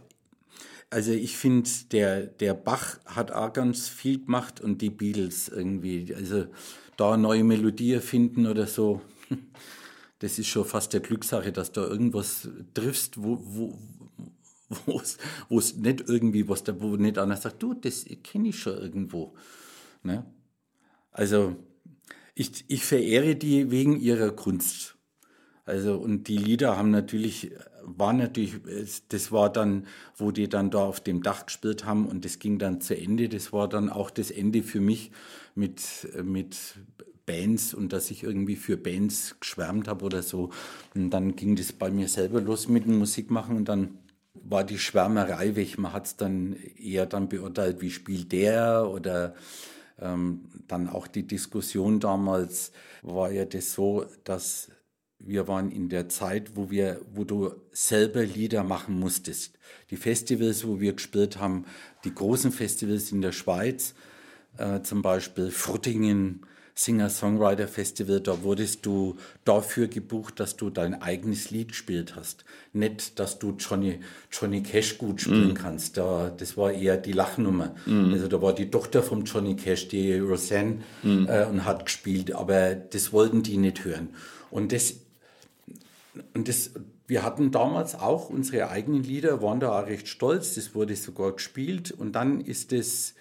also 0.93 1.13
ich 1.13 1.39
finde, 1.39 1.71
der, 1.91 2.27
der 2.27 2.53
Bach 2.53 2.99
hat 3.07 3.31
auch 3.31 3.55
ganz 3.55 3.89
viel 3.89 4.23
gemacht 4.23 4.61
und 4.61 4.83
die 4.83 4.91
Beatles 4.91 5.49
irgendwie, 5.49 6.15
also 6.15 6.45
da 6.99 7.17
neue 7.17 7.45
Melodie 7.45 7.99
finden 8.01 8.47
oder 8.47 8.67
so, 8.67 9.01
das 10.19 10.39
ist 10.39 10.49
schon 10.49 10.67
fast 10.67 10.93
der 10.93 11.01
Glückssache, 11.01 11.51
dass 11.51 11.73
da 11.73 11.81
irgendwas 11.87 12.47
triffst, 12.75 13.23
wo, 13.23 13.39
wo, 13.43 13.79
wo's 15.49 15.77
nicht 15.77 16.05
irgendwie, 16.07 16.47
was 16.47 16.63
da, 16.63 16.79
wo 16.79 16.97
nicht 16.97 17.17
einer 17.17 17.39
sagt, 17.39 17.63
du, 17.63 17.73
das 17.73 18.05
kenne 18.23 18.51
ich 18.51 18.59
schon 18.59 18.77
irgendwo. 18.77 19.35
Ne? 20.03 20.27
Also 21.11 21.57
ich, 22.35 22.67
ich 22.69 22.85
verehre 22.85 23.35
die 23.35 23.71
wegen 23.71 23.99
ihrer 23.99 24.31
Kunst. 24.31 24.92
Also 25.65 25.97
und 25.97 26.29
die 26.29 26.39
Lieder 26.39 26.77
haben 26.77 26.91
natürlich, 26.91 27.53
war 27.85 28.13
natürlich, 28.13 28.55
das 29.09 29.31
war 29.31 29.51
dann, 29.53 29.87
wo 30.17 30.31
die 30.33 30.49
dann 30.49 30.71
da 30.71 30.79
auf 30.79 31.01
dem 31.01 31.23
Dach 31.23 31.47
gespielt 31.47 31.85
haben 31.85 32.07
und 32.07 32.25
das 32.25 32.39
ging 32.39 32.59
dann 32.59 32.81
zu 32.81 32.97
Ende. 32.97 33.29
Das 33.29 33.53
war 33.53 33.69
dann 33.69 33.89
auch 33.89 34.11
das 34.11 34.31
Ende 34.31 34.63
für 34.63 34.81
mich 34.81 35.13
mit, 35.55 36.09
mit 36.23 36.77
Bands 37.27 37.75
und 37.75 37.93
dass 37.93 38.11
ich 38.11 38.23
irgendwie 38.25 38.57
für 38.57 38.77
Bands 38.77 39.37
geschwärmt 39.39 39.89
habe 39.89 40.05
oder 40.05 40.23
so. 40.23 40.51
Und 40.95 41.11
dann 41.11 41.37
ging 41.37 41.57
das 41.57 41.73
bei 41.73 41.91
mir 41.91 42.09
selber 42.09 42.41
los 42.41 42.69
mit 42.69 42.85
dem 42.85 42.99
Musikmachen 42.99 43.57
und 43.57 43.69
dann 43.69 43.99
war 44.35 44.65
die 44.65 44.79
Schwärmerei 44.79 45.55
weg. 45.57 45.79
Man 45.79 45.93
hat 45.93 46.07
es 46.07 46.17
dann 46.17 46.57
eher 46.77 47.07
dann 47.07 47.29
beurteilt, 47.29 47.81
wie 47.81 47.91
spielt 47.91 48.33
der 48.33 48.89
oder 48.91 49.35
ähm, 50.01 50.43
dann 50.69 50.89
auch 50.89 51.07
die 51.07 51.27
Diskussion 51.27 52.01
damals 52.01 52.73
war 53.03 53.31
ja 53.31 53.45
das 53.45 53.73
so, 53.73 54.07
dass 54.25 54.71
wir 55.25 55.49
waren 55.49 55.71
in 55.71 55.89
der 55.89 56.09
Zeit, 56.09 56.53
wo 56.55 56.71
wir, 56.71 57.01
wo 57.15 57.25
du 57.25 57.53
selber 57.73 58.25
Lieder 58.25 58.65
machen 58.65 58.99
musstest. 58.99 59.59
Die 59.91 59.97
Festivals, 59.97 60.67
wo 60.67 60.81
wir 60.81 60.93
gespielt 60.95 61.39
haben, 61.39 61.65
die 62.05 62.15
großen 62.15 62.53
Festivals 62.53 63.13
in 63.13 63.23
der 63.23 63.33
Schweiz, 63.33 63.95
äh, 64.59 64.83
zum 64.83 65.03
Beispiel 65.03 65.51
Fruttingen, 65.51 66.47
Singer-Songwriter-Festival, 66.75 68.21
da 68.21 68.43
wurdest 68.43 68.87
du 68.87 69.17
dafür 69.45 69.89
gebucht, 69.89 70.41
dass 70.41 70.57
du 70.57 70.71
dein 70.71 71.01
eigenes 71.03 71.51
Lied 71.51 71.69
gespielt 71.69 72.17
hast. 72.17 72.47
Nicht, 72.73 73.19
dass 73.19 73.39
du 73.39 73.55
Johnny, 73.59 74.01
Johnny 74.31 74.63
Cash 74.63 74.97
gut 74.97 75.21
spielen 75.21 75.51
kannst. 75.55 75.99
Da, 75.99 76.31
das 76.35 76.57
war 76.57 76.73
eher 76.73 76.97
die 76.97 77.13
Lachnummer. 77.13 77.75
Also 78.13 78.27
da 78.27 78.41
war 78.41 78.55
die 78.55 78.71
Tochter 78.71 79.03
von 79.03 79.25
Johnny 79.25 79.55
Cash, 79.55 79.89
die 79.89 80.19
Roseanne, 80.19 80.79
äh, 81.05 81.45
und 81.45 81.67
hat 81.67 81.85
gespielt, 81.85 82.33
aber 82.33 82.75
das 82.75 83.13
wollten 83.13 83.43
die 83.43 83.59
nicht 83.59 83.85
hören. 83.85 84.09
Und 84.51 84.73
das 84.73 84.95
und 86.35 86.49
das, 86.49 86.73
wir 87.07 87.23
hatten 87.23 87.51
damals 87.51 87.95
auch 87.95 88.29
unsere 88.29 88.69
eigenen 88.69 89.03
Lieder, 89.03 89.43
waren 89.43 89.61
da 89.61 89.81
auch 89.81 89.87
recht 89.87 90.09
stolz, 90.09 90.55
das 90.55 90.75
wurde 90.75 90.97
sogar 90.97 91.33
gespielt 91.33 91.91
und 91.91 92.13
dann 92.13 92.41
ist 92.41 92.73
es 92.73 93.15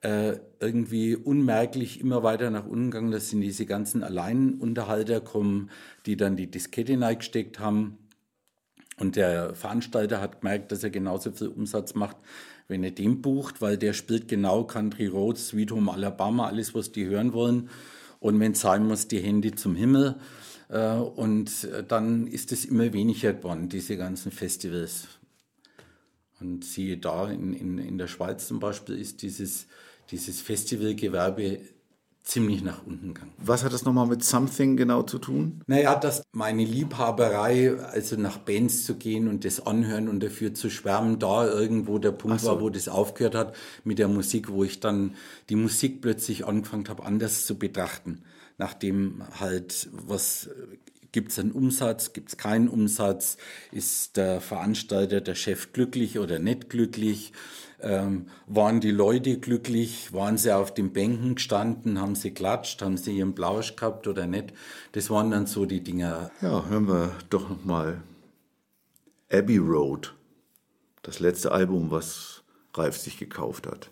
äh, 0.00 0.38
irgendwie 0.58 1.16
unmerklich 1.16 2.00
immer 2.00 2.22
weiter 2.22 2.50
nach 2.50 2.66
unten 2.66 2.90
gegangen, 2.90 3.10
dass 3.10 3.30
sind 3.30 3.42
diese 3.42 3.66
ganzen 3.66 4.02
Alleinunterhalter 4.02 5.20
kommen, 5.20 5.70
die 6.06 6.16
dann 6.16 6.36
die 6.36 6.50
Diskette 6.50 6.98
reingesteckt 6.98 7.58
haben 7.58 7.98
und 9.00 9.16
der 9.16 9.54
Veranstalter 9.54 10.20
hat 10.20 10.42
gemerkt, 10.42 10.72
dass 10.72 10.84
er 10.84 10.90
genauso 10.90 11.32
viel 11.32 11.48
Umsatz 11.48 11.94
macht, 11.94 12.18
wenn 12.68 12.84
er 12.84 12.90
den 12.90 13.22
bucht, 13.22 13.62
weil 13.62 13.78
der 13.78 13.94
spielt 13.94 14.28
genau 14.28 14.64
Country 14.64 15.06
Roads, 15.06 15.48
Sweet 15.48 15.72
Home 15.72 15.90
Alabama, 15.90 16.46
alles, 16.46 16.74
was 16.74 16.92
die 16.92 17.06
hören 17.06 17.32
wollen. 17.32 17.70
Und 18.20 18.38
wenn 18.38 18.52
es 18.52 18.60
sein 18.60 18.86
muss, 18.86 19.08
die 19.08 19.20
Hände 19.20 19.54
zum 19.54 19.74
Himmel. 19.74 20.16
Äh, 20.70 20.94
Und 20.94 21.64
äh, 21.64 21.84
dann 21.84 22.26
ist 22.26 22.52
es 22.52 22.64
immer 22.64 22.92
weniger 22.92 23.32
geworden, 23.32 23.68
diese 23.68 23.96
ganzen 23.96 24.30
Festivals. 24.30 25.08
Und 26.40 26.64
siehe 26.64 26.96
da, 26.96 27.30
in, 27.30 27.52
in, 27.52 27.78
in 27.78 27.98
der 27.98 28.06
Schweiz 28.06 28.46
zum 28.46 28.60
Beispiel 28.60 28.98
ist 28.98 29.22
dieses, 29.22 29.66
dieses 30.10 30.40
Festivalgewerbe 30.40 31.60
ziemlich 32.22 32.62
nach 32.62 32.86
unten 32.86 33.14
gegangen. 33.14 33.32
Was 33.38 33.64
hat 33.64 33.72
das 33.72 33.84
nochmal 33.84 34.06
mit 34.06 34.22
Something 34.22 34.76
genau 34.76 35.02
zu 35.02 35.18
tun? 35.18 35.62
Naja, 35.66 35.96
dass 35.96 36.22
meine 36.32 36.64
Liebhaberei, 36.64 37.74
also 37.76 38.16
nach 38.16 38.38
Bands 38.38 38.84
zu 38.84 38.94
gehen 38.94 39.26
und 39.26 39.44
das 39.44 39.66
anhören 39.66 40.08
und 40.08 40.22
dafür 40.22 40.54
zu 40.54 40.70
schwärmen, 40.70 41.18
da 41.18 41.46
irgendwo 41.46 41.98
der 41.98 42.12
Punkt 42.12 42.40
so. 42.40 42.48
war, 42.48 42.60
wo 42.60 42.70
das 42.70 42.88
aufgehört 42.88 43.34
hat 43.34 43.56
mit 43.84 43.98
der 43.98 44.08
Musik, 44.08 44.50
wo 44.50 44.64
ich 44.64 44.80
dann 44.80 45.14
die 45.48 45.56
Musik 45.56 46.00
plötzlich 46.00 46.46
angefangen 46.46 46.88
habe, 46.88 47.04
anders 47.04 47.46
zu 47.46 47.58
betrachten. 47.58 48.22
Nachdem 48.60 49.22
halt 49.40 49.88
was 49.92 50.50
Gibt 51.12 51.32
es 51.32 51.38
einen 51.40 51.50
Umsatz? 51.50 52.12
Gibt 52.12 52.28
es 52.28 52.36
keinen 52.36 52.68
Umsatz? 52.68 53.36
Ist 53.72 54.16
der 54.16 54.40
Veranstalter, 54.40 55.20
der 55.20 55.34
Chef 55.34 55.72
glücklich 55.72 56.20
oder 56.20 56.38
nicht 56.38 56.70
glücklich? 56.70 57.32
Ähm, 57.80 58.26
waren 58.46 58.80
die 58.80 58.92
Leute 58.92 59.40
glücklich? 59.40 60.12
Waren 60.12 60.38
sie 60.38 60.54
auf 60.54 60.72
den 60.72 60.92
Bänken 60.92 61.34
gestanden? 61.34 62.00
Haben 62.00 62.14
sie 62.14 62.30
klatscht? 62.30 62.82
Haben 62.82 62.96
sie 62.96 63.16
ihren 63.18 63.34
Blausch 63.34 63.74
gehabt 63.74 64.06
oder 64.06 64.28
nicht? 64.28 64.52
Das 64.92 65.10
waren 65.10 65.32
dann 65.32 65.46
so 65.46 65.66
die 65.66 65.82
Dinger. 65.82 66.30
Ja, 66.42 66.66
hören 66.66 66.86
wir 66.86 67.16
doch 67.28 67.48
nochmal 67.48 68.02
Abbey 69.32 69.58
Road, 69.58 70.14
das 71.02 71.18
letzte 71.18 71.50
Album, 71.50 71.90
was 71.90 72.44
Ralf 72.74 72.96
sich 72.96 73.18
gekauft 73.18 73.66
hat. 73.66 73.90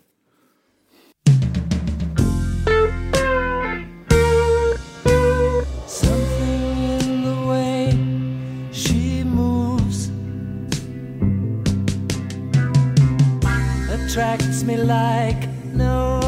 Attracts 14.09 14.63
me 14.63 14.75
like 14.75 15.47
no 15.65 16.18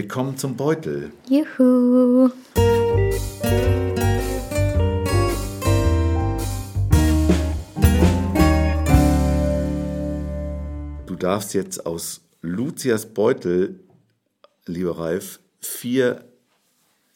Wir 0.00 0.08
kommen 0.08 0.38
zum 0.38 0.56
Beutel. 0.56 1.12
Juhu. 1.28 2.30
Du 11.06 11.16
darfst 11.16 11.54
jetzt 11.54 11.84
aus 11.86 12.20
Lucias 12.42 13.06
Beutel, 13.06 13.80
lieber 14.66 14.98
Ralf, 14.98 15.40
vier 15.60 16.24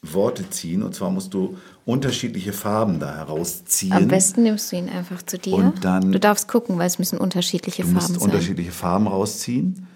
Worte 0.03 0.49
ziehen. 0.51 0.83
Und 0.83 0.95
zwar 0.95 1.11
musst 1.11 1.33
du 1.33 1.57
unterschiedliche 1.87 2.53
Farben 2.53 3.01
da 3.01 3.15
herausziehen. 3.17 3.93
Am 3.93 4.09
besten 4.09 4.43
nimmst 4.43 4.71
du 4.73 4.77
ihn 4.77 4.89
einfach 4.89 5.23
zu 5.23 5.39
dir. 5.39 5.55
Und 5.55 5.85
dann- 5.85 6.13
du 6.13 6.21
darfst 6.21 6.49
gucken, 6.49 6.77
weil 6.79 6.87
es 6.87 6.99
müssen 6.99 7.19
unterschiedliche 7.19 7.83
Du 7.83 7.89
Farben 7.89 7.95
musst 8.13 8.21
sein. 8.21 8.31
unterschiedliche 8.31 8.73
Farben 8.73 9.07
rausziehen. 9.07 9.87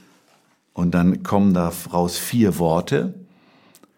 Und 0.78 0.92
dann 0.92 1.24
kommen 1.24 1.54
da 1.54 1.72
raus 1.92 2.18
vier 2.18 2.60
Worte. 2.60 3.12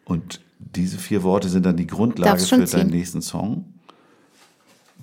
Und 0.07 0.41
diese 0.59 0.97
vier 0.97 1.23
Worte 1.23 1.51
sind 1.51 1.67
dann 1.67 1.77
die 1.77 1.87
Grundlage 1.87 2.41
für 2.41 2.57
deinen 2.57 2.67
ziehen. 2.67 2.87
nächsten 2.87 3.21
Song. 3.21 3.67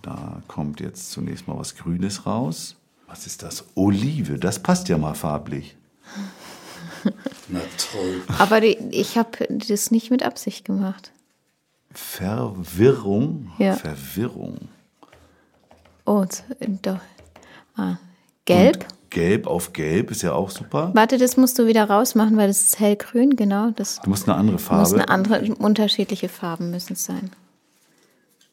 Da 0.02 0.42
kommt 0.48 0.80
jetzt 0.80 1.12
zunächst 1.12 1.48
mal 1.48 1.56
was 1.56 1.76
Grünes 1.76 2.26
raus. 2.26 2.78
Was 3.06 3.28
ist 3.28 3.44
das? 3.44 3.64
Olive. 3.76 4.40
Das 4.40 4.58
passt 4.58 4.90
ja 4.90 4.98
mal 4.98 5.14
farblich. 5.14 5.78
Na 7.48 7.60
toll. 7.92 8.24
Aber 8.40 8.60
die, 8.60 8.76
ich 8.90 9.16
habe 9.16 9.48
das 9.48 9.92
nicht 9.92 10.10
mit 10.10 10.24
Absicht 10.24 10.66
gemacht. 10.66 11.12
Verwirrung. 11.92 13.52
Ja. 13.60 13.76
Verwirrung. 13.76 14.68
Oh, 16.08 16.26
z- 16.26 16.44
doch. 16.82 17.02
Ah. 17.76 17.98
Gelb. 18.46 18.84
Gelb 19.18 19.48
auf 19.48 19.74
gelb 19.74 20.12
ist 20.12 20.22
ja 20.22 20.34
auch 20.34 20.52
super. 20.52 20.92
Warte, 20.94 21.18
das 21.18 21.38
musst 21.38 21.58
du 21.58 21.66
wieder 21.66 21.86
rausmachen, 21.90 22.38
weil 22.38 22.48
das 22.50 22.62
ist 22.62 22.80
hellgrün, 22.80 23.36
genau. 23.36 23.72
Das 23.72 24.00
Du 24.04 24.12
musst 24.12 24.30
eine 24.30 24.38
andere 24.38 24.54
muss 24.58 24.64
Farbe. 24.64 24.94
eine 24.94 25.10
andere, 25.10 25.56
unterschiedliche 25.56 26.30
Farben 26.30 26.70
müssen 26.70 26.94
es 26.94 27.06
sein. 27.06 27.32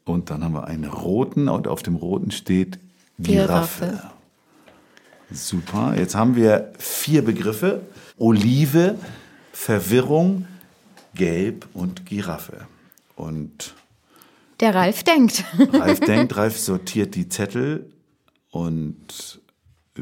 Und 0.07 0.31
dann 0.31 0.43
haben 0.43 0.55
wir 0.55 0.65
einen 0.65 0.87
roten 0.87 1.51
und 1.51 1.69
auf 1.69 1.83
dem 1.83 1.97
roten 1.97 2.31
steht 2.31 2.79
Giraffe. 3.19 3.85
Giraffe. 3.89 4.11
Super. 5.31 5.95
Jetzt 5.99 6.15
haben 6.15 6.35
wir 6.35 6.73
vier 6.79 7.23
Begriffe. 7.23 7.83
Olive, 8.17 8.95
Verwirrung, 9.53 10.47
Gelb 11.15 11.67
und 11.75 12.07
Giraffe. 12.07 12.67
Und 13.17 13.75
Der 14.61 14.75
Ralf 14.75 15.03
denkt. 15.03 15.45
Ralf 15.75 16.01
denkt, 16.07 16.35
Ralf 16.39 16.59
sortiert 16.59 17.15
die 17.17 17.29
Zettel 17.29 17.91
und 18.51 19.41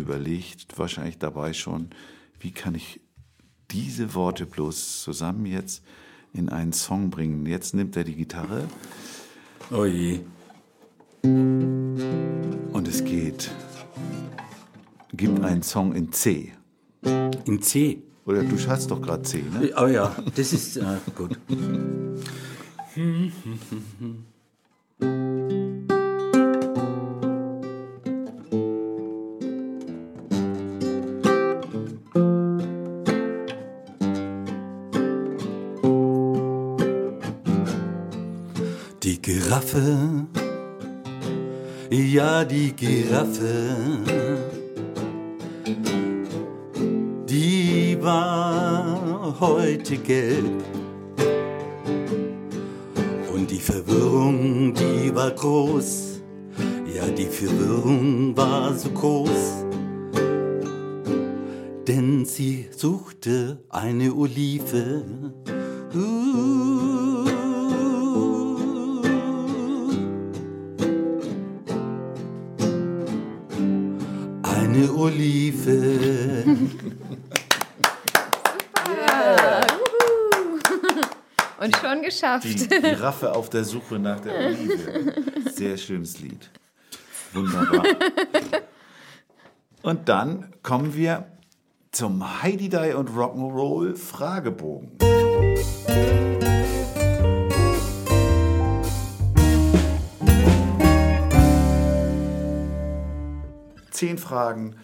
überlegt 0.00 0.78
wahrscheinlich 0.78 1.18
dabei 1.18 1.52
schon, 1.52 1.90
wie 2.40 2.52
kann 2.52 2.74
ich 2.74 3.00
diese 3.70 4.14
Worte 4.14 4.46
bloß 4.46 5.02
zusammen 5.02 5.46
jetzt 5.46 5.82
in 6.34 6.48
einen 6.48 6.72
Song 6.72 7.10
bringen. 7.10 7.46
Jetzt 7.46 7.74
nimmt 7.74 7.96
er 7.96 8.04
die 8.04 8.14
Gitarre 8.14 8.68
Oh 9.70 9.84
je. 9.84 10.20
und 11.22 12.88
es 12.88 13.04
geht. 13.04 13.50
Gib 15.14 15.42
einen 15.42 15.62
Song 15.62 15.94
in 15.94 16.12
C. 16.12 16.52
In 17.46 17.62
C. 17.62 18.02
Oder 18.24 18.44
du 18.44 18.56
hast 18.68 18.90
doch 18.90 19.02
gerade 19.02 19.22
C, 19.22 19.42
ne? 19.42 19.72
Oh 19.76 19.86
ja, 19.86 20.14
das 20.34 20.52
ist 20.52 20.76
äh, 20.76 20.98
gut. 21.14 21.38
Giraffe, 39.52 40.26
ja 41.90 42.42
die 42.42 42.72
Giraffe, 42.72 43.76
die 47.28 47.98
war 48.00 49.36
heute 49.38 49.98
gelb. 49.98 50.64
Und 53.34 53.50
die 53.50 53.58
Verwirrung, 53.58 54.72
die 54.72 55.14
war 55.14 55.32
groß, 55.32 56.22
ja 56.96 57.06
die 57.08 57.26
Verwirrung 57.26 58.34
war 58.34 58.74
so 58.74 58.88
groß. 58.88 59.66
Denn 61.86 62.24
sie 62.24 62.70
suchte 62.74 63.58
eine 63.68 64.14
Olive. 64.14 65.04
Uh. 65.94 66.21
Eine 75.02 75.10
Olive. 75.10 76.44
Und 81.58 81.76
schon 81.76 82.02
Die 82.02 82.04
geschafft. 82.04 82.70
Giraffe 82.70 83.34
auf 83.34 83.50
der 83.50 83.64
Suche 83.64 83.98
nach 83.98 84.20
der 84.20 84.32
Olive. 84.32 85.12
Sehr 85.52 85.76
schönes 85.76 86.20
Lied. 86.20 86.50
Wunderbar. 87.32 87.84
Und 89.82 90.08
dann 90.08 90.52
kommen 90.62 90.94
wir 90.94 91.26
zum 91.90 92.42
Heidi 92.42 92.68
Die 92.68 92.94
und 92.94 93.10
Rock'n'Roll 93.10 93.96
Fragebogen. 93.96 94.98
Zehn 103.90 104.18
Fragen 104.18 104.76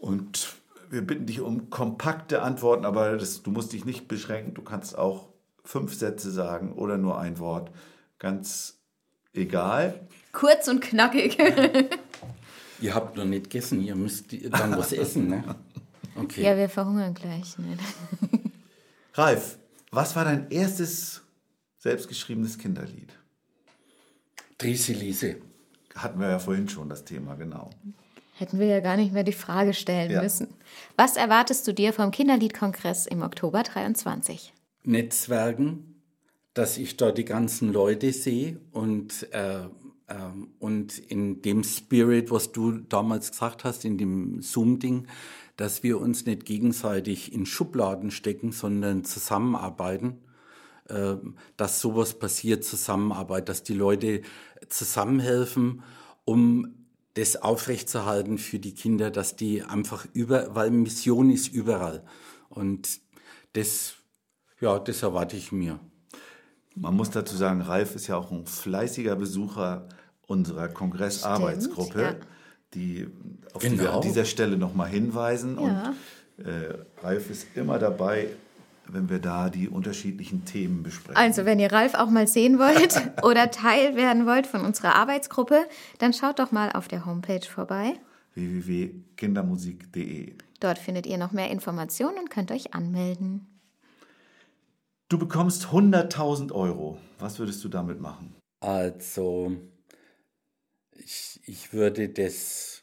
und 0.00 0.56
wir 0.90 1.02
bitten 1.02 1.26
dich 1.26 1.40
um 1.40 1.70
kompakte 1.70 2.42
Antworten, 2.42 2.84
aber 2.84 3.16
das, 3.16 3.42
du 3.42 3.50
musst 3.50 3.72
dich 3.72 3.84
nicht 3.84 4.08
beschränken. 4.08 4.54
Du 4.54 4.62
kannst 4.62 4.96
auch 4.96 5.28
fünf 5.64 5.94
Sätze 5.94 6.30
sagen 6.30 6.72
oder 6.72 6.96
nur 6.96 7.18
ein 7.18 7.38
Wort. 7.38 7.70
Ganz 8.18 8.78
egal. 9.34 10.06
Kurz 10.32 10.68
und 10.68 10.80
knackig. 10.80 11.38
Ihr 12.80 12.94
habt 12.94 13.16
noch 13.16 13.24
nicht 13.24 13.44
gegessen, 13.44 13.82
ihr 13.82 13.96
müsst 13.96 14.26
dann 14.50 14.76
was 14.76 14.92
essen, 14.92 15.28
ne? 15.28 15.42
Okay. 16.14 16.42
Ja, 16.42 16.56
wir 16.58 16.68
verhungern 16.68 17.14
gleich. 17.14 17.56
Ne? 17.58 17.78
Ralf, 19.14 19.58
was 19.90 20.14
war 20.14 20.26
dein 20.26 20.50
erstes 20.50 21.22
selbstgeschriebenes 21.78 22.58
Kinderlied? 22.58 23.12
Driselise. 24.58 25.36
Hatten 25.94 26.20
wir 26.20 26.28
ja 26.28 26.38
vorhin 26.38 26.68
schon 26.68 26.90
das 26.90 27.04
Thema, 27.04 27.34
genau. 27.34 27.70
Hätten 28.38 28.58
wir 28.58 28.66
ja 28.66 28.80
gar 28.80 28.96
nicht 28.96 29.12
mehr 29.14 29.24
die 29.24 29.32
Frage 29.32 29.72
stellen 29.72 30.10
Ja. 30.10 30.22
müssen. 30.22 30.48
Was 30.96 31.16
erwartest 31.16 31.66
du 31.66 31.72
dir 31.72 31.94
vom 31.94 32.10
Kinderliedkongress 32.10 33.06
im 33.06 33.22
Oktober 33.22 33.62
23? 33.62 34.52
Netzwerken, 34.84 36.02
dass 36.52 36.76
ich 36.76 36.98
dort 36.98 37.16
die 37.16 37.24
ganzen 37.24 37.72
Leute 37.72 38.12
sehe 38.12 38.60
und, 38.72 39.32
äh, 39.32 39.60
ähm, 40.08 40.48
und 40.58 40.98
in 40.98 41.40
dem 41.40 41.64
Spirit, 41.64 42.30
was 42.30 42.52
du 42.52 42.72
damals 42.72 43.30
gesagt 43.30 43.64
hast, 43.64 43.84
in 43.86 43.96
dem 43.96 44.42
Zoom-Ding, 44.42 45.06
dass 45.56 45.82
wir 45.82 45.98
uns 45.98 46.26
nicht 46.26 46.44
gegenseitig 46.44 47.32
in 47.32 47.46
Schubladen 47.46 48.10
stecken, 48.10 48.52
sondern 48.52 49.04
zusammenarbeiten, 49.04 50.18
äh, 50.90 51.16
dass 51.56 51.80
sowas 51.80 52.18
passiert, 52.18 52.64
Zusammenarbeit, 52.64 53.48
dass 53.48 53.62
die 53.62 53.74
Leute 53.74 54.20
zusammenhelfen, 54.68 55.82
um 56.26 56.85
das 57.16 57.36
aufrechtzuerhalten 57.36 58.36
für 58.36 58.58
die 58.58 58.74
Kinder, 58.74 59.10
dass 59.10 59.36
die 59.36 59.62
einfach 59.62 60.06
über, 60.12 60.54
weil 60.54 60.70
Mission 60.70 61.30
ist 61.30 61.48
überall. 61.48 62.04
Und 62.50 63.00
das, 63.54 63.94
ja, 64.60 64.78
das 64.78 65.02
erwarte 65.02 65.36
ich 65.36 65.50
mir. 65.50 65.80
Man 66.74 66.94
muss 66.94 67.10
dazu 67.10 67.34
sagen, 67.34 67.62
Ralf 67.62 67.94
ist 67.94 68.06
ja 68.06 68.18
auch 68.18 68.30
ein 68.30 68.44
fleißiger 68.44 69.16
Besucher 69.16 69.88
unserer 70.26 70.68
Kongressarbeitsgruppe, 70.68 72.02
ja. 72.02 72.16
die, 72.74 73.08
auf 73.54 73.62
Genau. 73.62 73.74
die 73.74 73.80
wir 73.80 73.92
an 73.94 74.02
dieser 74.02 74.26
Stelle 74.26 74.58
nochmal 74.58 74.90
hinweisen. 74.90 75.56
Ja. 75.58 75.94
Und 76.36 76.44
äh, 76.44 76.74
Ralf 77.02 77.30
ist 77.30 77.46
immer 77.54 77.78
dabei, 77.78 78.28
wenn 78.88 79.08
wir 79.08 79.18
da 79.18 79.50
die 79.50 79.68
unterschiedlichen 79.68 80.44
Themen 80.44 80.82
besprechen. 80.82 81.16
Also, 81.16 81.44
wenn 81.44 81.58
ihr 81.58 81.72
Ralf 81.72 81.94
auch 81.94 82.10
mal 82.10 82.26
sehen 82.26 82.58
wollt 82.58 83.00
oder 83.22 83.50
Teil 83.50 83.96
werden 83.96 84.26
wollt 84.26 84.46
von 84.46 84.62
unserer 84.62 84.94
Arbeitsgruppe, 84.94 85.66
dann 85.98 86.12
schaut 86.12 86.38
doch 86.38 86.52
mal 86.52 86.70
auf 86.72 86.88
der 86.88 87.06
Homepage 87.06 87.46
vorbei. 87.46 87.94
www.kindermusik.de. 88.34 90.34
Dort 90.60 90.78
findet 90.78 91.06
ihr 91.06 91.18
noch 91.18 91.32
mehr 91.32 91.50
Informationen 91.50 92.18
und 92.18 92.30
könnt 92.30 92.50
euch 92.50 92.74
anmelden. 92.74 93.46
Du 95.08 95.18
bekommst 95.18 95.66
100.000 95.66 96.52
Euro. 96.52 96.98
Was 97.18 97.38
würdest 97.38 97.62
du 97.62 97.68
damit 97.68 98.00
machen? 98.00 98.34
Also, 98.60 99.52
ich, 100.92 101.40
ich 101.44 101.72
würde 101.72 102.08
das, 102.08 102.82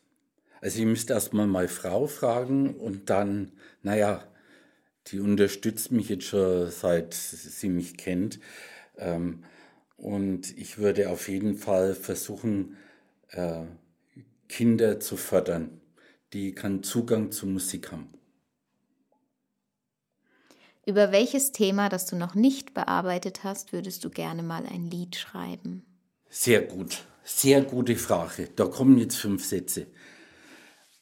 also 0.62 0.80
ich 0.80 0.86
müsste 0.86 1.14
erstmal 1.14 1.48
meine 1.48 1.68
Frau 1.68 2.08
fragen 2.08 2.76
und 2.76 3.10
dann, 3.10 3.52
naja, 3.82 4.24
die 5.08 5.20
unterstützt 5.20 5.92
mich 5.92 6.10
jetzt 6.10 6.26
schon 6.26 6.70
seit 6.70 7.14
sie 7.14 7.70
mich 7.70 7.98
kennt. 7.98 8.40
Ähm, 8.98 9.44
und 9.98 10.58
ich 10.58 10.78
würde 10.78 11.10
auf 11.10 11.30
jeden 11.30 11.58
Fall 11.58 11.94
versuchen, 11.94 12.78
äh, 13.30 13.64
Kinder 14.50 15.00
zu 15.00 15.18
fördern, 15.18 15.82
die 16.34 16.54
keinen 16.54 16.84
Zugang 16.84 17.32
zu 17.32 17.48
Musik 17.48 17.92
haben. 17.92 18.10
Über 20.86 21.12
welches 21.14 21.54
Thema, 21.54 21.88
das 21.88 22.06
du 22.06 22.18
noch 22.18 22.36
nicht 22.36 22.74
bearbeitet 22.74 23.44
hast, 23.44 23.72
würdest 23.72 24.04
du 24.04 24.10
gerne 24.10 24.44
mal 24.44 24.66
ein 24.66 24.90
Lied 24.90 25.16
schreiben? 25.16 25.86
Sehr 26.30 26.62
gut, 26.62 27.06
sehr 27.24 27.62
gute 27.62 27.96
Frage. 27.96 28.50
Da 28.56 28.66
kommen 28.66 28.98
jetzt 28.98 29.16
fünf 29.16 29.46
Sätze. 29.46 29.88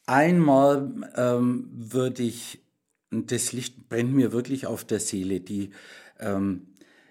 Einmal 0.06 1.10
ähm, 1.16 1.68
würde 1.72 2.22
ich, 2.22 2.61
das 3.12 3.52
Licht 3.52 3.88
brennt 3.88 4.14
mir 4.14 4.32
wirklich 4.32 4.66
auf 4.66 4.84
der 4.84 5.00
Seele, 5.00 5.40
die, 5.40 5.70
ähm, 6.18 6.66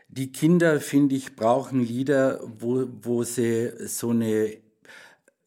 die 0.10 0.32
Kinder, 0.32 0.82
finde 0.82 1.16
ich, 1.16 1.36
brauchen 1.36 1.82
Lieder, 1.82 2.42
wo, 2.60 2.88
wo 3.02 3.24
sie 3.24 3.72
so 3.88 4.10
eine, 4.10 4.58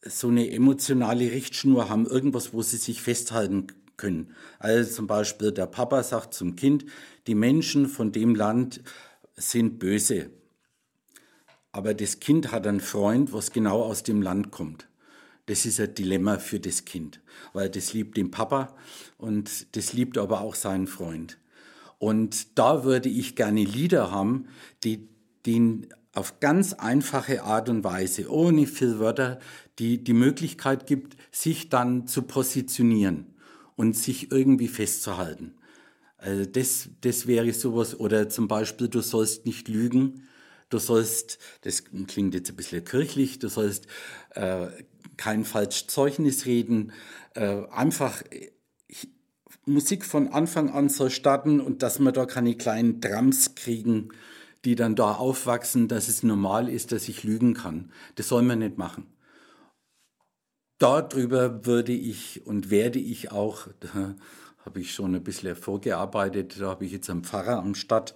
so 0.01 0.29
eine 0.29 0.49
emotionale 0.49 1.31
Richtschnur 1.31 1.89
haben, 1.89 2.07
irgendwas, 2.07 2.53
wo 2.53 2.61
sie 2.61 2.77
sich 2.77 3.01
festhalten 3.01 3.67
können. 3.97 4.33
Also 4.59 4.91
zum 4.91 5.07
Beispiel 5.07 5.51
der 5.51 5.67
Papa 5.67 6.03
sagt 6.03 6.33
zum 6.33 6.55
Kind, 6.55 6.85
die 7.27 7.35
Menschen 7.35 7.87
von 7.87 8.11
dem 8.11 8.33
Land 8.33 8.81
sind 9.35 9.77
böse. 9.77 10.29
Aber 11.71 11.93
das 11.93 12.19
Kind 12.19 12.51
hat 12.51 12.65
einen 12.65 12.79
Freund, 12.79 13.33
was 13.33 13.51
genau 13.51 13.83
aus 13.83 14.03
dem 14.03 14.21
Land 14.21 14.51
kommt. 14.51 14.87
Das 15.47 15.65
ist 15.65 15.79
ein 15.79 15.93
Dilemma 15.93 16.39
für 16.39 16.59
das 16.59 16.85
Kind, 16.85 17.21
weil 17.53 17.69
das 17.69 17.93
liebt 17.93 18.17
den 18.17 18.31
Papa 18.31 18.75
und 19.17 19.75
das 19.75 19.93
liebt 19.93 20.17
aber 20.17 20.41
auch 20.41 20.55
seinen 20.55 20.87
Freund. 20.87 21.37
Und 21.99 22.57
da 22.57 22.83
würde 22.83 23.09
ich 23.09 23.35
gerne 23.35 23.63
Lieder 23.63 24.11
haben, 24.11 24.47
die 24.83 25.07
den 25.45 25.87
auf 26.13 26.39
ganz 26.39 26.73
einfache 26.73 27.43
Art 27.43 27.69
und 27.69 27.83
Weise, 27.83 28.29
ohne 28.31 28.67
viel 28.67 28.99
Wörter, 28.99 29.39
die 29.79 30.03
die 30.03 30.13
Möglichkeit 30.13 30.87
gibt, 30.87 31.17
sich 31.31 31.69
dann 31.69 32.07
zu 32.07 32.21
positionieren 32.23 33.35
und 33.75 33.95
sich 33.95 34.31
irgendwie 34.31 34.69
festzuhalten. 34.69 35.55
Also 36.17 36.45
das, 36.45 36.89
das 37.01 37.27
wäre 37.27 37.51
sowas, 37.53 37.99
oder 37.99 38.29
zum 38.29 38.47
Beispiel, 38.47 38.87
du 38.87 39.01
sollst 39.01 39.45
nicht 39.45 39.67
lügen, 39.67 40.27
du 40.69 40.79
sollst, 40.79 41.37
das 41.61 41.83
klingt 42.07 42.33
jetzt 42.33 42.49
ein 42.49 42.55
bisschen 42.55 42.85
kirchlich, 42.85 43.37
du 43.39 43.49
sollst 43.49 43.87
äh, 44.31 44.67
kein 45.17 45.45
falsches 45.45 45.87
Zeugnis 45.87 46.45
reden, 46.45 46.91
äh, 47.33 47.63
einfach 47.71 48.23
ich, 48.87 49.09
Musik 49.65 50.05
von 50.05 50.27
Anfang 50.27 50.69
an 50.69 50.89
soll 50.89 51.09
starten 51.09 51.59
und 51.59 51.81
dass 51.83 51.99
wir 51.99 52.11
da 52.11 52.25
keine 52.25 52.55
kleinen 52.55 53.01
Drums 53.01 53.55
kriegen, 53.55 54.09
die 54.63 54.75
dann 54.75 54.95
da 54.95 55.13
aufwachsen, 55.13 55.87
dass 55.87 56.07
es 56.07 56.23
normal 56.23 56.69
ist, 56.69 56.91
dass 56.91 57.07
ich 57.07 57.23
lügen 57.23 57.53
kann. 57.53 57.91
Das 58.15 58.27
soll 58.27 58.41
man 58.41 58.59
nicht 58.59 58.77
machen. 58.77 59.07
Darüber 60.77 61.65
würde 61.65 61.93
ich 61.93 62.45
und 62.45 62.69
werde 62.69 62.99
ich 62.99 63.31
auch, 63.31 63.67
da 63.79 64.15
habe 64.65 64.81
ich 64.81 64.93
schon 64.93 65.15
ein 65.15 65.23
bisschen 65.23 65.55
vorgearbeitet, 65.55 66.59
da 66.59 66.69
habe 66.69 66.85
ich 66.85 66.91
jetzt 66.91 67.09
einen 67.09 67.23
Pfarrer 67.23 67.59
am 67.59 67.75
Stadt, 67.75 68.15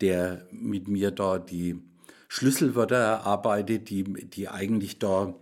der 0.00 0.46
mit 0.52 0.88
mir 0.88 1.10
da 1.10 1.38
die 1.38 1.82
Schlüsselwörter 2.28 2.96
erarbeitet, 2.96 3.90
die, 3.90 4.04
die 4.04 4.48
eigentlich 4.48 4.98
da 4.98 5.34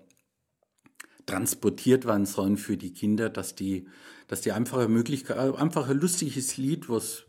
transportiert 1.27 2.07
werden 2.07 2.27
sollen 2.27 2.57
für 2.57 2.77
die 2.77 2.93
Kinder, 2.93 3.29
dass 3.29 3.55
die, 3.55 3.87
dass 4.29 4.41
die 4.41 4.53
einfache 4.53 4.89
Möglichkeit, 4.89 5.39
einfach 5.39 5.89
ein 5.89 6.01
lustiges 6.01 6.57
Lied, 6.57 6.89
was 6.89 7.25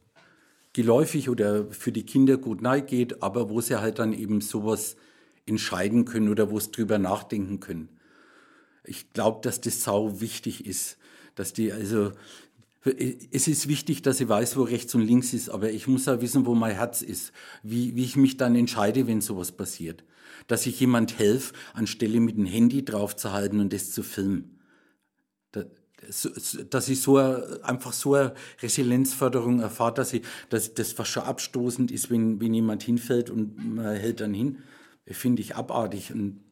geläufig 0.74 1.30
oder 1.30 1.66
für 1.72 1.92
die 1.92 2.06
Kinder 2.06 2.38
gut 2.38 2.62
nahe 2.62 2.84
geht, 2.84 3.24
aber 3.24 3.50
wo 3.50 3.62
sie 3.62 3.82
halt 3.82 4.00
dann 4.00 4.14
eben 4.14 4.42
sowas 4.42 4.96
entscheiden 5.48 6.06
können 6.06 6.30
oder 6.30 6.52
wo 6.52 6.60
sie 6.60 6.72
drüber 6.72 7.00
nachdenken 7.00 7.60
können. 7.60 7.90
Ich 8.84 9.12
glaube, 9.12 9.40
dass 9.42 9.60
das 9.60 9.84
sau 9.84 10.22
wichtig 10.22 10.66
ist, 10.66 10.98
dass 11.36 11.54
die 11.54 11.72
also 11.72 12.12
es 12.84 13.48
ist 13.48 13.68
wichtig, 13.68 14.02
dass 14.02 14.22
ich 14.22 14.30
weiß, 14.30 14.56
wo 14.56 14.64
rechts 14.64 14.96
und 14.96 15.02
links 15.02 15.34
ist, 15.34 15.50
aber 15.50 15.72
ich 15.72 15.88
muss 15.88 16.08
auch 16.08 16.22
wissen, 16.22 16.46
wo 16.46 16.56
mein 16.56 16.76
Herz 16.76 17.02
ist, 17.02 17.34
wie, 17.64 17.96
wie 17.96 18.04
ich 18.04 18.16
mich 18.16 18.38
dann 18.38 18.56
entscheide, 18.56 19.08
wenn 19.08 19.20
sowas 19.20 19.52
passiert. 19.52 20.04
Dass 20.48 20.66
ich 20.66 20.80
jemand 20.80 21.20
helfe, 21.20 21.54
anstelle 21.74 22.20
mit 22.20 22.38
dem 22.38 22.46
Handy 22.46 22.84
draufzuhalten 22.84 23.60
und 23.60 23.74
das 23.74 23.92
zu 23.92 24.04
filmen. 24.04 24.60
Dass 26.70 26.90
ich 26.90 27.02
so 27.02 27.18
einfach 27.18 27.92
so 27.92 28.14
eine 28.14 28.34
Resilienzförderung 28.62 29.60
erfahre, 29.60 29.96
dass, 29.96 30.14
ich, 30.14 30.24
dass 30.50 30.74
das 30.74 30.94
fast 30.94 31.12
schon 31.12 31.24
abstoßend 31.24 31.92
ist, 31.92 32.10
wenn, 32.10 32.40
wenn 32.40 32.54
jemand 32.54 32.84
hinfällt 32.84 33.30
und 33.30 33.76
man 33.76 33.96
hält 33.96 34.22
dann 34.22 34.34
hin, 34.34 34.60
finde 35.06 35.42
ich 35.42 35.56
abartig. 35.56 36.14
Und 36.14 36.44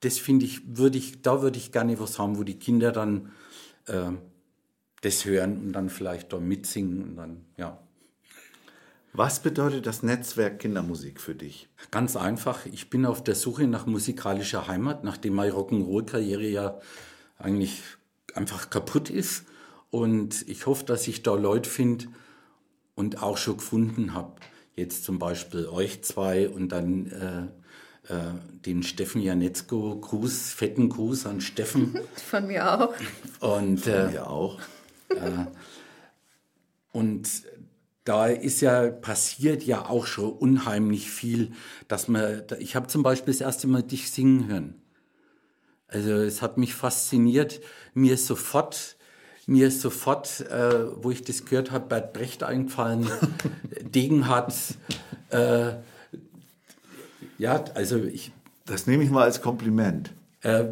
das 0.00 0.18
finde 0.18 0.44
ich, 0.44 0.76
würde 0.76 0.98
ich, 0.98 1.22
da 1.22 1.42
würde 1.42 1.58
ich 1.58 1.72
gerne 1.72 1.98
was 1.98 2.18
haben, 2.18 2.38
wo 2.38 2.44
die 2.44 2.58
Kinder 2.58 2.92
dann 2.92 3.32
äh, 3.86 4.12
das 5.00 5.24
hören 5.24 5.58
und 5.58 5.72
dann 5.72 5.88
vielleicht 5.88 6.32
da 6.32 6.38
mitsingen 6.38 7.02
und 7.02 7.16
dann, 7.16 7.44
ja. 7.56 7.78
Was 9.16 9.40
bedeutet 9.40 9.86
das 9.86 10.02
Netzwerk 10.02 10.58
Kindermusik 10.58 11.22
für 11.22 11.34
dich? 11.34 11.70
Ganz 11.90 12.16
einfach, 12.16 12.66
ich 12.66 12.90
bin 12.90 13.06
auf 13.06 13.24
der 13.24 13.34
Suche 13.34 13.66
nach 13.66 13.86
musikalischer 13.86 14.68
Heimat, 14.68 15.04
nachdem 15.04 15.36
meine 15.36 15.52
Rock'n'Roll-Karriere 15.52 16.46
ja 16.46 16.78
eigentlich 17.38 17.82
einfach 18.34 18.68
kaputt 18.68 19.08
ist. 19.08 19.46
Und 19.90 20.46
ich 20.50 20.66
hoffe, 20.66 20.84
dass 20.84 21.08
ich 21.08 21.22
da 21.22 21.34
Leute 21.34 21.70
finde 21.70 22.08
und 22.94 23.22
auch 23.22 23.38
schon 23.38 23.56
gefunden 23.56 24.12
habe. 24.12 24.34
Jetzt 24.74 25.04
zum 25.04 25.18
Beispiel 25.18 25.66
euch 25.66 26.02
zwei 26.04 26.50
und 26.50 26.68
dann 26.68 27.06
äh, 27.06 28.12
äh, 28.12 28.34
den 28.66 28.82
Steffen 28.82 29.22
Janetzko. 29.22 29.98
Gruß, 29.98 30.50
fetten 30.50 30.90
Gruß 30.90 31.24
an 31.24 31.40
Steffen. 31.40 31.98
Von 32.16 32.48
mir 32.48 32.70
auch. 32.82 32.94
Und, 33.40 33.86
äh, 33.86 34.12
Ja, 34.12 34.26
auch. 34.26 34.60
Und 36.92 37.28
da 38.06 38.26
ist 38.28 38.60
ja 38.62 38.88
passiert 38.88 39.64
ja 39.64 39.86
auch 39.88 40.06
schon 40.06 40.32
unheimlich 40.32 41.10
viel, 41.10 41.52
dass 41.88 42.08
man, 42.08 42.44
ich 42.60 42.74
habe 42.76 42.86
zum 42.86 43.02
Beispiel 43.02 43.34
das 43.34 43.40
erste 43.42 43.66
Mal 43.66 43.82
dich 43.82 44.10
singen 44.10 44.48
hören. 44.48 44.74
Also 45.88 46.10
es 46.12 46.40
hat 46.40 46.56
mich 46.56 46.74
fasziniert, 46.74 47.60
mir 47.94 48.14
ist 48.14 48.26
sofort, 48.26 48.96
mir 49.46 49.66
ist 49.68 49.80
sofort, 49.80 50.40
äh, 50.50 50.86
wo 51.02 51.10
ich 51.10 51.22
das 51.22 51.44
gehört 51.44 51.70
habe, 51.72 51.86
Bert 51.86 52.12
Brecht 52.12 52.42
eingefallen, 52.42 53.08
Degenhardt, 53.82 54.54
äh, 55.30 55.72
ja, 57.38 57.64
also 57.74 57.96
ich, 57.98 58.32
Das 58.66 58.86
nehme 58.86 59.02
ich 59.04 59.10
mal 59.10 59.24
als 59.24 59.40
Kompliment. 59.42 60.12
äh, 60.42 60.64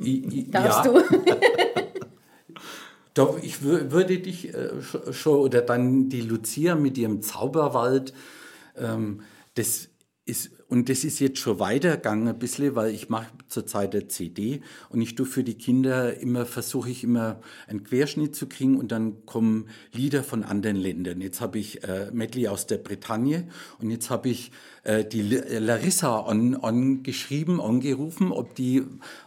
i- 0.00 0.24
i- 0.40 0.50
Darfst 0.50 0.84
ja, 0.86 0.90
du? 0.92 1.00
Doch, 3.14 3.38
ich 3.42 3.56
wür- 3.56 3.90
würde 3.90 4.18
dich 4.20 4.54
äh, 4.54 4.70
sch- 4.80 5.12
schon, 5.12 5.38
oder 5.40 5.60
dann 5.60 6.08
die 6.08 6.22
Lucia 6.22 6.74
mit 6.74 6.96
ihrem 6.96 7.20
Zauberwald, 7.22 8.14
ähm, 8.76 9.22
das 9.54 9.90
ist, 10.24 10.50
und 10.68 10.88
das 10.88 11.02
ist 11.02 11.18
jetzt 11.18 11.38
schon 11.38 11.58
weitergegangen 11.58 12.28
ein 12.28 12.38
bisschen, 12.38 12.76
weil 12.76 12.94
ich 12.94 13.08
mache 13.08 13.26
zurzeit 13.48 13.92
eine 13.94 14.06
CD 14.06 14.62
und 14.88 15.00
ich 15.00 15.16
tue 15.16 15.26
für 15.26 15.42
die 15.42 15.54
Kinder 15.58 16.16
immer, 16.18 16.46
versuche 16.46 16.90
ich 16.90 17.02
immer 17.02 17.40
einen 17.66 17.82
Querschnitt 17.82 18.36
zu 18.36 18.46
kriegen 18.46 18.76
und 18.76 18.92
dann 18.92 19.26
kommen 19.26 19.68
Lieder 19.92 20.22
von 20.22 20.44
anderen 20.44 20.76
Ländern. 20.76 21.20
Jetzt 21.20 21.40
habe 21.40 21.58
ich 21.58 21.82
äh, 21.82 22.10
Medley 22.12 22.46
aus 22.46 22.68
der 22.68 22.78
Bretagne 22.78 23.48
und 23.80 23.90
jetzt 23.90 24.10
habe 24.10 24.28
ich 24.28 24.52
äh, 24.84 25.04
die 25.04 25.22
Li- 25.22 25.58
Larissa 25.58 26.20
an, 26.20 26.54
angeschrieben, 26.54 27.60
angerufen, 27.60 28.30
ob 28.30 28.54
die, 28.54 28.84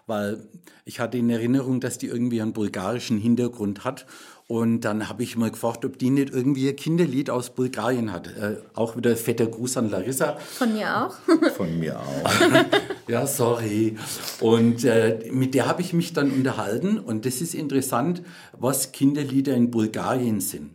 weil 0.08 0.48
ich 0.86 1.00
hatte 1.02 1.18
in 1.18 1.30
Erinnerung, 1.30 1.82
dass 1.82 1.98
die 1.98 2.08
irgendwie 2.08 2.42
einen 2.42 2.54
bulgarischen 2.54 3.18
Hintergrund 3.18 3.84
hat. 3.84 4.06
Und 4.48 4.82
dann 4.82 5.10
habe 5.10 5.24
ich 5.24 5.38
mal 5.38 5.50
gefragt, 5.50 5.86
ob 5.86 5.98
die 5.98 6.12
nicht 6.12 6.32
irgendwie 6.32 6.70
ein 6.70 6.76
Kinderlied 6.76 7.32
aus 7.32 7.56
Bulgarien 7.56 8.12
hat. 8.12 8.28
Äh, 8.28 8.58
auch 8.76 8.96
wieder 8.96 9.18
fetter 9.18 9.48
Gruß 9.48 9.78
an 9.78 9.90
Larissa. 9.90 10.38
Von 10.38 10.74
mir 10.74 11.08
auch. 11.08 11.16
Von 11.56 11.80
mir 11.80 12.00
auch. 12.00 12.30
Ja, 13.08 13.28
sorry. 13.28 13.98
Und 14.40 14.84
äh, 14.84 15.30
mit 15.32 15.54
der 15.54 15.68
habe 15.68 15.84
ich 15.84 15.94
mich 15.94 16.14
dann 16.14 16.32
unterhalten. 16.32 16.98
Und 16.98 17.28
das 17.28 17.40
ist 17.40 17.54
interessant, 17.54 18.24
was 18.52 18.94
Kinderlieder 18.94 19.54
in 19.54 19.70
Bulgarien 19.70 20.42
sind. 20.42 20.72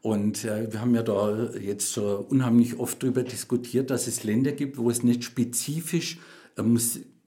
Und 0.00 0.44
äh, 0.44 0.70
wir 0.70 0.80
haben 0.80 0.94
ja 0.94 1.02
da 1.02 1.50
jetzt 1.60 1.92
so 1.92 2.24
unheimlich 2.28 2.78
oft 2.78 3.02
darüber 3.02 3.24
diskutiert, 3.24 3.90
dass 3.90 4.06
es 4.06 4.22
Länder 4.22 4.52
gibt, 4.52 4.78
wo 4.78 4.88
es 4.88 5.02
nicht 5.02 5.24
spezifisch 5.24 6.18
äh, 6.56 6.62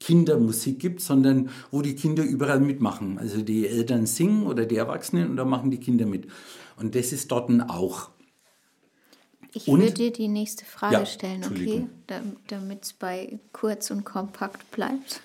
Kindermusik 0.00 0.78
gibt, 0.78 1.00
sondern 1.00 1.50
wo 1.70 1.82
die 1.82 1.94
Kinder 1.94 2.22
überall 2.22 2.60
mitmachen. 2.60 3.18
Also 3.18 3.42
die 3.42 3.66
Eltern 3.66 4.06
singen 4.06 4.46
oder 4.46 4.64
die 4.64 4.76
Erwachsenen 4.76 5.30
und 5.30 5.36
da 5.36 5.44
machen 5.44 5.70
die 5.70 5.78
Kinder 5.78 6.06
mit. 6.06 6.28
Und 6.76 6.94
das 6.94 7.12
ist 7.12 7.30
dort 7.30 7.50
auch. 7.68 8.10
Ich 9.52 9.66
Und? 9.66 9.80
würde 9.80 9.94
dir 9.94 10.12
die 10.12 10.28
nächste 10.28 10.64
Frage 10.64 10.94
Ja, 10.94 11.06
stellen, 11.06 11.44
okay? 11.44 11.86
Damit 12.48 12.84
es 12.84 12.92
bei 12.92 13.38
kurz 13.52 13.90
und 13.90 14.04
kompakt 14.04 14.70
bleibt. 14.70 15.20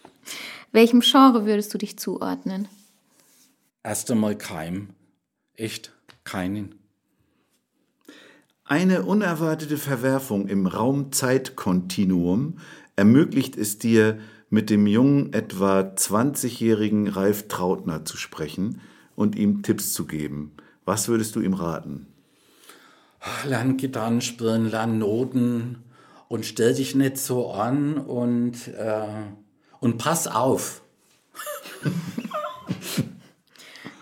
Welchem 0.72 1.00
Genre 1.00 1.46
würdest 1.46 1.72
du 1.72 1.78
dich 1.78 1.98
zuordnen? 1.98 2.68
Erst 3.82 4.10
einmal 4.10 4.36
kein. 4.36 4.90
Echt 5.54 5.92
keinen. 6.24 6.74
Eine 8.64 9.04
unerwartete 9.04 9.76
Verwerfung 9.76 10.48
im 10.48 10.66
Raum-Zeit-Kontinuum 10.66 12.58
ermöglicht 12.96 13.56
es 13.56 13.78
dir, 13.78 14.18
mit 14.50 14.70
dem 14.70 14.86
jungen, 14.86 15.32
etwa 15.32 15.80
20-jährigen 15.80 17.08
Ralf 17.08 17.48
Trautner 17.48 18.04
zu 18.04 18.16
sprechen 18.16 18.80
und 19.16 19.36
ihm 19.36 19.62
Tipps 19.62 19.92
zu 19.92 20.06
geben. 20.06 20.52
Was 20.84 21.08
würdest 21.08 21.34
du 21.34 21.40
ihm 21.40 21.54
raten? 21.54 22.06
Lern 23.46 23.76
Gitarren 23.76 24.20
spielen, 24.20 24.70
lern 24.70 24.98
Noten 24.98 25.82
und 26.28 26.46
stell 26.46 26.74
dich 26.74 26.94
nicht 26.94 27.18
so 27.18 27.52
an 27.52 27.96
und, 27.96 28.68
äh, 28.68 29.24
und 29.80 29.98
pass 29.98 30.26
auf. 30.26 30.82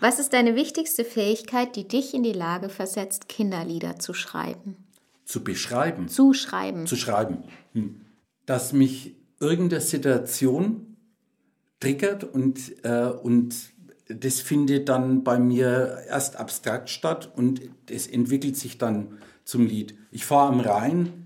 Was 0.01 0.18
ist 0.18 0.32
deine 0.32 0.57
wichtigste 0.57 1.05
Fähigkeit, 1.05 1.76
die 1.76 1.86
dich 1.86 2.12
in 2.12 2.24
die 2.24 2.32
Lage 2.32 2.68
versetzt, 2.68 3.28
Kinderlieder 3.28 4.01
zu 4.01 4.14
schreiben? 4.14 4.76
Zu 5.24 5.45
beschreiben. 5.45 6.09
Zu 6.09 6.34
schreiben. 6.34 6.86
zu 6.86 6.97
schreiben. 6.97 7.45
Hm. 7.74 8.01
Dass 8.47 8.72
mich 8.72 9.14
irgendeine 9.40 9.80
Situation 9.80 10.97
triggert 11.80 12.24
und, 12.24 12.84
äh, 12.84 13.07
und 13.07 13.55
das 14.09 14.40
findet 14.40 14.88
dann 14.88 15.24
bei 15.24 15.38
mir 15.38 16.05
erst 16.09 16.36
abstrakt 16.36 16.90
statt 16.90 17.32
und 17.34 17.61
es 17.90 18.07
entwickelt 18.07 18.57
sich 18.57 18.78
dann 18.78 19.18
zum 19.45 19.66
Lied. 19.66 19.95
Ich 20.11 20.24
fahre 20.24 20.53
am 20.53 20.61
Rhein, 20.61 21.22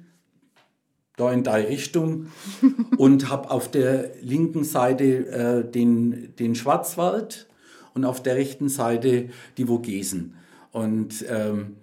da 1.17 1.33
in 1.33 1.43
deine 1.43 1.69
Richtung 1.69 2.27
und 2.99 3.31
habe 3.31 3.51
auf 3.51 3.71
der 3.71 4.12
linken 4.21 4.64
Seite 4.64 5.05
äh, 5.05 5.71
den, 5.71 6.35
den 6.37 6.55
Schwarzwald 6.55 7.49
und 7.95 8.05
auf 8.05 8.23
der 8.23 8.37
rechten 8.37 8.69
Seite 8.69 9.31
die 9.57 9.67
Vogesen. 9.67 10.35
Und 10.73 11.25
ähm, 11.29 11.77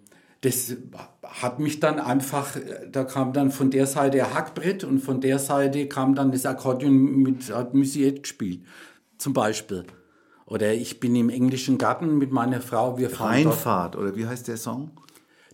das 0.43 0.75
hat 1.23 1.59
mich 1.59 1.79
dann 1.79 1.99
einfach, 1.99 2.57
da 2.91 3.05
kam 3.05 3.31
dann 3.31 3.49
von 3.49 3.71
der 3.71 3.87
Seite 3.87 4.25
ein 4.25 4.33
Hackbrett 4.33 4.83
und 4.83 4.99
von 4.99 5.21
der 5.21 5.39
Seite 5.39 5.87
kam 5.87 6.15
dann 6.15 6.31
das 6.31 6.45
Akkordeon 6.45 6.93
mit, 6.93 7.53
hat 7.53 7.73
Musiette 7.73 8.21
gespielt, 8.21 8.61
zum 9.17 9.33
Beispiel. 9.33 9.85
Oder 10.45 10.73
ich 10.73 10.99
bin 10.99 11.15
im 11.15 11.29
englischen 11.29 11.77
Garten 11.77 12.17
mit 12.17 12.31
meiner 12.31 12.59
Frau, 12.59 12.97
wir 12.97 13.09
fahren 13.09 13.43
dort 13.43 13.55
Rheinfahrt, 13.55 13.95
oder 13.95 14.15
wie 14.17 14.27
heißt 14.27 14.49
der 14.49 14.57
Song? 14.57 14.91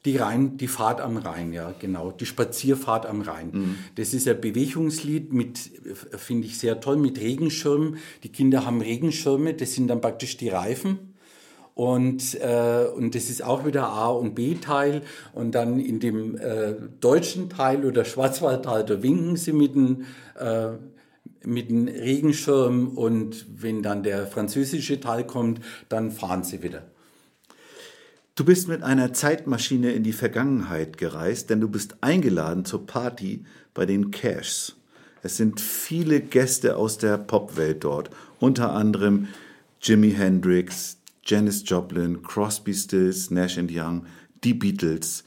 die 0.05 0.15
Rhein, 0.15 0.57
die 0.57 0.67
Fahrt 0.67 1.01
am 1.01 1.17
Rhein, 1.17 1.51
ja, 1.51 1.73
genau. 1.77 2.11
Die 2.11 2.25
Spazierfahrt 2.25 3.05
am 3.05 3.21
Rhein. 3.21 3.75
Das 3.95 4.13
ist 4.13 4.27
ein 4.27 4.39
Bewegungslied 4.39 5.33
mit, 5.33 5.85
äh, 5.85 6.17
finde 6.17 6.47
ich 6.47 6.57
sehr 6.57 6.79
toll, 6.79 6.97
mit 6.97 7.19
Regenschirmen. 7.19 7.97
Die 8.23 8.29
Kinder 8.29 8.65
haben 8.65 8.81
Regenschirme, 8.81 9.53
das 9.53 9.73
sind 9.73 9.87
dann 9.87 9.99
praktisch 9.99 10.37
die 10.37 10.49
Reifen. 10.49 11.08
Und, 11.79 12.35
äh, 12.41 12.87
und 12.93 13.15
das 13.15 13.29
ist 13.29 13.41
auch 13.41 13.65
wieder 13.65 13.87
A- 13.87 14.09
und 14.09 14.35
B-Teil. 14.35 15.01
Und 15.31 15.55
dann 15.55 15.79
in 15.79 16.01
dem 16.01 16.37
äh, 16.37 16.73
deutschen 16.99 17.49
Teil 17.49 17.85
oder 17.85 18.03
Schwarzwaldteil, 18.03 18.83
da 18.83 19.01
winken 19.01 19.37
sie 19.37 19.53
mit 19.53 19.75
dem, 19.75 20.03
äh, 20.37 20.71
mit 21.45 21.69
dem 21.69 21.87
Regenschirm. 21.87 22.97
Und 22.97 23.45
wenn 23.61 23.81
dann 23.81 24.03
der 24.03 24.27
französische 24.27 24.99
Teil 24.99 25.25
kommt, 25.25 25.61
dann 25.87 26.11
fahren 26.11 26.43
sie 26.43 26.63
wieder. 26.63 26.83
Du 28.35 28.43
bist 28.43 28.67
mit 28.67 28.83
einer 28.83 29.13
Zeitmaschine 29.13 29.93
in 29.93 30.03
die 30.03 30.11
Vergangenheit 30.11 30.97
gereist, 30.97 31.49
denn 31.49 31.61
du 31.61 31.69
bist 31.69 31.95
eingeladen 32.01 32.65
zur 32.65 32.85
Party 32.87 33.45
bei 33.73 33.85
den 33.85 34.11
Cashs. 34.11 34.75
Es 35.23 35.37
sind 35.37 35.61
viele 35.61 36.19
Gäste 36.19 36.75
aus 36.75 36.97
der 36.97 37.17
Popwelt 37.17 37.85
dort, 37.85 38.09
unter 38.41 38.73
anderem 38.73 39.29
Jimi 39.81 40.11
Hendrix, 40.11 40.98
Janis 41.29 41.63
Joplin, 41.65 42.21
Crosby, 42.23 42.73
Stills, 42.73 43.29
Nash 43.29 43.57
Young, 43.57 44.05
die 44.43 44.53
Beatles. 44.53 45.23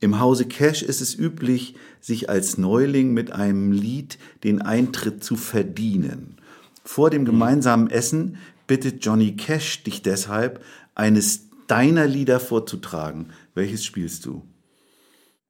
Im 0.00 0.18
Hause 0.18 0.46
Cash 0.46 0.82
ist 0.82 1.00
es 1.00 1.16
üblich, 1.16 1.74
sich 2.00 2.28
als 2.30 2.58
Neuling 2.58 3.12
mit 3.12 3.32
einem 3.32 3.72
Lied 3.72 4.18
den 4.42 4.62
Eintritt 4.62 5.22
zu 5.22 5.36
verdienen. 5.36 6.36
Vor 6.84 7.10
dem 7.10 7.24
gemeinsamen 7.24 7.90
Essen 7.90 8.38
bittet 8.66 9.04
Johnny 9.04 9.36
Cash 9.36 9.84
dich 9.84 10.02
deshalb, 10.02 10.64
eines 10.94 11.48
deiner 11.68 12.06
Lieder 12.06 12.40
vorzutragen. 12.40 13.28
Welches 13.54 13.84
spielst 13.84 14.24
du? 14.26 14.42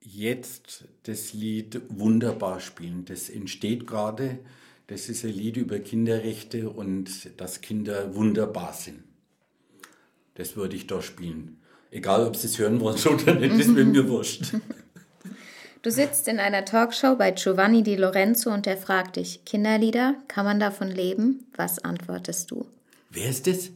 jetzt 0.04 0.84
das 1.04 1.32
Lied 1.32 1.80
wunderbar 1.88 2.60
spielen. 2.60 3.04
Das 3.04 3.30
entsteht 3.30 3.86
gerade. 3.86 4.38
Das 4.86 5.08
ist 5.08 5.24
ein 5.24 5.32
Lied 5.32 5.56
über 5.56 5.78
Kinderrechte 5.78 6.70
und 6.70 7.30
dass 7.40 7.60
Kinder 7.60 8.14
wunderbar 8.14 8.72
sind. 8.72 9.02
Das 10.34 10.56
würde 10.56 10.76
ich 10.76 10.86
da 10.86 11.02
spielen. 11.02 11.60
Egal, 11.90 12.26
ob 12.26 12.36
Sie 12.36 12.46
es 12.46 12.58
hören 12.58 12.80
wollen 12.80 12.96
oder 13.06 13.34
nicht, 13.34 13.58
das 13.58 13.74
wäre 13.74 13.84
mir 13.86 14.08
wurscht. 14.08 14.54
Du 15.82 15.90
sitzt 15.90 16.28
in 16.28 16.38
einer 16.38 16.64
Talkshow 16.64 17.16
bei 17.16 17.32
Giovanni 17.32 17.82
Di 17.82 17.96
Lorenzo 17.96 18.50
und 18.50 18.66
er 18.66 18.76
fragt 18.76 19.16
dich, 19.16 19.44
Kinderlieder, 19.44 20.14
kann 20.28 20.44
man 20.44 20.60
davon 20.60 20.88
leben? 20.88 21.46
Was 21.56 21.80
antwortest 21.80 22.50
du? 22.52 22.66
Wer 23.10 23.28
ist 23.28 23.46
das? 23.46 23.70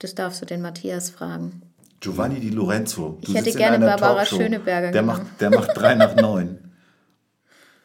Das 0.00 0.14
darfst 0.14 0.40
du 0.40 0.46
den 0.46 0.62
Matthias 0.62 1.10
fragen. 1.10 1.62
Giovanni 2.00 2.40
Di 2.40 2.48
Lorenzo. 2.50 3.18
Du 3.20 3.28
Ich 3.30 3.34
hätte 3.34 3.44
sitzt 3.44 3.56
in 3.56 3.60
gerne 3.60 3.76
einer 3.76 3.86
Barbara 3.86 4.14
Talkshow. 4.16 4.36
Schöneberger 4.36 4.90
der 4.90 5.02
genommen. 5.02 5.18
macht, 5.28 5.40
der 5.40 5.50
macht 5.50 5.76
drei 5.76 5.94
nach 5.94 6.16
neun. 6.16 6.58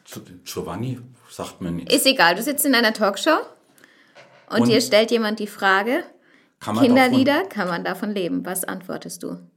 Giovanni? 0.45 0.99
Sagt 1.29 1.61
man 1.61 1.75
nicht. 1.75 1.91
Ist 1.91 2.05
egal, 2.05 2.35
du 2.35 2.41
sitzt 2.41 2.65
in 2.65 2.73
einer 2.73 2.93
Talkshow 2.93 3.37
und, 4.49 4.61
Und? 4.61 4.69
dir 4.69 4.79
stellt 4.81 5.11
jemand 5.11 5.39
die 5.39 5.47
Frage, 5.47 6.03
Kann 6.59 6.75
man 6.75 6.83
Kinderlieder, 6.83 7.43
kann 7.45 7.67
man 7.67 7.83
davon 7.83 8.11
leben? 8.11 8.45
Was 8.45 8.63
antwortest 8.63 9.23
du? 9.23 9.27
Davon? 9.29 9.47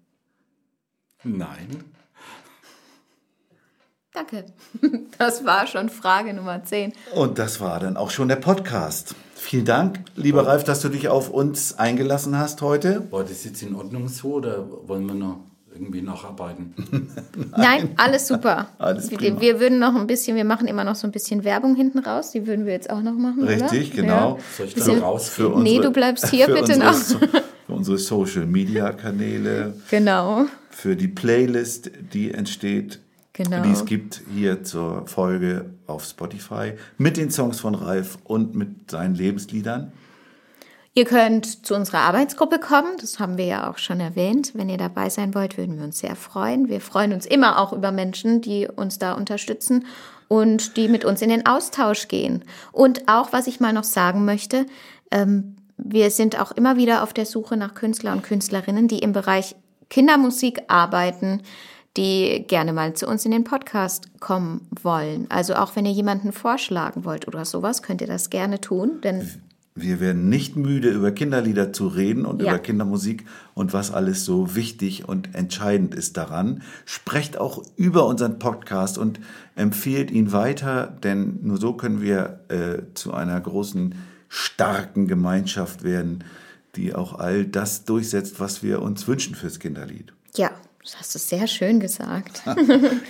Nein. 1.25 1.85
Danke. 4.13 4.47
Das 5.19 5.45
war 5.45 5.67
schon 5.67 5.91
Frage 5.91 6.33
Nummer 6.33 6.65
10. 6.65 6.95
Und 7.15 7.39
das 7.39 7.61
war 7.61 7.79
dann 7.79 7.99
auch 7.99 8.09
schon 8.09 8.29
der 8.29 8.37
Podcast. 8.37 9.15
Vielen 9.35 9.67
Dank, 9.67 10.01
lieber 10.17 10.47
Ralf, 10.47 10.65
dass 10.65 10.81
du 10.81 10.89
dich 10.89 11.09
auf 11.11 11.29
uns 11.29 11.79
eingelassen 11.79 12.39
hast 12.39 12.63
heute. 12.63 13.11
War 13.13 13.25
das 13.25 13.45
jetzt 13.45 13.61
in 13.63 13.75
Ordnung 13.75 14.09
so 14.09 14.35
oder 14.35 14.67
wollen 14.89 15.07
wir 15.07 15.15
noch 15.15 15.41
irgendwie 15.73 16.03
nacharbeiten? 16.03 16.75
Nein, 17.57 17.91
alles 17.97 18.27
super. 18.29 18.69
Alles 18.79 19.11
wir, 19.11 19.19
prima. 19.19 19.41
wir 19.41 19.61
würden 19.61 19.79
noch 19.79 19.95
ein 19.95 20.07
bisschen, 20.07 20.37
wir 20.37 20.45
machen 20.45 20.67
immer 20.67 20.85
noch 20.85 20.95
so 20.97 21.07
ein 21.07 21.13
bisschen 21.13 21.45
Werbung 21.45 21.75
hinten 21.77 22.01
raus. 22.01 22.31
Die 22.33 22.47
würden 22.47 22.67
wir 22.67 22.73
jetzt 22.73 22.91
auch 22.91 23.03
noch 23.03 23.15
machen, 23.15 23.45
Richtig, 23.45 23.93
oder? 23.95 24.03
genau. 24.03 24.39
Soll 24.57 24.67
ich 24.67 24.75
Bisschen- 24.75 24.95
dann 24.95 25.03
rausgehen? 25.03 25.53
Für 25.55 25.61
Nee, 25.61 25.79
du 25.81 25.91
bleibst 25.91 26.27
hier 26.31 26.47
für 26.47 26.55
bitte 26.55 26.73
unsere, 26.75 26.85
noch. 26.85 26.95
Für 27.67 27.73
unsere 27.73 27.99
Social-Media-Kanäle, 27.99 29.75
Genau. 29.91 30.47
für 30.71 30.97
die 30.97 31.09
Playlist, 31.09 31.91
die 32.13 32.33
entsteht, 32.33 33.01
Genau. 33.33 33.63
die 33.63 33.71
es 33.71 33.85
gibt 33.85 34.23
hier 34.35 34.65
zur 34.65 35.07
Folge 35.07 35.67
auf 35.87 36.05
Spotify, 36.05 36.73
mit 36.99 37.17
den 37.17 37.31
Songs 37.31 37.61
von 37.61 37.75
Ralf 37.75 38.19
und 38.25 38.55
mit 38.55 38.91
seinen 38.91 39.15
Lebensliedern. 39.15 39.93
Ihr 40.93 41.05
könnt 41.05 41.65
zu 41.65 41.77
unserer 41.77 42.01
Arbeitsgruppe 42.01 42.59
kommen, 42.59 42.97
das 43.01 43.21
haben 43.21 43.39
wir 43.39 43.45
ja 43.45 43.71
auch 43.71 43.79
schon 43.79 44.01
erwähnt. 44.01 44.53
Wenn 44.55 44.69
ihr 44.69 44.77
dabei 44.77 45.09
sein 45.09 45.35
wollt, 45.37 45.57
würden 45.57 45.79
wir 45.79 45.85
uns 45.85 46.01
sehr 46.01 46.17
freuen. 46.17 46.69
Wir 46.69 46.81
freuen 46.81 47.13
uns 47.13 47.27
immer 47.27 47.61
auch 47.61 47.73
über 47.73 47.93
Menschen, 47.93 48.41
die 48.41 48.67
uns 48.67 48.99
da 48.99 49.13
unterstützen 49.13 49.87
und 50.27 50.77
die 50.77 50.89
mit 50.89 51.05
uns 51.05 51.23
in 51.23 51.29
den 51.29 51.47
Austausch 51.47 52.09
gehen. 52.09 52.45
Und 52.73 53.09
auch, 53.09 53.33
was 53.33 53.47
ich 53.47 53.61
mal 53.61 53.73
noch 53.73 53.85
sagen 53.85 54.25
möchte, 54.25 54.67
ähm, 55.13 55.57
wir 55.77 56.11
sind 56.11 56.41
auch 56.41 56.51
immer 56.51 56.77
wieder 56.77 57.05
auf 57.05 57.13
der 57.13 57.27
Suche 57.27 57.57
nach 57.57 57.75
Künstler 57.75 58.13
und 58.13 58.23
Künstlerinnen, 58.23 58.89
die 58.89 58.99
im 58.99 59.13
Bereich 59.13 59.55
Kindermusik 59.91 60.63
arbeiten, 60.69 61.43
die 61.97 62.45
gerne 62.47 62.73
mal 62.73 62.95
zu 62.95 63.07
uns 63.07 63.25
in 63.25 63.31
den 63.31 63.45
Podcast 63.45 64.09
kommen 64.21 64.69
wollen. 64.83 65.27
Also 65.31 65.55
auch 65.55 65.77
wenn 65.77 65.87
ihr 65.87 65.93
jemanden 65.93 66.33
vorschlagen 66.33 67.05
wollt 67.05 67.29
oder 67.29 67.45
sowas, 67.45 67.83
könnt 67.83 68.01
ihr 68.01 68.07
das 68.07 68.31
gerne 68.31 68.61
tun, 68.61 69.01
denn 69.03 69.43
Wir 69.77 70.01
werden 70.01 70.29
nicht 70.29 70.57
müde, 70.57 70.91
über 70.91 71.13
Kinderlieder 71.13 71.73
zu 71.73 71.87
reden 71.87 72.27
und 72.27 72.43
Ja. 72.43 72.49
über 72.51 72.59
Kindermusik 72.59 73.25
und 73.55 73.73
was 73.73 73.93
alles 73.93 74.25
so 74.25 74.55
wichtig 74.57 75.09
und 75.09 75.35
entscheidend 75.35 75.95
ist 75.95 76.17
daran. 76.17 76.63
Sprecht 76.85 77.39
auch 77.39 77.63
über 77.77 78.07
unseren 78.07 78.39
Podcast 78.39 78.99
und 78.99 79.21
empfehlt 79.55 80.11
ihn 80.11 80.33
weiter, 80.33 80.89
denn 81.03 81.39
nur 81.43 81.57
so 81.57 81.73
können 81.75 82.03
wir 82.03 82.41
äh, 82.49 82.83
zu 82.95 83.15
einer 83.15 83.41
großen, 83.41 83.95
starken 84.29 85.07
Gemeinschaft 85.09 85.83
werden, 85.83 86.25
die 86.77 86.95
auch 86.95 87.19
all 87.19 87.45
das 87.47 87.85
durchsetzt, 87.85 88.39
was 88.39 88.63
wir 88.63 88.81
uns 88.83 89.09
wünschen 89.09 89.35
fürs 89.35 89.59
Kinderlied. 89.59 90.13
Ja, 90.37 90.51
Das 90.83 90.99
hast 90.99 91.15
du 91.15 91.19
sehr 91.19 91.47
schön 91.47 91.79
gesagt. 91.81 92.43
Danke. 92.47 93.01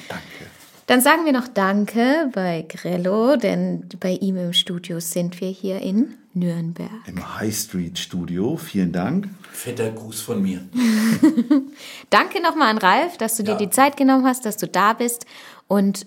Dann 0.87 1.01
sagen 1.01 1.25
wir 1.25 1.33
noch 1.33 1.47
Danke 1.49 2.31
bei 2.35 2.65
Grello, 2.69 3.37
denn 3.37 3.85
bei 4.01 4.13
ihm 4.13 4.37
im 4.37 4.53
Studio 4.53 4.99
sind 4.99 5.41
wir 5.41 5.49
hier 5.49 5.81
in 5.81 6.15
Nürnberg. 6.33 6.91
Im 7.07 7.39
High 7.39 7.55
Street 7.55 7.99
Studio. 7.99 8.57
Vielen 8.57 8.93
Dank. 8.93 9.29
Fetter 9.53 9.91
Gruß 9.91 10.21
von 10.21 10.41
mir. 10.43 10.61
Danke 12.11 12.41
nochmal 12.41 12.69
an 12.71 12.79
Ralf, 12.79 13.17
dass 13.19 13.37
du 13.37 13.43
dir 13.43 13.53
Ja. 13.53 13.57
die 13.59 13.71
Zeit 13.71 13.97
genommen 13.97 14.25
hast, 14.27 14.45
dass 14.47 14.57
du 14.57 14.69
da 14.69 14.93
bist. 14.93 15.27
Und 15.67 16.07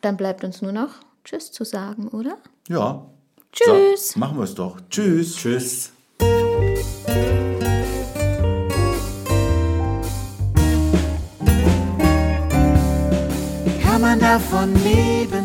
dann 0.00 0.16
bleibt 0.16 0.42
uns 0.44 0.62
nur 0.62 0.72
noch 0.72 0.90
Tschüss 1.24 1.52
zu 1.52 1.64
sagen, 1.64 2.08
oder? 2.08 2.38
Ja. 2.68 3.06
Tschüss. 3.52 4.10
So, 4.10 4.18
machen 4.20 4.36
wir 4.38 4.44
es 4.44 4.54
doch. 4.54 4.78
Tschüss. 4.90 5.36
Tschüss. 5.36 5.92
Kann 13.82 14.00
man 14.00 14.18
davon 14.18 14.72
leben? 14.82 15.44